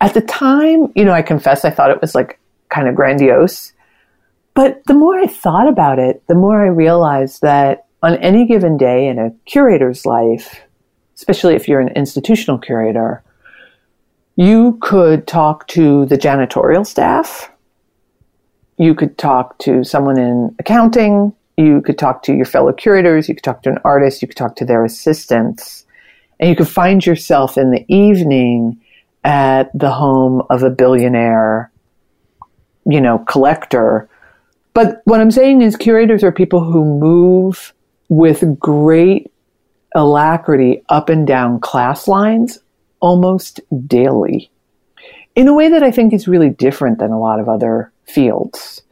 at 0.00 0.14
the 0.14 0.20
time, 0.20 0.92
you 0.94 1.04
know, 1.04 1.12
I 1.12 1.22
confess 1.22 1.64
I 1.64 1.70
thought 1.70 1.90
it 1.90 2.00
was 2.00 2.14
like 2.14 2.38
kind 2.68 2.88
of 2.88 2.94
grandiose. 2.94 3.72
But 4.54 4.82
the 4.86 4.94
more 4.94 5.18
I 5.18 5.26
thought 5.26 5.68
about 5.68 5.98
it, 5.98 6.26
the 6.26 6.34
more 6.34 6.64
I 6.64 6.68
realized 6.68 7.42
that 7.42 7.86
on 8.02 8.16
any 8.16 8.46
given 8.46 8.76
day 8.76 9.08
in 9.08 9.18
a 9.18 9.30
curator's 9.44 10.06
life, 10.06 10.62
especially 11.14 11.54
if 11.54 11.68
you're 11.68 11.80
an 11.80 11.88
institutional 11.88 12.58
curator, 12.58 13.22
you 14.36 14.78
could 14.82 15.26
talk 15.26 15.66
to 15.68 16.04
the 16.06 16.16
janitorial 16.18 16.86
staff. 16.86 17.50
You 18.78 18.94
could 18.94 19.16
talk 19.16 19.58
to 19.60 19.82
someone 19.82 20.18
in 20.18 20.54
accounting. 20.58 21.34
You 21.56 21.80
could 21.80 21.98
talk 21.98 22.22
to 22.24 22.34
your 22.34 22.44
fellow 22.44 22.72
curators. 22.74 23.28
You 23.28 23.34
could 23.34 23.44
talk 23.44 23.62
to 23.62 23.70
an 23.70 23.78
artist. 23.82 24.20
You 24.20 24.28
could 24.28 24.36
talk 24.36 24.56
to 24.56 24.66
their 24.66 24.84
assistants. 24.84 25.86
And 26.38 26.50
you 26.50 26.56
could 26.56 26.68
find 26.68 27.04
yourself 27.04 27.56
in 27.56 27.70
the 27.70 27.86
evening 27.88 28.78
at 29.24 29.70
the 29.72 29.90
home 29.90 30.42
of 30.50 30.62
a 30.62 30.68
billionaire, 30.68 31.72
you 32.84 33.00
know, 33.00 33.20
collector. 33.20 34.06
But 34.74 35.00
what 35.04 35.22
I'm 35.22 35.30
saying 35.30 35.62
is 35.62 35.76
curators 35.76 36.22
are 36.22 36.30
people 36.30 36.62
who 36.62 36.84
move 36.84 37.72
with 38.10 38.58
great 38.58 39.32
alacrity 39.94 40.82
up 40.90 41.08
and 41.08 41.26
down 41.26 41.58
class 41.58 42.06
lines 42.06 42.58
almost 43.00 43.60
daily 43.86 44.50
in 45.34 45.48
a 45.48 45.54
way 45.54 45.68
that 45.68 45.82
I 45.82 45.90
think 45.90 46.12
is 46.12 46.26
really 46.26 46.50
different 46.50 46.98
than 46.98 47.12
a 47.12 47.20
lot 47.20 47.40
of 47.40 47.48
other 47.48 47.92
fields 48.04 48.82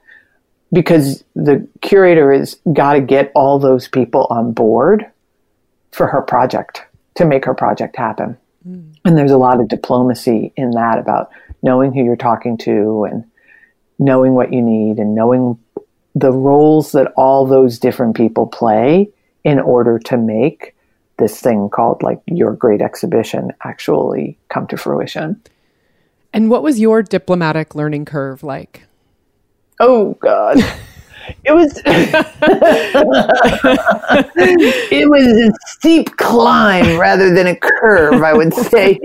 because 0.73 1.25
the 1.35 1.67
curator 1.81 2.33
has 2.33 2.61
got 2.73 2.95
to 2.95 3.01
get 3.01 3.33
all 3.35 3.59
those 3.59 3.89
people 3.89 4.27
on 4.29 4.53
board 4.53 5.07
for 5.93 6.07
her 6.07 6.21
project 6.21 6.83
to 7.15 7.25
make 7.25 7.45
her 7.45 7.55
project 7.55 7.97
happen. 7.97 8.37
Mm. 8.69 8.95
And 9.05 9.17
there's 9.17 9.31
a 9.31 9.39
lot 9.39 9.61
of 9.61 9.69
diplomacy 9.69 10.53
in 10.57 10.73
that 10.73 10.99
about 10.99 11.31
knowing 11.63 11.93
who 11.93 12.03
you're 12.03 12.17
talking 12.17 12.59
to 12.59 13.05
and 13.11 13.25
knowing 13.99 14.35
what 14.35 14.53
you 14.53 14.61
need 14.61 14.99
and 14.99 15.15
knowing 15.15 15.59
the 16.15 16.33
roles 16.33 16.93
that 16.93 17.13
all 17.17 17.47
those 17.47 17.79
different 17.79 18.17
people 18.17 18.47
play 18.47 19.09
in 19.45 19.61
order 19.61 19.99
to 19.99 20.17
make 20.17 20.74
this 21.19 21.41
thing 21.41 21.69
called 21.69 22.03
like 22.03 22.21
your 22.27 22.53
great 22.53 22.83
exhibition 22.83 23.53
actually 23.63 24.39
come 24.49 24.67
to 24.69 24.77
fruition. 24.77 25.41
And 26.33 26.51
what 26.51 26.63
was 26.63 26.81
your 26.81 27.03
diplomatic 27.03 27.75
learning 27.75 28.05
curve 28.07 28.43
like? 28.43 28.85
Oh 29.81 30.15
God. 30.21 30.59
It 31.45 31.53
was 31.53 31.81
it 34.91 35.09
was 35.09 35.27
a 35.27 35.51
steep 35.69 36.15
climb 36.19 36.99
rather 36.99 37.33
than 37.33 37.47
a 37.47 37.57
curve, 37.57 38.23
I 38.23 38.35
would 38.35 38.53
say. 38.53 39.01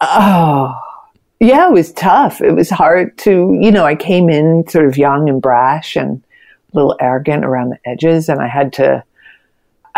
oh 0.00 0.74
yeah, 1.40 1.68
it 1.68 1.72
was 1.72 1.92
tough. 1.92 2.40
It 2.40 2.52
was 2.52 2.68
hard 2.68 3.16
to, 3.18 3.56
you 3.60 3.70
know, 3.70 3.84
I 3.84 3.94
came 3.94 4.28
in 4.28 4.68
sort 4.68 4.86
of 4.86 4.96
young 4.96 5.28
and 5.28 5.40
brash 5.40 5.94
and 5.94 6.22
a 6.72 6.76
little 6.76 6.96
arrogant 7.00 7.44
around 7.44 7.70
the 7.70 7.78
edges, 7.84 8.28
and 8.28 8.40
I 8.40 8.48
had 8.48 8.72
to 8.74 9.04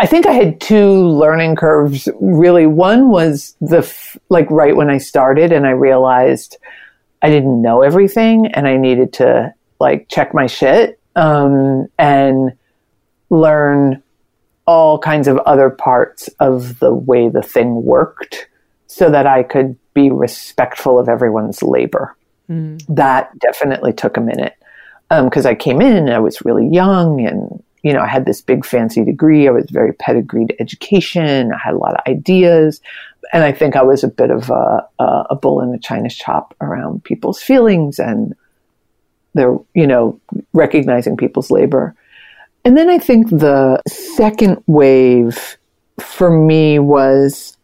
I 0.01 0.07
think 0.07 0.25
I 0.25 0.31
had 0.31 0.59
two 0.59 1.07
learning 1.09 1.55
curves 1.57 2.09
really. 2.19 2.65
One 2.65 3.09
was 3.09 3.55
the, 3.61 3.77
f- 3.77 4.17
like 4.29 4.49
right 4.49 4.75
when 4.75 4.89
I 4.89 4.97
started 4.97 5.51
and 5.51 5.67
I 5.67 5.71
realized 5.71 6.57
I 7.21 7.29
didn't 7.29 7.61
know 7.61 7.83
everything 7.83 8.47
and 8.47 8.67
I 8.67 8.77
needed 8.77 9.13
to 9.13 9.53
like 9.79 10.09
check 10.09 10.33
my 10.33 10.47
shit, 10.47 10.99
um, 11.15 11.87
and 11.99 12.51
learn 13.29 14.01
all 14.65 14.97
kinds 14.97 15.27
of 15.27 15.37
other 15.39 15.69
parts 15.69 16.29
of 16.39 16.79
the 16.79 16.91
way 16.91 17.29
the 17.29 17.43
thing 17.43 17.83
worked 17.83 18.47
so 18.87 19.11
that 19.11 19.27
I 19.27 19.43
could 19.43 19.77
be 19.93 20.09
respectful 20.09 20.97
of 20.97 21.09
everyone's 21.09 21.61
labor. 21.61 22.15
Mm. 22.49 22.83
That 22.89 23.37
definitely 23.37 23.93
took 23.93 24.17
a 24.17 24.21
minute 24.21 24.55
because 25.09 25.45
um, 25.45 25.51
I 25.51 25.53
came 25.53 25.79
in 25.79 25.95
and 25.95 26.09
I 26.09 26.19
was 26.19 26.43
really 26.43 26.67
young 26.67 27.23
and 27.23 27.61
you 27.83 27.93
know, 27.93 28.01
I 28.01 28.07
had 28.07 28.25
this 28.25 28.41
big 28.41 28.65
fancy 28.65 29.03
degree. 29.03 29.47
I 29.47 29.51
was 29.51 29.69
very 29.69 29.93
pedigreed 29.93 30.55
education. 30.59 31.51
I 31.51 31.57
had 31.57 31.73
a 31.73 31.77
lot 31.77 31.95
of 31.95 32.01
ideas. 32.07 32.81
And 33.33 33.43
I 33.43 33.51
think 33.51 33.75
I 33.75 33.81
was 33.81 34.03
a 34.03 34.07
bit 34.07 34.29
of 34.29 34.49
a, 34.49 34.87
a, 34.99 35.25
a 35.31 35.35
bull 35.35 35.61
in 35.61 35.73
a 35.73 35.79
china 35.79 36.09
shop 36.09 36.55
around 36.61 37.03
people's 37.03 37.41
feelings 37.41 37.97
and 37.97 38.35
their, 39.33 39.57
you 39.73 39.87
know, 39.87 40.19
recognizing 40.53 41.17
people's 41.17 41.49
labor. 41.49 41.95
And 42.65 42.77
then 42.77 42.89
I 42.89 42.99
think 42.99 43.29
the 43.29 43.81
second 43.87 44.61
wave 44.67 45.57
for 45.99 46.29
me 46.29 46.77
was 46.77 47.57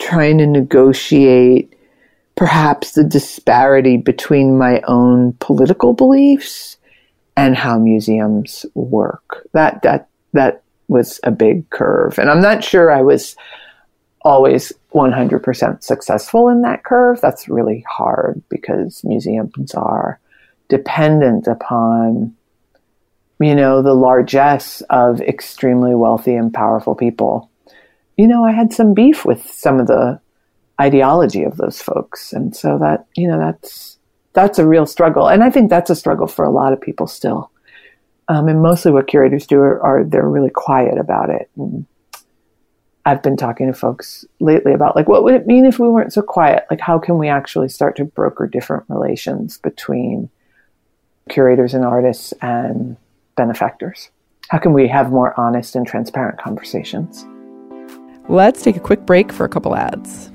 trying 0.00 0.38
to 0.38 0.46
negotiate 0.46 1.74
perhaps 2.34 2.92
the 2.92 3.04
disparity 3.04 3.98
between 3.98 4.58
my 4.58 4.80
own 4.88 5.34
political 5.40 5.92
beliefs 5.92 6.78
and 7.36 7.56
how 7.56 7.78
museums 7.78 8.66
work. 8.74 9.46
That 9.52 9.82
that 9.82 10.08
that 10.32 10.62
was 10.88 11.20
a 11.24 11.30
big 11.30 11.68
curve. 11.70 12.18
And 12.18 12.30
I'm 12.30 12.42
not 12.42 12.64
sure 12.64 12.90
I 12.90 13.02
was 13.02 13.36
always 14.22 14.72
100% 14.92 15.82
successful 15.82 16.48
in 16.48 16.62
that 16.62 16.84
curve. 16.84 17.20
That's 17.20 17.48
really 17.48 17.84
hard 17.88 18.42
because 18.48 19.02
museums 19.04 19.74
are 19.74 20.20
dependent 20.68 21.46
upon 21.46 22.36
you 23.40 23.54
know 23.54 23.82
the 23.82 23.94
largesse 23.94 24.82
of 24.90 25.20
extremely 25.22 25.94
wealthy 25.94 26.34
and 26.34 26.52
powerful 26.52 26.94
people. 26.94 27.50
You 28.16 28.28
know, 28.28 28.44
I 28.44 28.52
had 28.52 28.72
some 28.72 28.92
beef 28.92 29.24
with 29.24 29.50
some 29.50 29.80
of 29.80 29.86
the 29.86 30.20
ideology 30.80 31.44
of 31.44 31.56
those 31.56 31.80
folks. 31.80 32.32
And 32.32 32.56
so 32.56 32.78
that, 32.78 33.06
you 33.14 33.28
know, 33.28 33.38
that's, 33.38 33.98
that's 34.32 34.58
a 34.58 34.66
real 34.66 34.86
struggle. 34.86 35.28
And 35.28 35.42
I 35.42 35.50
think 35.50 35.70
that's 35.70 35.90
a 35.90 35.96
struggle 35.96 36.26
for 36.26 36.44
a 36.44 36.50
lot 36.50 36.72
of 36.72 36.80
people 36.80 37.06
still. 37.06 37.50
Um, 38.28 38.48
and 38.48 38.62
mostly 38.62 38.92
what 38.92 39.08
curators 39.08 39.46
do 39.46 39.58
are, 39.58 39.80
are, 39.82 40.04
they're 40.04 40.28
really 40.28 40.50
quiet 40.50 40.98
about 40.98 41.30
it. 41.30 41.50
And 41.56 41.86
I've 43.04 43.22
been 43.22 43.36
talking 43.36 43.66
to 43.66 43.72
folks 43.72 44.24
lately 44.38 44.72
about 44.72 44.94
like, 44.94 45.08
what 45.08 45.24
would 45.24 45.34
it 45.34 45.46
mean 45.46 45.64
if 45.64 45.78
we 45.78 45.88
weren't 45.88 46.12
so 46.12 46.22
quiet? 46.22 46.66
Like, 46.70 46.80
how 46.80 46.98
can 46.98 47.18
we 47.18 47.28
actually 47.28 47.68
start 47.68 47.96
to 47.96 48.04
broker 48.04 48.46
different 48.46 48.84
relations 48.88 49.58
between 49.58 50.30
curators 51.28 51.74
and 51.74 51.84
artists 51.84 52.32
and 52.40 52.96
benefactors? 53.36 54.10
How 54.48 54.58
can 54.58 54.72
we 54.72 54.86
have 54.88 55.10
more 55.10 55.38
honest 55.38 55.74
and 55.74 55.86
transparent 55.86 56.40
conversations? 56.40 57.24
Let's 58.28 58.62
take 58.62 58.76
a 58.76 58.80
quick 58.80 59.06
break 59.06 59.32
for 59.32 59.44
a 59.44 59.48
couple 59.48 59.74
ads. 59.74 60.30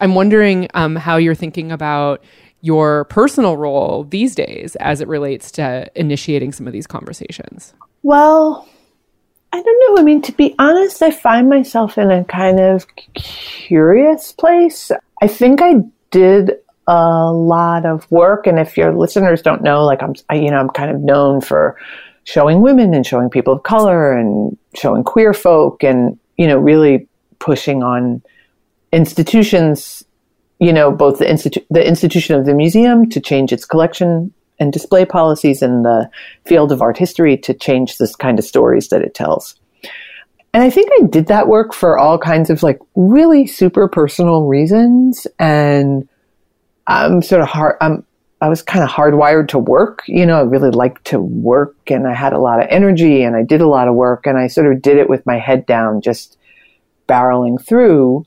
I'm 0.00 0.14
wondering 0.14 0.68
um, 0.74 0.96
how 0.96 1.16
you're 1.16 1.34
thinking 1.34 1.70
about 1.70 2.22
your 2.62 3.04
personal 3.06 3.56
role 3.56 4.04
these 4.04 4.34
days 4.34 4.76
as 4.76 5.00
it 5.00 5.08
relates 5.08 5.50
to 5.52 5.90
initiating 5.94 6.52
some 6.52 6.66
of 6.66 6.72
these 6.72 6.86
conversations. 6.86 7.74
Well, 8.02 8.68
I 9.52 9.62
don't 9.62 9.96
know. 9.96 10.00
I 10.00 10.04
mean, 10.04 10.22
to 10.22 10.32
be 10.32 10.54
honest, 10.58 11.02
I 11.02 11.10
find 11.10 11.48
myself 11.48 11.98
in 11.98 12.10
a 12.10 12.24
kind 12.24 12.60
of 12.60 12.86
curious 13.14 14.32
place. 14.32 14.92
I 15.22 15.26
think 15.26 15.60
I 15.62 15.76
did 16.10 16.52
a 16.86 17.32
lot 17.32 17.84
of 17.84 18.10
work, 18.10 18.46
and 18.46 18.58
if 18.58 18.76
your 18.76 18.94
listeners 18.94 19.42
don't 19.42 19.62
know, 19.62 19.84
like 19.84 20.02
I'm, 20.02 20.14
I, 20.28 20.36
you 20.36 20.50
know, 20.50 20.58
I'm 20.58 20.70
kind 20.70 20.90
of 20.90 21.00
known 21.00 21.40
for 21.40 21.76
showing 22.24 22.60
women 22.60 22.94
and 22.94 23.06
showing 23.06 23.30
people 23.30 23.54
of 23.54 23.62
color 23.62 24.12
and 24.12 24.56
showing 24.74 25.02
queer 25.02 25.32
folk, 25.32 25.82
and 25.82 26.18
you 26.36 26.46
know, 26.46 26.58
really 26.58 27.08
pushing 27.38 27.82
on 27.82 28.22
institutions, 28.92 30.04
you 30.58 30.72
know, 30.72 30.90
both 30.90 31.18
the, 31.18 31.24
institu- 31.24 31.64
the 31.70 31.86
institution 31.86 32.34
of 32.34 32.46
the 32.46 32.54
museum 32.54 33.08
to 33.10 33.20
change 33.20 33.52
its 33.52 33.64
collection 33.64 34.32
and 34.58 34.72
display 34.72 35.04
policies 35.04 35.62
and 35.62 35.84
the 35.84 36.08
field 36.44 36.70
of 36.70 36.82
art 36.82 36.98
history 36.98 37.36
to 37.38 37.54
change 37.54 37.96
this 37.96 38.14
kind 38.14 38.38
of 38.38 38.44
stories 38.44 38.88
that 38.88 39.02
it 39.02 39.14
tells. 39.14 39.56
And 40.52 40.62
I 40.62 40.70
think 40.70 40.90
I 41.00 41.06
did 41.06 41.26
that 41.28 41.48
work 41.48 41.72
for 41.72 41.98
all 41.98 42.18
kinds 42.18 42.50
of 42.50 42.62
like 42.62 42.78
really 42.96 43.46
super 43.46 43.88
personal 43.88 44.46
reasons. 44.46 45.26
And 45.38 46.08
I'm 46.86 47.22
sort 47.22 47.40
of 47.40 47.48
hard, 47.48 47.76
I'm, 47.80 48.04
I 48.40 48.48
was 48.48 48.62
kind 48.62 48.82
of 48.82 48.90
hardwired 48.90 49.48
to 49.48 49.58
work. 49.58 50.02
You 50.06 50.26
know, 50.26 50.38
I 50.38 50.42
really 50.42 50.70
liked 50.70 51.04
to 51.06 51.20
work 51.20 51.76
and 51.88 52.06
I 52.06 52.14
had 52.14 52.32
a 52.32 52.38
lot 52.38 52.60
of 52.60 52.66
energy 52.68 53.22
and 53.22 53.36
I 53.36 53.42
did 53.42 53.60
a 53.60 53.68
lot 53.68 53.86
of 53.86 53.94
work 53.94 54.26
and 54.26 54.36
I 54.36 54.48
sort 54.48 54.72
of 54.72 54.82
did 54.82 54.98
it 54.98 55.08
with 55.08 55.24
my 55.24 55.38
head 55.38 55.66
down, 55.66 56.00
just 56.00 56.36
barreling 57.08 57.64
through. 57.64 58.26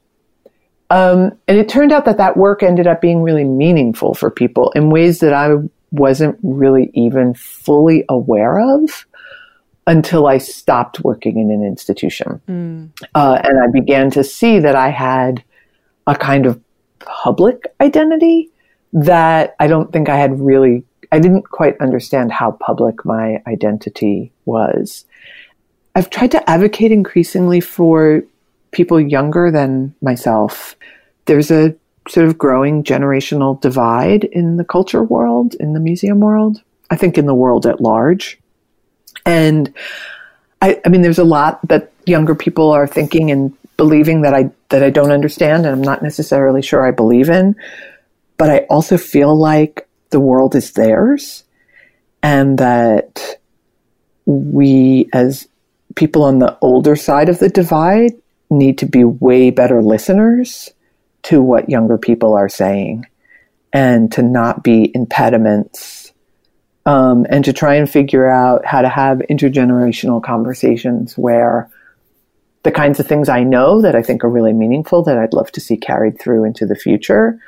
Um, 0.93 1.32
and 1.47 1.58
it 1.58 1.67
turned 1.67 1.91
out 1.91 2.06
that 2.06 2.17
that 2.17 2.38
work 2.38 2.62
ended 2.62 2.86
up 2.86 3.01
being 3.01 3.23
really 3.23 3.45
meaningful 3.45 4.13
for 4.13 4.29
people 4.29 4.71
in 4.75 4.91
ways 4.91 5.21
that 5.21 5.34
I 5.34 5.56
wasn't 5.89 6.38
really 6.43 6.91
even 6.93 7.34
fully 7.34 8.06
aware 8.08 8.60
of 8.60 9.08
until 9.88 10.27
I 10.27 10.38
stopped 10.38 11.03
working 11.03 11.39
in 11.39 11.49
an 11.49 11.65
institution. 11.65 12.39
Mm. 12.47 12.91
Uh, 13.15 13.41
and 13.43 13.60
I 13.60 13.71
began 13.71 14.12
to 14.12 14.23
see 14.23 14.60
that 14.60 14.75
I 14.75 14.89
had 14.89 15.43
a 16.06 16.15
kind 16.15 16.45
of 16.45 16.62
public 16.99 17.73
identity 17.82 18.51
that 18.93 19.56
I 19.60 19.65
don't 19.65 19.91
think 19.91 20.10
I 20.10 20.17
had 20.17 20.39
really, 20.39 20.84
I 21.12 21.17
didn't 21.17 21.49
quite 21.49 21.75
understand 21.82 22.32
how 22.32 22.51
public 22.51 23.03
my 23.03 23.41
identity 23.47 24.32
was. 24.45 25.06
I've 25.95 26.12
tried 26.12 26.32
to 26.34 26.49
advocate 26.49 26.91
increasingly 26.91 27.62
for 27.62 28.23
people 28.73 28.99
younger 28.99 29.51
than 29.51 29.95
myself. 30.01 30.75
There's 31.25 31.51
a 31.51 31.75
sort 32.09 32.27
of 32.27 32.38
growing 32.38 32.83
generational 32.83 33.59
divide 33.62 34.25
in 34.25 34.57
the 34.57 34.65
culture 34.65 35.03
world, 35.03 35.55
in 35.59 35.73
the 35.73 35.79
museum 35.79 36.19
world, 36.19 36.62
I 36.89 36.97
think 36.97 37.17
in 37.17 37.25
the 37.25 37.36
world 37.36 37.65
at 37.65 37.79
large. 37.79 38.38
And 39.25 39.73
I, 40.62 40.81
I 40.86 40.89
mean, 40.89 41.01
there's 41.01 41.19
a 41.19 41.23
lot 41.23 41.65
that 41.69 41.91
younger 42.05 42.36
people 42.36 42.71
are 42.71 42.88
thinking 42.88 43.31
and 43.31 43.55
believing 43.77 44.21
that 44.21 44.33
I 44.33 44.51
that 44.69 44.83
I 44.83 44.89
don't 44.89 45.12
understand, 45.12 45.65
and 45.65 45.75
I'm 45.75 45.81
not 45.81 46.03
necessarily 46.03 46.62
sure 46.62 46.86
I 46.86 46.91
believe 46.91 47.29
in. 47.29 47.55
But 48.38 48.49
I 48.49 48.59
also 48.69 48.97
feel 48.97 49.38
like 49.38 49.88
the 50.09 50.19
world 50.19 50.55
is 50.55 50.73
theirs, 50.73 51.43
and 52.21 52.57
that 52.57 53.39
we, 54.25 55.09
as 55.13 55.47
people 55.95 56.23
on 56.23 56.39
the 56.39 56.57
older 56.62 56.95
side 56.95 57.29
of 57.29 57.39
the 57.39 57.49
divide, 57.49 58.13
need 58.58 58.78
to 58.80 58.86
be 58.86 59.04
way 59.04 59.50
better 59.50 59.82
listeners 59.82 60.72
to 61.24 61.42
what 61.42 61.70
younger 61.70 61.98
people 61.98 62.34
are 62.34 62.50
saying 62.50 63.06
and 63.72 64.12
to 64.12 64.22
not 64.22 64.63
be 64.63 64.92
impediments 64.94 66.13
um, 66.86 67.26
and 67.30 67.46
to 67.46 67.54
try 67.54 67.76
and 67.76 67.89
figure 67.89 68.30
out 68.30 68.66
how 68.66 68.82
to 68.82 68.89
have 68.89 69.20
intergenerational 69.30 70.22
conversations 70.22 71.18
where 71.18 71.70
the 72.63 72.72
kinds 72.72 73.00
of 73.00 73.08
things 73.08 73.30
I 73.30 73.44
know 73.44 73.82
that 73.82 73.96
I 73.96 74.02
think 74.02 74.24
are 74.24 74.30
really 74.30 74.54
meaningful 74.54 75.04
that 75.04 75.18
I'd 75.18 75.34
love 75.34 75.52
to 75.54 75.62
see 75.62 75.78
carried 75.78 76.20
through 76.20 76.46
into 76.46 76.66
the 76.66 76.76
future, 76.76 77.39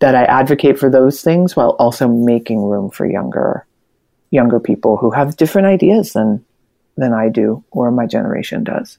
that 0.00 0.14
I 0.14 0.24
advocate 0.24 0.78
for 0.78 0.90
those 0.90 1.22
things 1.22 1.56
while 1.56 1.70
also 1.78 2.08
making 2.08 2.62
room 2.62 2.90
for 2.90 3.06
younger 3.06 3.64
younger 4.30 4.60
people 4.60 4.98
who 4.98 5.10
have 5.10 5.38
different 5.38 5.66
ideas 5.66 6.12
than 6.12 6.44
than 6.96 7.14
I 7.14 7.28
do 7.30 7.64
or 7.70 7.90
my 7.90 8.06
generation 8.06 8.64
does. 8.64 8.98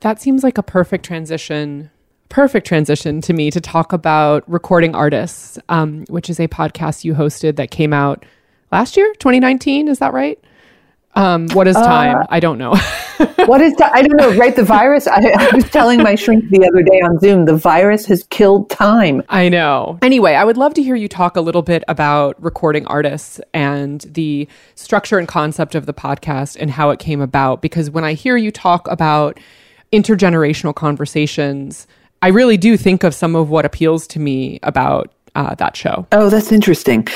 That 0.00 0.20
seems 0.20 0.42
like 0.42 0.58
a 0.58 0.62
perfect 0.62 1.04
transition 1.04 1.90
perfect 2.30 2.66
transition 2.66 3.20
to 3.20 3.32
me 3.32 3.50
to 3.50 3.60
talk 3.60 3.92
about 3.92 4.48
recording 4.48 4.94
artists, 4.94 5.58
um, 5.68 6.04
which 6.08 6.30
is 6.30 6.40
a 6.40 6.48
podcast 6.48 7.04
you 7.04 7.12
hosted 7.12 7.56
that 7.56 7.70
came 7.70 7.92
out 7.92 8.24
last 8.72 8.96
year, 8.96 9.12
2019. 9.18 9.88
Is 9.88 9.98
that 9.98 10.14
right? 10.14 10.42
Um, 11.16 11.48
what 11.48 11.66
is 11.66 11.74
time? 11.74 12.18
Uh, 12.18 12.26
I 12.30 12.38
don't 12.38 12.56
know. 12.56 12.70
what 13.46 13.60
is 13.60 13.74
time? 13.74 13.90
I 13.92 14.02
don't 14.02 14.16
know. 14.16 14.32
Right, 14.38 14.54
the 14.54 14.62
virus. 14.62 15.08
I, 15.08 15.32
I, 15.36 15.50
was 15.52 15.68
telling 15.68 16.04
my 16.04 16.14
shrink 16.14 16.48
the 16.50 16.64
other 16.64 16.84
day 16.84 17.00
on 17.00 17.18
Zoom. 17.18 17.46
The 17.46 17.56
virus 17.56 18.06
has 18.06 18.22
killed 18.30 18.70
time. 18.70 19.24
I 19.28 19.48
know. 19.48 19.98
Anyway, 20.02 20.34
I 20.34 20.44
would 20.44 20.56
love 20.56 20.72
to 20.74 20.84
hear 20.84 20.94
you 20.94 21.08
talk 21.08 21.36
a 21.36 21.40
little 21.40 21.62
bit 21.62 21.82
about 21.88 22.40
recording 22.40 22.86
artists 22.86 23.40
and 23.52 24.02
the 24.02 24.46
structure 24.76 25.18
and 25.18 25.26
concept 25.26 25.74
of 25.74 25.86
the 25.86 25.92
podcast 25.92 26.56
and 26.60 26.70
how 26.70 26.90
it 26.90 27.00
came 27.00 27.20
about. 27.20 27.60
Because 27.60 27.90
when 27.90 28.04
I 28.04 28.12
hear 28.12 28.36
you 28.36 28.52
talk 28.52 28.86
about 28.86 29.40
intergenerational 29.92 30.74
conversations, 30.74 31.86
I 32.22 32.28
really 32.28 32.56
do 32.56 32.76
think 32.76 33.04
of 33.04 33.14
some 33.14 33.34
of 33.34 33.50
what 33.50 33.64
appeals 33.64 34.06
to 34.08 34.18
me 34.18 34.60
about 34.62 35.12
uh, 35.34 35.54
that 35.56 35.76
show. 35.76 36.06
Oh, 36.12 36.28
that's 36.28 36.52
interesting. 36.52 37.06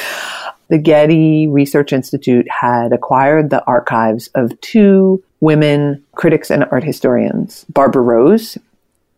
The 0.69 0.79
Getty 0.79 1.47
Research 1.47 1.93
Institute 1.93 2.47
had 2.49 2.93
acquired 2.93 3.51
the 3.51 3.63
archives 3.65 4.29
of 4.35 4.59
two 4.61 5.23
women 5.41 6.03
critics 6.15 6.51
and 6.51 6.65
art 6.71 6.85
historians 6.85 7.65
Barbara 7.69 8.03
Rose, 8.03 8.57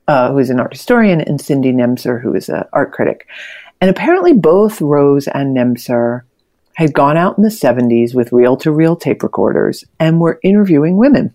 uh, 0.08 0.32
who 0.32 0.38
is 0.38 0.50
an 0.50 0.58
art 0.58 0.72
historian, 0.72 1.20
and 1.20 1.40
Cindy 1.40 1.72
Nemser, 1.72 2.20
who 2.20 2.34
is 2.34 2.48
an 2.48 2.64
art 2.72 2.92
critic. 2.92 3.28
And 3.80 3.90
apparently, 3.90 4.32
both 4.32 4.80
Rose 4.80 5.28
and 5.28 5.56
Nemser 5.56 6.22
had 6.74 6.92
gone 6.92 7.16
out 7.16 7.38
in 7.38 7.44
the 7.44 7.48
70s 7.48 8.14
with 8.14 8.32
reel 8.32 8.56
to 8.58 8.72
reel 8.72 8.96
tape 8.96 9.22
recorders 9.22 9.84
and 9.98 10.20
were 10.20 10.40
interviewing 10.42 10.96
women, 10.96 11.34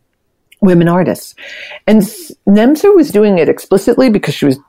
women 0.62 0.88
artists. 0.88 1.36
And 1.88 2.02
Nemser 2.47 2.95
was 2.95 3.12
doing 3.12 3.38
it 3.38 3.50
explicitly 3.50 4.10
because 4.10 4.34
she 4.34 4.45
was 4.45 4.60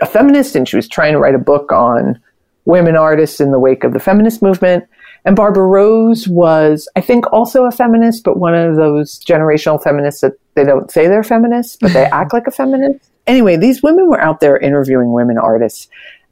a 0.00 0.06
feminist 0.06 0.56
and 0.56 0.68
she 0.68 0.76
was 0.76 0.88
trying 0.88 1.12
to 1.12 1.18
write 1.18 1.34
a 1.34 1.38
book 1.38 1.70
on 1.70 2.20
women 2.64 2.96
artists 2.96 3.40
in 3.40 3.52
the 3.52 3.58
wake 3.58 3.84
of 3.84 3.92
the 3.92 4.00
feminist 4.00 4.42
movement. 4.42 4.84
And 5.24 5.36
Barbara 5.36 5.66
Rose 5.66 6.26
was, 6.26 6.88
I 6.96 7.00
think, 7.00 7.32
also 7.32 7.64
a 7.64 7.70
feminist, 7.70 8.24
but 8.24 8.38
one 8.38 8.54
of 8.54 8.76
those 8.76 9.20
generational 9.20 9.80
feminists 9.80 10.20
that 10.22 10.32
they 10.54 10.64
don't 10.64 10.90
say 10.90 11.06
they're 11.06 11.22
feminists, 11.22 11.76
but 11.80 11.92
they 11.92 12.04
act 12.12 12.32
like 12.32 12.46
a 12.46 12.50
feminist. 12.50 13.10
Anyway, 13.26 13.56
these 13.56 13.82
women 13.82 14.08
were 14.08 14.20
out 14.20 14.40
there 14.40 14.56
interviewing 14.56 15.12
women 15.12 15.38
artists 15.38 15.88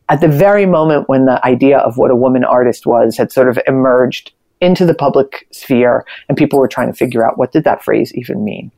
at 0.09 0.21
the 0.21 0.29
very 0.29 0.67
moment 0.67 1.09
when 1.09 1.27
the 1.27 1.45
idea 1.47 1.79
of 1.79 1.97
what 1.97 2.11
a 2.11 2.17
woman 2.17 2.45
artist 2.45 2.85
was 2.85 3.17
had 3.17 3.31
sort 3.31 3.49
of 3.49 3.59
emerged 3.69 4.33
into 4.61 4.85
the 4.85 4.95
public 4.95 5.47
sphere 5.51 6.05
and 6.29 6.37
people 6.37 6.59
were 6.59 6.69
trying 6.69 6.89
to 6.89 6.97
figure 6.97 7.27
out 7.27 7.39
what 7.39 7.53
did 7.53 7.65
that 7.65 7.83
phrase 7.83 8.15
even 8.15 8.45
mean. 8.45 8.71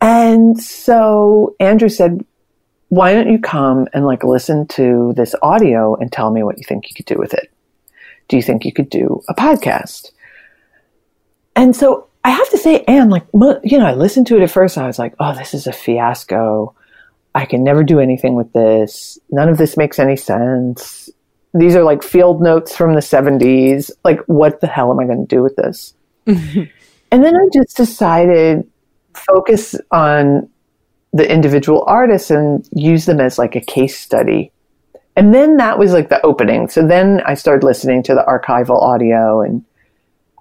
And 0.00 0.60
so 0.60 1.54
Andrew 1.60 1.88
said, 1.88 2.24
why 2.88 3.14
don't 3.14 3.30
you 3.30 3.38
come 3.38 3.88
and 3.94 4.04
like 4.04 4.24
listen 4.24 4.66
to 4.68 5.14
this 5.16 5.34
audio 5.42 5.94
and 5.94 6.12
tell 6.12 6.30
me 6.30 6.42
what 6.42 6.58
you 6.58 6.64
think 6.64 6.88
you 6.88 6.94
could 6.94 7.06
do 7.06 7.16
with 7.18 7.32
it? 7.32 7.50
Do 8.28 8.36
you 8.36 8.42
think 8.42 8.64
you 8.64 8.72
could 8.72 8.90
do 8.90 9.22
a 9.28 9.34
podcast? 9.34 10.10
And 11.56 11.74
so 11.74 12.08
I 12.24 12.30
have 12.30 12.50
to 12.50 12.58
say, 12.58 12.84
Ann, 12.84 13.10
like, 13.10 13.24
you 13.32 13.78
know, 13.78 13.86
I 13.86 13.94
listened 13.94 14.26
to 14.28 14.36
it 14.36 14.42
at 14.42 14.50
first. 14.50 14.76
I 14.76 14.86
was 14.86 14.98
like, 14.98 15.14
oh, 15.20 15.34
this 15.34 15.54
is 15.54 15.66
a 15.66 15.72
fiasco. 15.72 16.74
I 17.34 17.46
can 17.46 17.64
never 17.64 17.82
do 17.82 17.98
anything 17.98 18.34
with 18.34 18.52
this. 18.52 19.18
None 19.30 19.48
of 19.48 19.56
this 19.58 19.76
makes 19.76 19.98
any 19.98 20.16
sense. 20.16 21.08
These 21.54 21.76
are 21.76 21.82
like 21.82 22.02
field 22.02 22.40
notes 22.40 22.74
from 22.74 22.94
the 22.94 23.00
70s. 23.00 23.90
Like, 24.04 24.20
what 24.26 24.60
the 24.60 24.66
hell 24.66 24.90
am 24.90 24.98
I 24.98 25.04
going 25.04 25.26
to 25.26 25.34
do 25.34 25.42
with 25.42 25.56
this? 25.56 25.94
and 26.26 26.68
then 27.10 27.36
I 27.36 27.48
just 27.52 27.76
decided 27.76 28.66
focus 29.14 29.74
on 29.90 30.48
the 31.12 31.30
individual 31.30 31.84
artists 31.86 32.30
and 32.30 32.66
use 32.72 33.04
them 33.04 33.20
as 33.20 33.38
like 33.38 33.54
a 33.54 33.60
case 33.60 33.98
study. 33.98 34.50
And 35.14 35.34
then 35.34 35.58
that 35.58 35.78
was 35.78 35.92
like 35.92 36.08
the 36.08 36.24
opening. 36.24 36.68
So 36.68 36.86
then 36.86 37.20
I 37.26 37.34
started 37.34 37.66
listening 37.66 38.02
to 38.04 38.14
the 38.14 38.24
archival 38.26 38.80
audio 38.80 39.42
and 39.42 39.62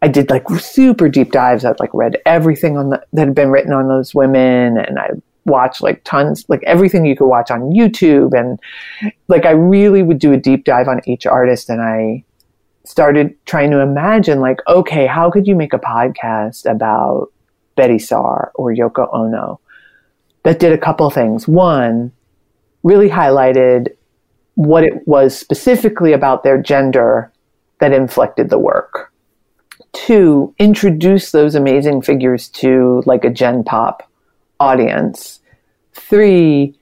I 0.02 0.08
did 0.08 0.30
like 0.30 0.50
super 0.50 1.10
deep 1.10 1.32
dives. 1.32 1.66
I'd 1.66 1.80
like 1.80 1.94
read 1.94 2.18
everything 2.26 2.78
on 2.78 2.90
the, 2.90 3.06
that 3.12 3.28
had 3.28 3.36
been 3.36 3.52
written 3.52 3.74
on 3.74 3.90
those 3.90 4.16
women 4.16 4.78
and 4.78 4.98
I 4.98 5.10
watch 5.46 5.82
like 5.82 6.04
tons, 6.04 6.46
like 6.48 6.64
everything 6.64 7.06
you 7.06 7.16
could 7.16 7.28
watch 7.28 7.52
on 7.52 7.72
YouTube. 7.72 8.38
And 8.38 8.60
like 9.28 9.46
I 9.46 9.52
really 9.52 10.04
would 10.04 10.20
do 10.20 10.34
a 10.34 10.38
deep 10.38 10.66
dive 10.66 10.88
on 10.88 11.02
each 11.06 11.26
artist. 11.26 11.70
And 11.70 11.82
I 11.82 12.24
started 12.84 13.36
trying 13.46 13.72
to 13.72 13.80
imagine, 13.80 14.40
like, 14.40 14.60
okay, 14.68 15.08
how 15.08 15.30
could 15.30 15.48
you 15.48 15.56
make 15.56 15.74
a 15.74 15.80
podcast 15.80 16.70
about 16.70 17.28
Betty 17.76 18.00
Saar 18.00 18.52
or 18.56 18.74
Yoko 18.74 19.08
Ono 19.14 19.60
that 20.44 20.60
did 20.60 20.74
a 20.74 20.78
couple 20.78 21.10
things? 21.10 21.48
One, 21.48 22.12
really 22.84 23.10
highlighted 23.10 23.90
what 24.56 24.84
it 24.84 25.08
was 25.08 25.38
specifically 25.38 26.14
about 26.14 26.44
their 26.44 26.62
gender 26.62 27.32
that 27.80 27.94
inflected 27.94 28.50
the 28.50 28.60
work. 28.60 29.12
Two, 29.94 30.54
introduce 30.58 31.32
those 31.32 31.56
amazing 31.56 32.02
figures 32.02 32.48
to 32.50 33.04
like 33.06 33.26
a 33.26 33.30
gen 33.30 33.64
pop 33.64 34.10
audience. 34.62 35.40
Three, 35.94 36.78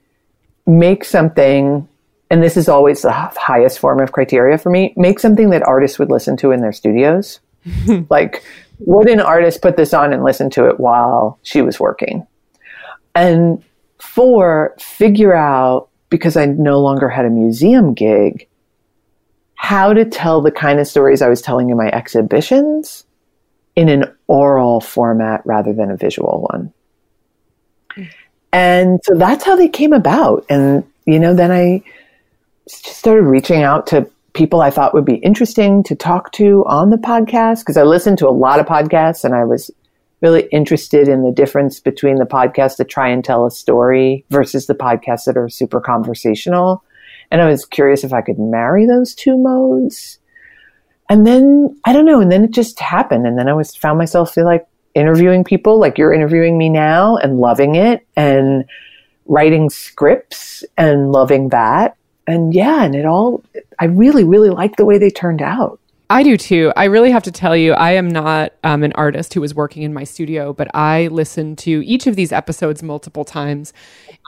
make 0.67 1.03
something, 1.05 1.87
and 2.29 2.43
this 2.43 2.57
is 2.57 2.67
always 2.67 3.01
the 3.01 3.11
highest 3.11 3.79
form 3.79 3.99
of 4.01 4.11
criteria 4.11 4.57
for 4.57 4.69
me, 4.69 4.93
make 4.97 5.19
something 5.19 5.49
that 5.51 5.63
artists 5.63 5.97
would 5.97 6.11
listen 6.11 6.35
to 6.37 6.51
in 6.51 6.61
their 6.61 6.73
studios. 6.73 7.39
like, 8.09 8.43
would 8.79 9.09
an 9.09 9.19
artist 9.19 9.61
put 9.61 9.77
this 9.77 9.93
on 9.93 10.13
and 10.13 10.23
listen 10.23 10.49
to 10.51 10.67
it 10.67 10.79
while 10.79 11.39
she 11.43 11.61
was 11.61 11.79
working? 11.79 12.27
And 13.15 13.63
four, 13.97 14.75
figure 14.79 15.33
out, 15.33 15.89
because 16.09 16.37
I 16.37 16.45
no 16.45 16.79
longer 16.79 17.09
had 17.09 17.25
a 17.25 17.29
museum 17.29 17.93
gig, 17.93 18.47
how 19.55 19.93
to 19.93 20.05
tell 20.05 20.41
the 20.41 20.51
kind 20.51 20.79
of 20.79 20.87
stories 20.87 21.21
I 21.21 21.29
was 21.29 21.41
telling 21.41 21.69
in 21.69 21.77
my 21.77 21.89
exhibitions 21.89 23.05
in 23.75 23.89
an 23.89 24.05
oral 24.27 24.81
format 24.81 25.41
rather 25.45 25.73
than 25.73 25.91
a 25.91 25.97
visual 25.97 26.47
one. 26.51 26.73
And 28.51 28.99
so 29.03 29.15
that's 29.15 29.43
how 29.43 29.55
they 29.55 29.69
came 29.69 29.93
about. 29.93 30.45
And, 30.49 30.83
you 31.05 31.19
know, 31.19 31.33
then 31.33 31.51
I 31.51 31.83
started 32.67 33.23
reaching 33.23 33.63
out 33.63 33.87
to 33.87 34.09
people 34.33 34.61
I 34.61 34.69
thought 34.69 34.93
would 34.93 35.05
be 35.05 35.15
interesting 35.15 35.83
to 35.83 35.95
talk 35.95 36.31
to 36.33 36.63
on 36.67 36.89
the 36.89 36.97
podcast 36.97 37.59
because 37.59 37.77
I 37.77 37.83
listened 37.83 38.17
to 38.19 38.27
a 38.27 38.31
lot 38.31 38.59
of 38.59 38.65
podcasts 38.65 39.23
and 39.23 39.33
I 39.35 39.43
was 39.43 39.71
really 40.21 40.47
interested 40.51 41.07
in 41.07 41.23
the 41.23 41.31
difference 41.31 41.79
between 41.79 42.17
the 42.17 42.25
podcasts 42.25 42.77
that 42.77 42.89
try 42.89 43.07
and 43.07 43.23
tell 43.23 43.45
a 43.45 43.51
story 43.51 44.25
versus 44.29 44.67
the 44.67 44.75
podcasts 44.75 45.25
that 45.25 45.37
are 45.37 45.49
super 45.49 45.79
conversational. 45.79 46.83
And 47.31 47.41
I 47.41 47.49
was 47.49 47.65
curious 47.65 48.03
if 48.03 48.13
I 48.13 48.21
could 48.21 48.39
marry 48.39 48.85
those 48.85 49.15
two 49.15 49.37
modes. 49.37 50.19
And 51.09 51.25
then 51.25 51.79
I 51.85 51.93
don't 51.93 52.05
know, 52.05 52.21
and 52.21 52.31
then 52.31 52.43
it 52.43 52.51
just 52.51 52.79
happened. 52.79 53.25
And 53.25 53.37
then 53.37 53.47
I 53.47 53.53
was 53.53 53.75
found 53.75 53.97
myself 53.97 54.33
feel 54.33 54.45
like 54.45 54.67
interviewing 54.99 55.43
people 55.43 55.79
like 55.79 55.97
you're 55.97 56.13
interviewing 56.13 56.57
me 56.57 56.69
now 56.69 57.17
and 57.17 57.39
loving 57.39 57.75
it 57.75 58.05
and 58.15 58.65
writing 59.25 59.69
scripts 59.69 60.63
and 60.77 61.11
loving 61.11 61.49
that. 61.49 61.95
And 62.27 62.53
yeah, 62.53 62.83
and 62.83 62.95
it 62.95 63.05
all, 63.05 63.43
I 63.79 63.85
really, 63.85 64.23
really 64.23 64.49
like 64.49 64.75
the 64.75 64.85
way 64.85 64.97
they 64.97 65.09
turned 65.09 65.41
out. 65.41 65.79
I 66.11 66.23
do 66.23 66.37
too. 66.37 66.73
I 66.75 66.85
really 66.85 67.11
have 67.11 67.21
to 67.23 67.31
tell 67.31 67.55
you, 67.55 67.73
I 67.73 67.91
am 67.91 68.09
not 68.09 68.53
um, 68.63 68.81
an 68.81 68.93
artist 68.93 69.35
who 69.35 69.41
was 69.41 69.53
working 69.53 69.83
in 69.83 69.93
my 69.93 70.03
studio, 70.03 70.53
but 70.53 70.67
I 70.73 71.07
listened 71.07 71.59
to 71.59 71.85
each 71.85 72.07
of 72.07 72.15
these 72.15 72.31
episodes 72.31 72.81
multiple 72.81 73.23
times. 73.23 73.73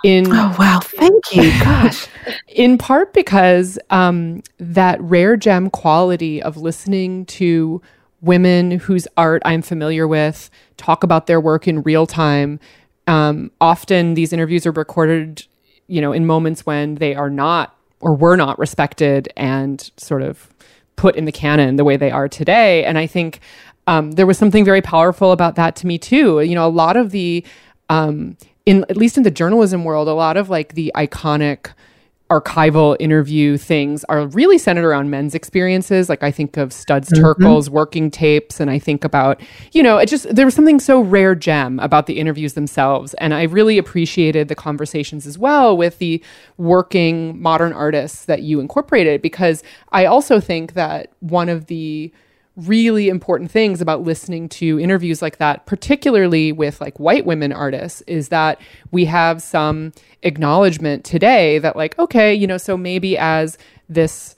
In 0.04 0.28
oh 0.28 0.56
wow, 0.60 0.80
thank 0.84 1.36
you, 1.36 1.52
gosh. 1.64 2.08
in 2.48 2.78
part 2.78 3.14
because 3.14 3.80
um, 3.90 4.44
that 4.60 5.02
rare 5.02 5.36
gem 5.36 5.72
quality 5.72 6.42
of 6.42 6.56
listening 6.56 7.26
to 7.26 7.82
women 8.22 8.72
whose 8.72 9.08
art 9.18 9.42
I'm 9.46 9.62
familiar 9.62 10.08
with 10.08 10.50
talk 10.78 11.04
about 11.04 11.28
their 11.28 11.42
work 11.42 11.68
in 11.68 11.82
real 11.82 12.06
time. 12.06 12.60
Um, 13.08 13.52
often 13.60 14.14
these 14.14 14.32
interviews 14.32 14.66
are 14.66 14.72
recorded, 14.72 15.46
you 15.88 16.02
know, 16.02 16.14
in 16.14 16.26
moments 16.26 16.66
when 16.66 16.96
they 16.96 17.16
are 17.16 17.30
not 17.30 17.76
or 18.00 18.16
were 18.16 18.36
not 18.36 18.58
respected 18.60 19.32
and 19.36 19.92
sort 19.98 20.22
of 20.22 20.50
put 20.96 21.16
in 21.16 21.26
the 21.26 21.32
canon 21.32 21.76
the 21.76 21.84
way 21.84 21.98
they 21.98 22.12
are 22.12 22.28
today. 22.28 22.84
And 22.84 22.98
I 22.98 23.08
think 23.08 23.40
um, 23.88 24.12
there 24.12 24.28
was 24.28 24.38
something 24.38 24.64
very 24.64 24.82
powerful 24.82 25.32
about 25.32 25.56
that 25.56 25.76
to 25.78 25.88
me 25.88 25.98
too. 25.98 26.42
You 26.42 26.56
know, 26.56 26.66
a 26.66 26.70
lot 26.70 26.96
of 26.96 27.12
the 27.12 27.44
um, 27.90 28.38
in 28.66 28.86
at 28.90 28.98
least 28.98 29.18
in 29.18 29.24
the 29.24 29.32
journalism 29.32 29.84
world, 29.84 30.08
a 30.08 30.14
lot 30.14 30.38
of 30.38 30.50
like 30.50 30.76
the 30.76 30.92
iconic 30.96 31.72
archival 32.32 32.96
interview 33.00 33.58
things 33.58 34.06
are 34.06 34.26
really 34.28 34.58
centered 34.58 34.86
around 34.86 35.10
men's 35.10 35.36
experiences. 35.36 36.08
Like 36.08 36.24
I 36.24 36.32
think 36.32 36.56
of 36.56 36.72
Studs 36.72 37.10
mm-hmm. 37.10 37.24
Terkel's 37.24 37.70
working 37.70 38.10
tapes, 38.10 38.62
and 38.62 38.72
I 38.72 38.80
think 38.80 39.04
about, 39.04 39.42
you 39.74 39.84
know, 39.84 39.98
it 39.98 40.08
just, 40.08 40.34
there 40.34 40.46
was 40.46 40.56
something 40.56 40.80
so 40.80 41.02
rare 41.02 41.36
gem 41.36 41.78
about 41.80 42.08
the 42.08 42.18
interviews 42.20 42.54
themselves. 42.54 43.14
And 43.16 43.34
I 43.34 43.44
really 43.44 43.78
appreciated 43.78 44.48
the 44.48 44.56
conversations 44.56 45.28
as 45.28 45.38
well 45.38 45.76
with 45.76 45.98
the 45.98 46.24
working 46.58 47.42
modern 47.42 47.74
artists 47.74 48.26
that 48.26 48.44
you 48.44 48.62
incorporated, 48.62 49.22
because 49.22 49.62
I 49.92 50.06
also 50.06 50.40
think 50.40 50.74
that 50.74 51.12
one 51.20 51.50
of 51.50 51.66
the, 51.66 52.14
really 52.68 53.10
important 53.10 53.52
things 53.52 53.82
about 53.82 54.04
listening 54.04 54.50
to 54.50 54.80
interviews 54.80 55.22
like 55.22 55.38
that, 55.38 55.66
particularly 55.66 56.52
with 56.52 56.82
like 56.82 57.00
white 57.00 57.26
women 57.26 57.52
artists, 57.52 58.02
is 58.08 58.30
that 58.30 58.60
we 58.92 59.06
have 59.06 59.42
some 59.42 59.92
acknowledgement 60.24 61.04
today 61.04 61.60
that, 61.60 61.76
like, 61.76 61.98
okay, 62.00 62.34
you 62.34 62.48
know, 62.48 62.58
so 62.58 62.78
maybe 62.78 63.18
as 63.18 63.58
this 63.90 64.36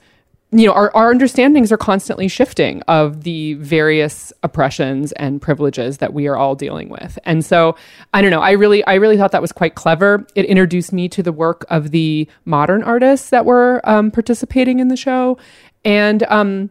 you 0.54 0.68
know, 0.68 0.72
our, 0.72 0.94
our 0.94 1.10
understandings 1.10 1.72
are 1.72 1.76
constantly 1.76 2.28
shifting 2.28 2.80
of 2.82 3.24
the 3.24 3.54
various 3.54 4.32
oppressions 4.44 5.10
and 5.12 5.42
privileges 5.42 5.98
that 5.98 6.14
we 6.14 6.28
are 6.28 6.36
all 6.36 6.54
dealing 6.54 6.88
with. 6.88 7.18
And 7.24 7.44
so 7.44 7.74
I 8.12 8.22
don't 8.22 8.30
know, 8.30 8.40
I 8.40 8.52
really 8.52 8.84
I 8.84 8.94
really 8.94 9.16
thought 9.16 9.32
that 9.32 9.42
was 9.42 9.50
quite 9.50 9.74
clever. 9.74 10.24
It 10.36 10.44
introduced 10.44 10.92
me 10.92 11.08
to 11.08 11.24
the 11.24 11.32
work 11.32 11.64
of 11.70 11.90
the 11.90 12.28
modern 12.44 12.84
artists 12.84 13.30
that 13.30 13.44
were 13.44 13.80
um, 13.82 14.12
participating 14.12 14.78
in 14.78 14.86
the 14.86 14.96
show. 14.96 15.38
And 15.84 16.22
um, 16.24 16.70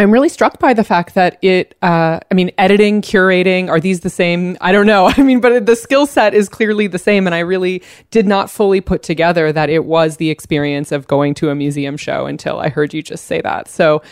I'm 0.00 0.12
really 0.12 0.28
struck 0.28 0.60
by 0.60 0.74
the 0.74 0.84
fact 0.84 1.14
that 1.14 1.38
it, 1.42 1.76
uh, 1.82 2.20
I 2.30 2.34
mean, 2.34 2.52
editing, 2.56 3.02
curating, 3.02 3.68
are 3.68 3.80
these 3.80 4.00
the 4.00 4.10
same? 4.10 4.56
I 4.60 4.70
don't 4.70 4.86
know. 4.86 5.06
I 5.16 5.22
mean, 5.22 5.40
but 5.40 5.66
the 5.66 5.74
skill 5.74 6.06
set 6.06 6.34
is 6.34 6.48
clearly 6.48 6.86
the 6.86 6.98
same. 6.98 7.26
And 7.26 7.34
I 7.34 7.40
really 7.40 7.82
did 8.12 8.26
not 8.26 8.48
fully 8.50 8.80
put 8.80 9.02
together 9.02 9.52
that 9.52 9.70
it 9.70 9.84
was 9.84 10.18
the 10.18 10.30
experience 10.30 10.92
of 10.92 11.08
going 11.08 11.34
to 11.34 11.50
a 11.50 11.54
museum 11.54 11.96
show 11.96 12.26
until 12.26 12.60
I 12.60 12.68
heard 12.68 12.94
you 12.94 13.02
just 13.02 13.24
say 13.24 13.40
that. 13.40 13.66
So, 13.68 14.02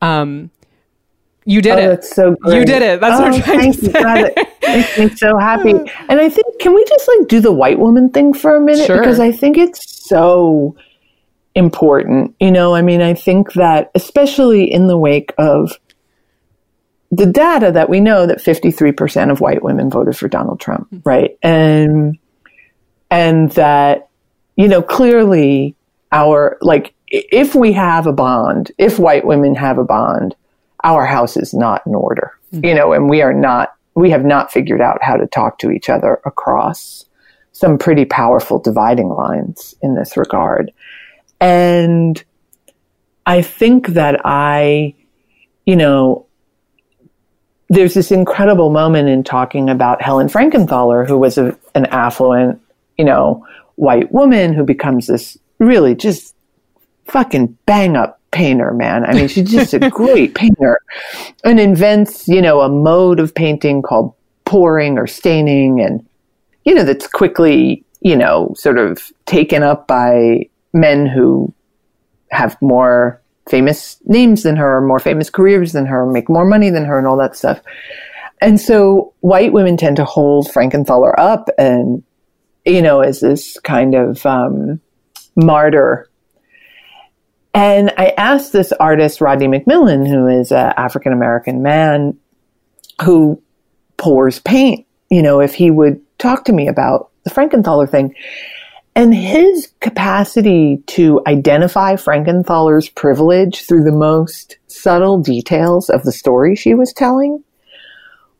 um, 0.00 0.50
You 1.44 1.60
did 1.62 1.78
oh, 1.78 1.82
it. 1.82 1.88
That's 1.88 2.14
so 2.14 2.34
great. 2.42 2.58
You 2.58 2.64
did 2.64 2.82
it. 2.82 3.00
That's 3.00 3.20
what 3.20 3.28
I'm 3.28 3.34
Oh, 3.34 3.44
trying 3.44 3.58
thank 3.60 3.76
to 3.80 3.86
you. 3.86 3.92
say. 3.92 4.02
God, 4.02 4.32
it 4.36 4.62
makes 4.62 4.98
me 4.98 5.08
so 5.16 5.38
happy. 5.38 5.70
And 6.08 6.18
I 6.20 6.28
think, 6.28 6.46
can 6.60 6.74
we 6.74 6.84
just 6.86 7.06
like 7.06 7.28
do 7.28 7.40
the 7.40 7.52
white 7.52 7.78
woman 7.78 8.08
thing 8.10 8.32
for 8.34 8.56
a 8.56 8.60
minute? 8.60 8.86
Sure. 8.86 8.98
Because 8.98 9.20
I 9.20 9.30
think 9.32 9.56
it's 9.58 10.08
so 10.08 10.74
important. 11.56 12.36
You 12.38 12.52
know, 12.52 12.74
I 12.74 12.82
mean, 12.82 13.00
I 13.00 13.14
think 13.14 13.54
that 13.54 13.90
especially 13.96 14.70
in 14.70 14.86
the 14.86 14.98
wake 14.98 15.32
of 15.38 15.72
the 17.10 17.26
data 17.26 17.72
that 17.72 17.88
we 17.88 18.00
know 18.00 18.26
that 18.26 18.38
53% 18.38 19.30
of 19.30 19.40
white 19.40 19.62
women 19.62 19.90
voted 19.90 20.16
for 20.16 20.28
Donald 20.28 20.60
Trump, 20.60 20.88
mm-hmm. 20.88 21.08
right? 21.08 21.36
And 21.42 22.18
and 23.10 23.50
that 23.52 24.10
you 24.56 24.68
know 24.68 24.82
clearly 24.82 25.74
our 26.12 26.58
like 26.60 26.94
if 27.08 27.54
we 27.54 27.72
have 27.72 28.06
a 28.06 28.12
bond, 28.12 28.70
if 28.78 28.98
white 28.98 29.24
women 29.24 29.54
have 29.54 29.78
a 29.78 29.84
bond, 29.84 30.36
our 30.84 31.06
house 31.06 31.36
is 31.36 31.54
not 31.54 31.82
in 31.86 31.94
order. 31.94 32.38
Mm-hmm. 32.52 32.66
You 32.66 32.74
know, 32.74 32.92
and 32.92 33.08
we 33.08 33.22
are 33.22 33.34
not 33.34 33.74
we 33.94 34.10
have 34.10 34.24
not 34.24 34.52
figured 34.52 34.82
out 34.82 35.02
how 35.02 35.16
to 35.16 35.26
talk 35.26 35.58
to 35.60 35.70
each 35.70 35.88
other 35.88 36.20
across 36.26 37.06
some 37.52 37.78
pretty 37.78 38.04
powerful 38.04 38.58
dividing 38.58 39.08
lines 39.08 39.74
in 39.80 39.94
this 39.94 40.18
regard. 40.18 40.70
And 41.40 42.22
I 43.26 43.42
think 43.42 43.88
that 43.88 44.20
I, 44.24 44.94
you 45.64 45.76
know, 45.76 46.26
there's 47.68 47.94
this 47.94 48.10
incredible 48.10 48.70
moment 48.70 49.08
in 49.08 49.24
talking 49.24 49.68
about 49.68 50.00
Helen 50.00 50.28
Frankenthaler, 50.28 51.06
who 51.06 51.18
was 51.18 51.36
a, 51.36 51.56
an 51.74 51.86
affluent, 51.86 52.60
you 52.96 53.04
know, 53.04 53.44
white 53.74 54.10
woman 54.12 54.54
who 54.54 54.64
becomes 54.64 55.08
this 55.08 55.36
really 55.58 55.94
just 55.94 56.34
fucking 57.06 57.58
bang 57.66 57.96
up 57.96 58.20
painter, 58.30 58.72
man. 58.72 59.04
I 59.04 59.14
mean, 59.14 59.28
she's 59.28 59.50
just 59.50 59.74
a 59.74 59.90
great 59.90 60.34
painter 60.34 60.80
and 61.44 61.58
invents, 61.58 62.28
you 62.28 62.42
know, 62.42 62.60
a 62.60 62.68
mode 62.68 63.18
of 63.18 63.34
painting 63.34 63.82
called 63.82 64.14
pouring 64.44 64.98
or 64.98 65.06
staining 65.06 65.80
and, 65.80 66.06
you 66.64 66.74
know, 66.74 66.84
that's 66.84 67.06
quickly, 67.06 67.84
you 68.00 68.16
know, 68.16 68.52
sort 68.56 68.78
of 68.78 69.10
taken 69.24 69.62
up 69.62 69.86
by 69.86 70.48
men 70.76 71.06
who 71.06 71.52
have 72.30 72.60
more 72.60 73.22
famous 73.48 73.96
names 74.04 74.42
than 74.42 74.56
her, 74.56 74.80
more 74.80 74.98
famous 74.98 75.30
careers 75.30 75.72
than 75.72 75.86
her, 75.86 76.06
make 76.06 76.28
more 76.28 76.44
money 76.44 76.70
than 76.70 76.84
her, 76.84 76.98
and 76.98 77.06
all 77.06 77.16
that 77.16 77.36
stuff. 77.36 77.60
And 78.40 78.60
so 78.60 79.14
white 79.20 79.52
women 79.52 79.76
tend 79.76 79.96
to 79.96 80.04
hold 80.04 80.48
Frankenthaler 80.48 81.14
up 81.16 81.48
and, 81.58 82.02
you 82.64 82.82
know, 82.82 83.00
as 83.00 83.20
this 83.20 83.58
kind 83.60 83.94
of 83.94 84.24
um, 84.26 84.80
martyr. 85.36 86.10
And 87.54 87.92
I 87.96 88.12
asked 88.18 88.52
this 88.52 88.72
artist, 88.72 89.22
Rodney 89.22 89.46
McMillian, 89.46 90.06
who 90.06 90.26
is 90.26 90.52
an 90.52 90.74
African 90.76 91.14
American 91.14 91.62
man 91.62 92.18
who 93.02 93.40
pours 93.96 94.40
paint, 94.40 94.86
you 95.10 95.22
know, 95.22 95.40
if 95.40 95.54
he 95.54 95.70
would 95.70 96.00
talk 96.18 96.44
to 96.44 96.52
me 96.52 96.68
about 96.68 97.10
the 97.24 97.30
Frankenthaler 97.30 97.88
thing. 97.88 98.14
And 98.96 99.14
his 99.14 99.70
capacity 99.80 100.82
to 100.86 101.20
identify 101.26 101.96
Frankenthaler's 101.96 102.88
privilege 102.88 103.66
through 103.66 103.84
the 103.84 103.92
most 103.92 104.56
subtle 104.68 105.20
details 105.20 105.90
of 105.90 106.02
the 106.04 106.12
story 106.12 106.56
she 106.56 106.72
was 106.72 106.94
telling 106.94 107.44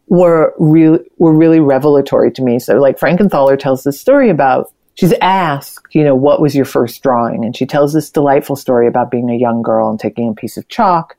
were 0.08 0.54
really 0.58 1.00
were 1.18 1.36
really 1.36 1.60
revelatory 1.60 2.32
to 2.32 2.42
me. 2.42 2.58
So 2.58 2.76
like 2.78 2.98
Frankenthaler 2.98 3.58
tells 3.58 3.84
this 3.84 4.00
story 4.00 4.30
about 4.30 4.72
she's 4.94 5.12
asked, 5.20 5.94
you 5.94 6.02
know, 6.02 6.14
what 6.14 6.40
was 6.40 6.54
your 6.54 6.64
first 6.64 7.02
drawing? 7.02 7.44
And 7.44 7.54
she 7.54 7.66
tells 7.66 7.92
this 7.92 8.10
delightful 8.10 8.56
story 8.56 8.88
about 8.88 9.10
being 9.10 9.28
a 9.28 9.36
young 9.36 9.60
girl 9.60 9.90
and 9.90 10.00
taking 10.00 10.30
a 10.30 10.34
piece 10.34 10.56
of 10.56 10.66
chalk 10.68 11.18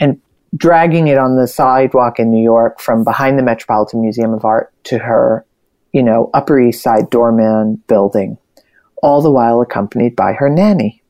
and 0.00 0.18
dragging 0.56 1.08
it 1.08 1.18
on 1.18 1.36
the 1.36 1.48
sidewalk 1.48 2.18
in 2.18 2.30
New 2.30 2.42
York 2.42 2.80
from 2.80 3.04
behind 3.04 3.38
the 3.38 3.42
Metropolitan 3.42 4.00
Museum 4.00 4.32
of 4.32 4.46
Art 4.46 4.72
to 4.84 4.96
her, 4.96 5.44
you 5.92 6.02
know, 6.02 6.30
Upper 6.32 6.58
East 6.58 6.82
Side 6.82 7.10
doorman 7.10 7.82
building 7.88 8.38
all 9.04 9.20
the 9.20 9.30
while 9.30 9.60
accompanied 9.60 10.16
by 10.16 10.32
her 10.32 10.48
nanny. 10.48 11.02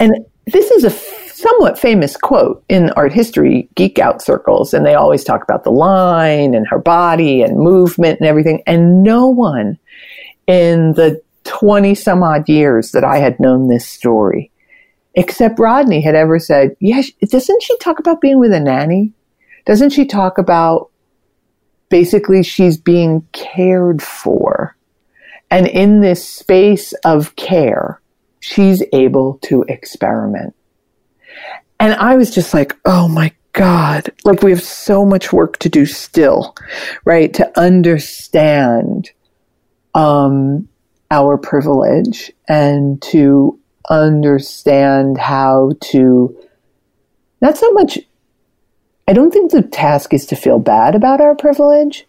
And 0.00 0.26
this 0.48 0.72
is 0.72 0.82
a 0.82 0.88
f- 0.88 1.32
somewhat 1.32 1.78
famous 1.78 2.16
quote 2.16 2.64
in 2.68 2.90
art 2.90 3.12
history 3.12 3.68
geek 3.76 4.00
out 4.00 4.20
circles, 4.20 4.74
and 4.74 4.84
they 4.84 4.94
always 4.94 5.22
talk 5.22 5.44
about 5.44 5.62
the 5.62 5.70
line 5.70 6.52
and 6.54 6.66
her 6.66 6.80
body 6.80 7.42
and 7.42 7.56
movement 7.56 8.18
and 8.18 8.28
everything. 8.28 8.60
And 8.66 9.04
no 9.04 9.28
one 9.28 9.78
in 10.48 10.94
the 10.94 11.22
20 11.44 11.94
some 11.94 12.24
odd 12.24 12.48
years 12.48 12.90
that 12.90 13.04
I 13.04 13.18
had 13.18 13.38
known 13.38 13.68
this 13.68 13.86
story, 13.86 14.50
except 15.14 15.60
Rodney, 15.60 16.00
had 16.00 16.16
ever 16.16 16.40
said, 16.40 16.76
Yeah, 16.80 17.02
doesn't 17.30 17.62
she 17.62 17.78
talk 17.78 18.00
about 18.00 18.20
being 18.20 18.40
with 18.40 18.52
a 18.52 18.58
nanny? 18.58 19.12
Doesn't 19.64 19.90
she 19.90 20.06
talk 20.06 20.38
about 20.38 20.90
basically 21.88 22.42
she's 22.42 22.76
being 22.76 23.24
cared 23.30 24.02
for? 24.02 24.76
And 25.52 25.66
in 25.66 26.00
this 26.00 26.26
space 26.26 26.94
of 27.04 27.36
care, 27.36 28.00
she's 28.40 28.82
able 28.94 29.38
to 29.42 29.66
experiment. 29.68 30.56
And 31.78 31.92
I 31.92 32.16
was 32.16 32.34
just 32.34 32.54
like, 32.54 32.74
oh 32.86 33.06
my 33.06 33.34
God, 33.52 34.10
like 34.24 34.42
we 34.42 34.50
have 34.50 34.62
so 34.62 35.04
much 35.04 35.30
work 35.30 35.58
to 35.58 35.68
do 35.68 35.84
still, 35.84 36.56
right? 37.04 37.34
To 37.34 37.60
understand 37.60 39.10
um, 39.94 40.68
our 41.10 41.36
privilege 41.36 42.32
and 42.48 43.02
to 43.02 43.60
understand 43.90 45.18
how 45.18 45.72
to, 45.90 46.34
not 47.42 47.58
so 47.58 47.70
much, 47.72 47.98
I 49.06 49.12
don't 49.12 49.30
think 49.30 49.50
the 49.50 49.60
task 49.60 50.14
is 50.14 50.24
to 50.26 50.36
feel 50.36 50.58
bad 50.58 50.94
about 50.94 51.20
our 51.20 51.34
privilege 51.34 52.06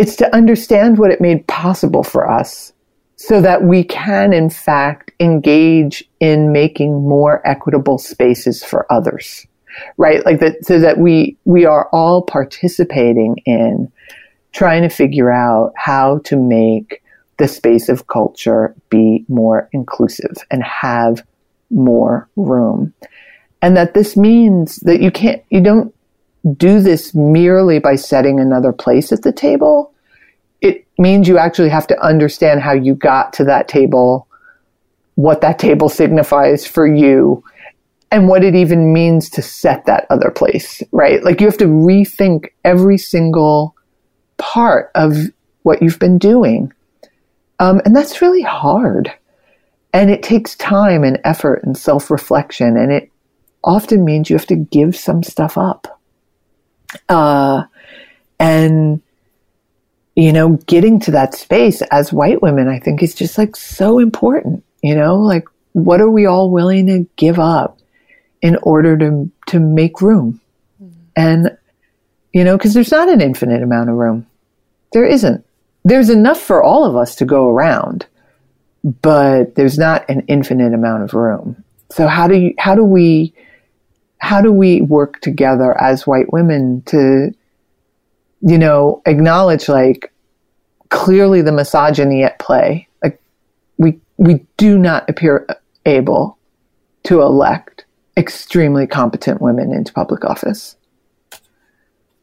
it's 0.00 0.16
to 0.16 0.34
understand 0.34 0.96
what 0.96 1.10
it 1.10 1.20
made 1.20 1.46
possible 1.46 2.02
for 2.02 2.26
us 2.28 2.72
so 3.16 3.42
that 3.42 3.64
we 3.64 3.84
can, 3.84 4.32
in 4.32 4.48
fact, 4.48 5.10
engage 5.20 6.02
in 6.20 6.52
making 6.52 7.06
more 7.06 7.46
equitable 7.46 7.98
spaces 7.98 8.64
for 8.64 8.90
others. 8.90 9.46
Right? 9.98 10.24
Like 10.24 10.40
that, 10.40 10.64
so 10.64 10.80
that 10.80 10.96
we, 10.96 11.36
we 11.44 11.66
are 11.66 11.90
all 11.92 12.22
participating 12.22 13.36
in 13.44 13.92
trying 14.52 14.82
to 14.82 14.88
figure 14.88 15.30
out 15.30 15.74
how 15.76 16.20
to 16.24 16.36
make 16.36 17.02
the 17.36 17.46
space 17.46 17.90
of 17.90 18.06
culture 18.06 18.74
be 18.88 19.26
more 19.28 19.68
inclusive 19.72 20.34
and 20.50 20.62
have 20.64 21.22
more 21.68 22.26
room. 22.36 22.94
And 23.60 23.76
that 23.76 23.92
this 23.92 24.16
means 24.16 24.76
that 24.76 25.02
you 25.02 25.10
can't, 25.10 25.42
you 25.50 25.60
don't 25.62 25.94
do 26.56 26.80
this 26.80 27.14
merely 27.14 27.78
by 27.78 27.96
setting 27.96 28.40
another 28.40 28.72
place 28.72 29.12
at 29.12 29.22
the 29.22 29.32
table. 29.32 29.89
Means 31.00 31.26
you 31.26 31.38
actually 31.38 31.70
have 31.70 31.86
to 31.88 31.98
understand 32.00 32.60
how 32.60 32.72
you 32.72 32.94
got 32.94 33.32
to 33.34 33.44
that 33.44 33.68
table, 33.68 34.28
what 35.14 35.40
that 35.40 35.58
table 35.58 35.88
signifies 35.88 36.66
for 36.66 36.86
you, 36.86 37.42
and 38.10 38.28
what 38.28 38.44
it 38.44 38.54
even 38.54 38.92
means 38.92 39.30
to 39.30 39.42
set 39.42 39.86
that 39.86 40.06
other 40.10 40.30
place, 40.30 40.82
right? 40.92 41.24
Like 41.24 41.40
you 41.40 41.46
have 41.46 41.58
to 41.58 41.66
rethink 41.66 42.48
every 42.64 42.98
single 42.98 43.74
part 44.36 44.90
of 44.94 45.16
what 45.62 45.82
you've 45.82 45.98
been 45.98 46.18
doing. 46.18 46.72
Um, 47.60 47.80
and 47.84 47.94
that's 47.94 48.20
really 48.20 48.42
hard. 48.42 49.12
And 49.92 50.10
it 50.10 50.22
takes 50.22 50.54
time 50.56 51.04
and 51.04 51.20
effort 51.24 51.62
and 51.64 51.76
self 51.76 52.10
reflection. 52.10 52.76
And 52.76 52.92
it 52.92 53.10
often 53.62 54.04
means 54.04 54.30
you 54.30 54.36
have 54.36 54.46
to 54.46 54.56
give 54.56 54.96
some 54.96 55.22
stuff 55.22 55.58
up. 55.58 56.00
Uh, 57.08 57.64
and, 58.38 59.02
you 60.20 60.34
know, 60.34 60.58
getting 60.66 61.00
to 61.00 61.10
that 61.12 61.34
space 61.34 61.80
as 61.90 62.12
white 62.12 62.42
women, 62.42 62.68
I 62.68 62.78
think 62.78 63.02
is 63.02 63.14
just 63.14 63.38
like 63.38 63.56
so 63.56 63.98
important. 63.98 64.62
You 64.82 64.94
know, 64.94 65.16
like 65.16 65.46
what 65.72 66.02
are 66.02 66.10
we 66.10 66.26
all 66.26 66.50
willing 66.50 66.88
to 66.88 67.08
give 67.16 67.38
up 67.38 67.78
in 68.42 68.56
order 68.62 68.98
to, 68.98 69.30
to 69.46 69.58
make 69.58 70.02
room? 70.02 70.38
Mm-hmm. 70.82 71.00
And, 71.16 71.58
you 72.34 72.44
know, 72.44 72.58
because 72.58 72.74
there's 72.74 72.90
not 72.90 73.08
an 73.08 73.22
infinite 73.22 73.62
amount 73.62 73.88
of 73.88 73.96
room. 73.96 74.26
There 74.92 75.06
isn't. 75.06 75.42
There's 75.86 76.10
enough 76.10 76.38
for 76.38 76.62
all 76.62 76.84
of 76.84 76.96
us 76.96 77.14
to 77.16 77.24
go 77.24 77.48
around, 77.48 78.06
but 78.84 79.54
there's 79.54 79.78
not 79.78 80.06
an 80.10 80.20
infinite 80.28 80.74
amount 80.74 81.02
of 81.02 81.14
room. 81.14 81.64
So 81.92 82.06
how 82.06 82.28
do 82.28 82.36
you, 82.36 82.54
how 82.58 82.74
do 82.74 82.84
we, 82.84 83.32
how 84.18 84.42
do 84.42 84.52
we 84.52 84.82
work 84.82 85.22
together 85.22 85.80
as 85.80 86.06
white 86.06 86.30
women 86.30 86.82
to, 86.86 87.34
you 88.40 88.58
know, 88.58 89.02
acknowledge 89.06 89.68
like 89.68 90.12
clearly 90.88 91.42
the 91.42 91.52
misogyny 91.52 92.22
at 92.24 92.38
play? 92.38 92.88
Like 93.02 93.20
we, 93.78 94.00
we 94.16 94.46
do 94.56 94.78
not 94.78 95.08
appear 95.08 95.46
able 95.86 96.38
to 97.04 97.22
elect 97.22 97.84
extremely 98.16 98.86
competent 98.86 99.40
women 99.40 99.72
into 99.72 99.92
public 99.92 100.24
office. 100.24 100.76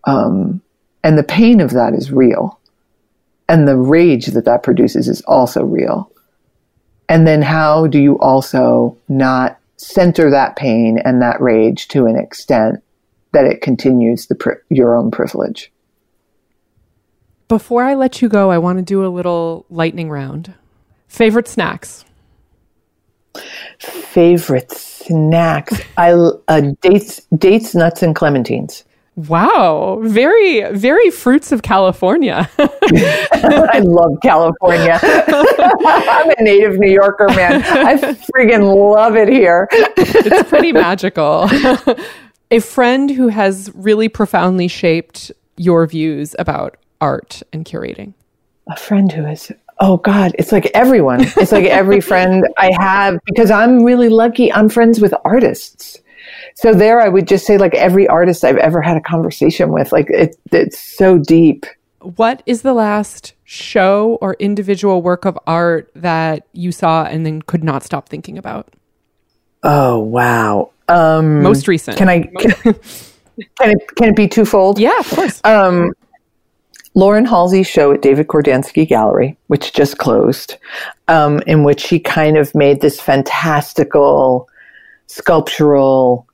Um, 0.06 0.62
and 1.04 1.18
the 1.18 1.24
pain 1.24 1.60
of 1.60 1.72
that 1.72 1.94
is 1.94 2.12
real. 2.12 2.60
And 3.50 3.68
the 3.68 3.78
rage 3.78 4.28
that 4.28 4.46
that 4.46 4.64
produces 4.64 5.08
is 5.08 5.22
also 5.22 5.64
real. 5.64 6.12
And 7.10 7.26
then 7.26 7.42
how 7.42 7.88
do 7.88 8.00
you 8.00 8.20
also 8.20 8.98
not 9.08 9.60
center 9.78 10.30
that 10.32 10.56
pain 10.56 11.00
and 11.00 11.22
that 11.22 11.40
rage 11.40 11.88
to 11.90 12.06
an 12.06 12.18
extent 12.18 12.84
that 13.32 13.46
it 13.46 13.62
continues 13.62 14.28
the 14.28 14.58
your 14.70 14.96
own 14.96 15.12
privilege. 15.12 15.72
Before 17.48 17.84
I 17.84 17.94
let 17.94 18.22
you 18.22 18.28
go, 18.28 18.52
I 18.52 18.58
want 18.58 18.78
to 18.78 18.84
do 18.84 19.06
a 19.06 19.08
little 19.08 19.66
lightning 19.70 20.10
round. 20.10 20.54
Favorite 21.08 21.48
snacks? 21.48 22.04
Favorite 23.80 24.72
snacks? 24.72 25.80
I 25.98 26.12
uh, 26.12 26.74
dates, 26.82 27.22
dates, 27.38 27.74
nuts, 27.74 28.04
and 28.04 28.16
clementines. 28.16 28.84
Wow, 29.16 30.00
very, 30.04 30.70
very 30.74 31.10
fruits 31.10 31.52
of 31.52 31.64
California. 31.64 32.50
I 32.60 33.82
love 33.84 34.12
California. 34.22 35.00
I'm 35.04 36.30
a 36.30 36.42
native 36.44 36.78
New 36.78 36.92
Yorker, 36.92 37.28
man. 37.30 37.64
I 37.64 37.96
friggin' 37.96 38.76
love 38.94 39.16
it 39.16 39.28
here. 39.28 39.68
it's 39.72 40.50
pretty 40.50 40.72
magical. 40.74 41.50
a 42.52 42.60
friend 42.60 43.10
who 43.10 43.30
has 43.30 43.72
really 43.74 44.08
profoundly 44.08 44.68
shaped 44.68 45.32
your 45.56 45.88
views 45.88 46.36
about 46.38 46.78
art 47.02 47.42
and 47.54 47.66
curating. 47.66 48.14
A 48.68 48.76
friend 48.76 49.12
who 49.12 49.26
is 49.26 49.52
Oh 49.80 49.98
God, 49.98 50.36
it's 50.40 50.52
like 50.52 50.72
everyone. 50.74 51.22
It's 51.22 51.52
like 51.52 51.66
every 51.66 52.02
friend 52.12 52.44
I 52.58 52.72
have 52.80 53.20
because 53.26 53.52
I'm 53.52 53.84
really 53.84 54.10
lucky. 54.10 54.52
I'm 54.52 54.70
friends 54.70 55.00
with 55.00 55.14
artists. 55.24 56.00
So 56.56 56.74
there 56.74 57.00
I 57.00 57.08
would 57.08 57.28
just 57.28 57.46
say 57.46 57.58
like 57.58 57.76
every 57.76 58.08
artist 58.08 58.44
I've 58.44 58.58
ever 58.58 58.82
had 58.82 58.98
a 58.98 59.02
conversation 59.02 59.72
with, 59.72 59.92
like 59.92 60.10
it, 60.10 60.36
it's 60.52 60.80
so 60.80 61.20
deep. 61.20 61.66
What 62.02 62.42
is 62.46 62.64
the 62.64 62.74
last 62.74 63.34
show 63.44 64.18
or 64.22 64.36
individual 64.40 65.02
work 65.02 65.26
of 65.26 65.38
art 65.46 65.92
that 65.96 66.48
you 66.54 66.72
saw 66.72 67.04
and 67.04 67.26
then 67.26 67.42
could 67.44 67.64
not 67.64 67.84
stop 67.84 68.10
thinking 68.10 68.38
about? 68.38 68.74
Oh 69.62 70.00
wow. 70.00 70.72
Um 70.90 71.44
Most 71.44 71.68
recent. 71.68 71.98
Can 71.98 72.10
I 72.10 72.22
can, 72.22 72.52
can 72.64 73.70
it 73.70 73.96
can 73.96 74.10
it 74.10 74.16
be 74.16 74.28
twofold? 74.28 74.80
Yeah, 74.80 74.98
of 75.00 75.10
course. 75.12 75.42
Um 75.44 75.94
Lauren 76.98 77.28
Halsey's 77.28 77.68
show 77.68 77.92
at 77.92 78.02
David 78.02 78.26
Kordansky 78.26 78.88
Gallery, 78.88 79.38
which 79.46 79.72
just 79.72 80.00
closed, 80.00 80.58
um, 81.08 81.42
in 81.46 81.64
which 81.64 81.80
she 81.80 82.00
kind 82.00 82.38
of 82.38 82.56
made 82.56 82.82
this 82.82 83.00
fantastical 83.00 84.50
sculptural 85.06 86.28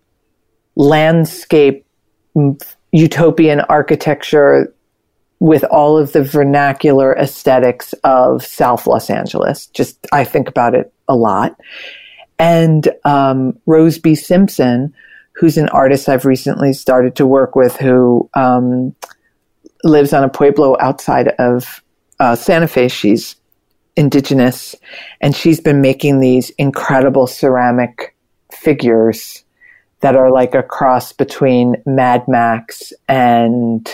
landscape 0.78 1.86
utopian 2.93 3.59
architecture 3.59 4.74
with 5.39 5.66
all 5.66 5.97
of 5.97 6.14
the 6.14 6.24
vernacular 6.24 7.14
aesthetics 7.18 7.91
of 8.05 8.45
South 8.45 8.88
Los 8.88 9.09
Angeles. 9.09 9.68
Just, 9.68 10.07
I 10.14 10.24
think 10.24 10.47
about 10.47 10.76
it 10.76 10.93
a 11.09 11.16
lot. 11.18 11.59
And 12.39 12.88
um, 13.03 13.59
Rose 13.66 13.99
B. 13.99 14.16
Simpson, 14.16 14.93
who's 15.34 15.57
an 15.57 15.68
artist 15.70 16.07
I've 16.07 16.24
recently 16.24 16.72
started 16.72 17.18
to 17.18 17.28
work 17.28 17.53
with, 17.53 17.76
who 17.76 18.30
um, 18.34 18.95
lives 19.84 20.13
on 20.13 20.23
a 20.23 20.29
pueblo 20.29 20.77
outside 20.79 21.29
of 21.39 21.84
uh, 22.19 22.36
Santa 22.36 22.67
Fe. 22.67 22.88
She's 22.88 23.36
indigenous, 23.95 24.75
and 25.21 25.36
she's 25.36 25.59
been 25.59 25.81
making 25.81 26.19
these 26.19 26.49
incredible 26.51 27.27
ceramic 27.27 28.15
figures 28.51 29.43
that 30.01 30.15
are 30.15 30.31
like 30.31 30.53
a 30.53 30.63
cross 30.63 31.13
between 31.13 31.75
Mad 31.86 32.27
Max 32.27 32.91
and 33.07 33.89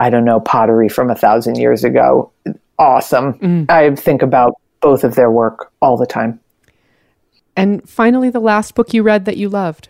I 0.00 0.10
don't 0.10 0.24
know 0.24 0.40
pottery 0.40 0.88
from 0.88 1.10
a 1.10 1.14
thousand 1.14 1.58
years 1.58 1.84
ago. 1.84 2.32
Awesome. 2.78 3.34
Mm. 3.34 3.70
I 3.70 3.94
think 3.94 4.22
about 4.22 4.54
both 4.80 5.04
of 5.04 5.14
their 5.14 5.30
work 5.30 5.72
all 5.80 5.96
the 5.96 6.06
time. 6.06 6.40
And 7.56 7.88
finally, 7.88 8.30
the 8.30 8.40
last 8.40 8.74
book 8.74 8.92
you 8.92 9.04
read 9.04 9.26
that 9.26 9.36
you 9.36 9.48
loved. 9.48 9.88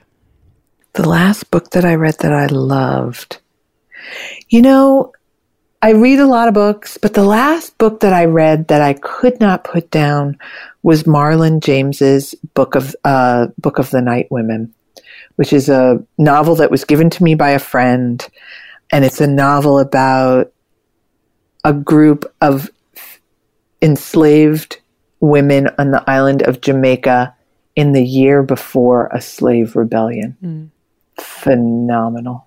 The 0.92 1.08
last 1.08 1.50
book 1.50 1.70
that 1.70 1.86
I 1.86 1.94
read 1.94 2.18
that 2.18 2.32
I 2.32 2.46
loved. 2.46 3.38
You 4.48 4.62
know, 4.62 5.12
I 5.82 5.90
read 5.90 6.20
a 6.20 6.26
lot 6.26 6.46
of 6.46 6.54
books, 6.54 6.96
but 6.96 7.14
the 7.14 7.24
last 7.24 7.76
book 7.78 8.00
that 8.00 8.12
I 8.12 8.26
read 8.26 8.68
that 8.68 8.80
I 8.80 8.94
could 8.94 9.40
not 9.40 9.64
put 9.64 9.90
down 9.90 10.38
was 10.82 11.02
Marlon 11.04 11.60
James's 11.60 12.34
book 12.54 12.76
of 12.76 12.94
uh, 13.04 13.48
Book 13.58 13.78
of 13.78 13.90
the 13.90 14.00
Night 14.00 14.28
Women, 14.30 14.72
which 15.36 15.52
is 15.52 15.68
a 15.68 16.04
novel 16.18 16.54
that 16.56 16.70
was 16.70 16.84
given 16.84 17.10
to 17.10 17.24
me 17.24 17.34
by 17.34 17.50
a 17.50 17.58
friend, 17.58 18.26
and 18.92 19.04
it's 19.04 19.20
a 19.20 19.26
novel 19.26 19.80
about 19.80 20.52
a 21.64 21.72
group 21.72 22.32
of 22.40 22.70
enslaved 23.80 24.80
women 25.18 25.68
on 25.78 25.90
the 25.90 26.04
island 26.08 26.42
of 26.42 26.60
Jamaica 26.60 27.34
in 27.74 27.92
the 27.92 28.04
year 28.04 28.42
before 28.42 29.08
a 29.12 29.20
slave 29.20 29.74
rebellion. 29.74 30.36
Mm. 30.42 30.70
Phenomenal. 31.20 32.46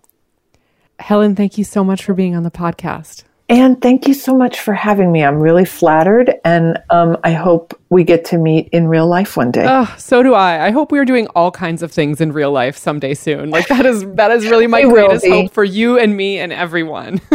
Helen, 1.00 1.36
thank 1.36 1.58
you 1.58 1.64
so 1.64 1.84
much 1.84 2.04
for 2.04 2.14
being 2.14 2.36
on 2.36 2.44
the 2.44 2.52
podcast. 2.52 3.24
And 3.48 3.80
thank 3.80 4.08
you 4.08 4.16
so 4.16 4.36
much 4.36 4.60
for 4.60 4.74
having 4.74 5.12
me. 5.12 5.24
I'm 5.24 5.40
really 5.40 5.66
flattered, 5.66 6.34
and 6.44 6.82
um, 6.90 7.16
I 7.24 7.34
hope 7.34 7.80
we 7.90 8.04
get 8.04 8.26
to 8.26 8.40
meet 8.40 8.70
in 8.70 8.88
real 8.88 9.06
life 9.06 9.38
one 9.38 9.52
day. 9.52 9.66
Oh, 9.68 9.94
so 10.00 10.24
do 10.24 10.34
I. 10.34 10.66
I 10.66 10.72
hope 10.72 10.92
we're 10.92 11.06
doing 11.06 11.28
all 11.36 11.52
kinds 11.52 11.84
of 11.84 11.92
things 11.92 12.22
in 12.22 12.32
real 12.32 12.52
life 12.52 12.76
someday 12.76 13.14
soon. 13.14 13.52
Like 13.52 13.68
that 13.68 13.86
is 13.86 14.04
that 14.16 14.32
is 14.32 14.48
really 14.48 14.66
my 14.78 14.82
greatest 14.82 15.28
hope 15.28 15.52
for 15.52 15.64
you 15.64 16.00
and 16.00 16.18
me 16.18 16.40
and 16.40 16.52
everyone. 16.52 17.22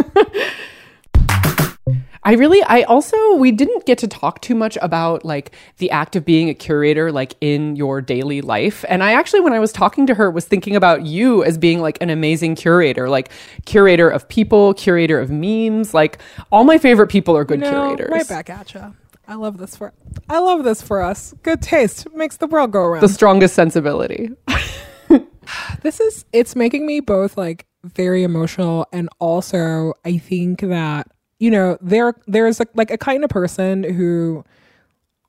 I 2.22 2.34
really, 2.34 2.62
I 2.64 2.82
also, 2.82 3.34
we 3.36 3.50
didn't 3.50 3.86
get 3.86 3.96
to 3.98 4.08
talk 4.08 4.42
too 4.42 4.54
much 4.54 4.76
about 4.82 5.24
like 5.24 5.52
the 5.78 5.90
act 5.90 6.16
of 6.16 6.24
being 6.24 6.50
a 6.50 6.54
curator, 6.54 7.10
like 7.10 7.34
in 7.40 7.76
your 7.76 8.02
daily 8.02 8.42
life. 8.42 8.84
And 8.88 9.02
I 9.02 9.12
actually, 9.12 9.40
when 9.40 9.54
I 9.54 9.58
was 9.58 9.72
talking 9.72 10.06
to 10.06 10.14
her, 10.14 10.30
was 10.30 10.44
thinking 10.44 10.76
about 10.76 11.06
you 11.06 11.42
as 11.44 11.56
being 11.56 11.80
like 11.80 11.96
an 12.02 12.10
amazing 12.10 12.56
curator, 12.56 13.08
like 13.08 13.30
curator 13.64 14.10
of 14.10 14.28
people, 14.28 14.74
curator 14.74 15.18
of 15.18 15.30
memes. 15.30 15.94
Like 15.94 16.18
all 16.52 16.64
my 16.64 16.76
favorite 16.76 17.08
people 17.08 17.34
are 17.36 17.44
good 17.44 17.60
you 17.60 17.70
know, 17.70 17.94
curators. 17.96 18.10
Right 18.10 18.28
back 18.28 18.50
at 18.50 18.74
you. 18.74 18.94
I 19.26 19.34
love 19.34 19.56
this 19.56 19.76
for, 19.76 19.94
I 20.28 20.40
love 20.40 20.64
this 20.64 20.82
for 20.82 21.00
us. 21.00 21.34
Good 21.42 21.62
taste 21.62 22.12
makes 22.14 22.36
the 22.36 22.48
world 22.48 22.72
go 22.72 22.80
around. 22.80 23.00
The 23.00 23.08
strongest 23.08 23.54
sensibility. 23.54 24.30
this 25.82 26.00
is, 26.00 26.26
it's 26.32 26.54
making 26.54 26.84
me 26.84 27.00
both 27.00 27.38
like 27.38 27.66
very 27.82 28.24
emotional 28.24 28.86
and 28.92 29.08
also 29.20 29.94
I 30.04 30.18
think 30.18 30.60
that 30.60 31.06
you 31.40 31.50
know, 31.50 31.76
there 31.80 32.14
there's 32.28 32.60
a, 32.60 32.66
like 32.74 32.92
a 32.92 32.98
kind 32.98 33.24
of 33.24 33.30
person 33.30 33.82
who 33.82 34.44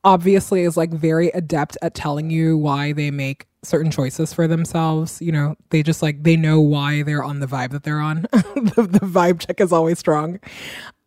obviously 0.03 0.61
is 0.61 0.77
like 0.77 0.91
very 0.91 1.29
adept 1.29 1.77
at 1.81 1.95
telling 1.95 2.29
you 2.29 2.57
why 2.57 2.91
they 2.91 3.09
make 3.09 3.47
certain 3.63 3.89
choices 3.89 4.33
for 4.33 4.47
themselves. 4.47 5.21
You 5.21 5.31
know, 5.31 5.55
they 5.69 5.81
just 5.81 6.01
like 6.01 6.21
they 6.23 6.35
know 6.35 6.59
why 6.59 7.01
they're 7.01 7.23
on 7.23 7.39
the 7.39 7.47
vibe 7.47 7.71
that 7.71 7.83
they're 7.83 8.01
on. 8.01 8.23
the, 8.31 8.87
the 8.89 9.05
vibe 9.05 9.39
check 9.39 9.61
is 9.61 9.71
always 9.71 9.97
strong. 9.97 10.39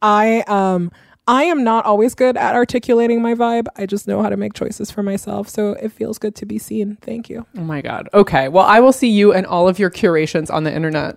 I 0.02 0.42
um 0.48 0.90
I 1.26 1.44
am 1.44 1.64
not 1.64 1.84
always 1.84 2.14
good 2.14 2.36
at 2.36 2.54
articulating 2.54 3.20
my 3.22 3.34
vibe. 3.34 3.66
I 3.76 3.86
just 3.86 4.06
know 4.06 4.22
how 4.22 4.28
to 4.28 4.36
make 4.36 4.54
choices 4.54 4.90
for 4.90 5.02
myself. 5.02 5.48
So 5.48 5.72
it 5.72 5.90
feels 5.90 6.18
good 6.18 6.34
to 6.36 6.46
be 6.46 6.58
seen. 6.58 6.96
Thank 7.00 7.30
you. 7.30 7.46
Oh 7.56 7.62
my 7.62 7.80
God. 7.80 8.08
Okay. 8.12 8.48
Well, 8.48 8.64
I 8.64 8.80
will 8.80 8.92
see 8.92 9.08
you 9.08 9.32
and 9.32 9.46
all 9.46 9.66
of 9.68 9.78
your 9.78 9.90
curations 9.90 10.50
on 10.50 10.64
the 10.64 10.74
internet. 10.74 11.16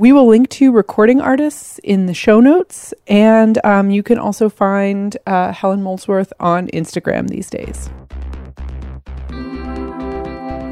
We 0.00 0.12
will 0.12 0.26
link 0.26 0.48
to 0.52 0.72
recording 0.72 1.20
artists 1.20 1.78
in 1.84 2.06
the 2.06 2.14
show 2.14 2.40
notes, 2.40 2.94
and 3.06 3.62
um, 3.66 3.90
you 3.90 4.02
can 4.02 4.16
also 4.16 4.48
find 4.48 5.14
uh, 5.26 5.52
Helen 5.52 5.82
Molesworth 5.82 6.32
on 6.40 6.68
Instagram 6.68 7.28
these 7.28 7.50
days. 7.50 7.90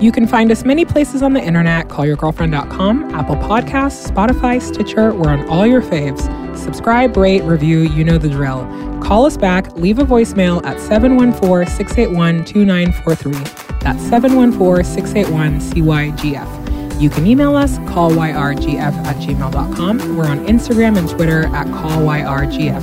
You 0.03 0.13
can 0.13 0.27
find 0.27 0.51
us 0.51 0.65
many 0.65 0.87
places 0.87 1.23
on 1.23 1.35
the 1.35 1.43
internet 1.43 1.89
callyourgirlfriend.com, 1.89 3.15
Apple 3.15 3.37
Podcasts, 3.37 4.11
Spotify, 4.11 4.63
Stitcher. 4.63 5.13
We're 5.13 5.29
on 5.29 5.47
all 5.51 5.67
your 5.67 5.83
faves. 5.83 6.25
Subscribe, 6.57 7.15
rate, 7.15 7.43
review, 7.43 7.81
you 7.81 8.05
know 8.05 8.17
the 8.17 8.31
drill. 8.31 8.65
Call 9.03 9.27
us 9.27 9.37
back, 9.37 9.71
leave 9.77 9.99
a 9.99 10.05
voicemail 10.05 10.65
at 10.65 10.81
714 10.81 11.67
681 11.77 12.47
2943. 12.47 13.33
That's 13.81 14.03
714 14.05 14.85
681 14.85 15.61
CYGF. 15.61 16.68
You 16.99 17.11
can 17.11 17.27
email 17.29 17.55
us, 17.55 17.79
callyrgf 17.79 18.79
at 18.79 19.17
gmail.com. 19.17 20.17
We're 20.17 20.27
on 20.27 20.45
Instagram 20.47 20.99
and 20.99 21.09
Twitter 21.09 21.47
at 21.55 21.69
callyrgf. 21.69 22.83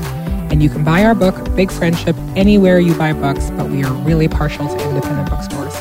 And 0.49 0.63
you 0.63 0.70
can 0.70 0.86
buy 0.86 1.03
our 1.03 1.13
book, 1.13 1.53
Big 1.53 1.70
Friendship, 1.70 2.16
anywhere 2.36 2.80
you 2.80 2.95
buy 2.95 3.11
books, 3.11 3.49
but 3.51 3.70
we 3.70 3.84
are 3.84 3.91
really 3.91 4.30
partial 4.30 4.68
to 4.68 4.89
independent 4.89 5.30
bookstores. 5.30 5.76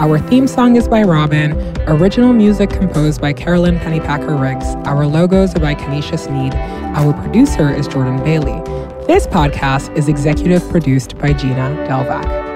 Our 0.00 0.18
theme 0.18 0.48
song 0.48 0.74
is 0.74 0.88
by 0.88 1.02
Robin, 1.02 1.52
original 1.88 2.32
music 2.32 2.70
composed 2.70 3.20
by 3.20 3.32
Carolyn 3.32 3.78
Pennypacker 3.78 4.40
Riggs. 4.40 4.66
Our 4.88 5.06
logos 5.06 5.54
are 5.54 5.60
by 5.60 5.76
Kenesha 5.76 6.18
Sneed. 6.18 6.54
Our 6.96 7.12
producer 7.22 7.70
is 7.70 7.86
Jordan 7.86 8.16
Bailey. 8.24 8.60
This 9.06 9.28
podcast 9.28 9.96
is 9.96 10.08
executive 10.08 10.68
produced 10.68 11.16
by 11.18 11.32
Gina 11.32 11.86
Delvac. 11.88 12.47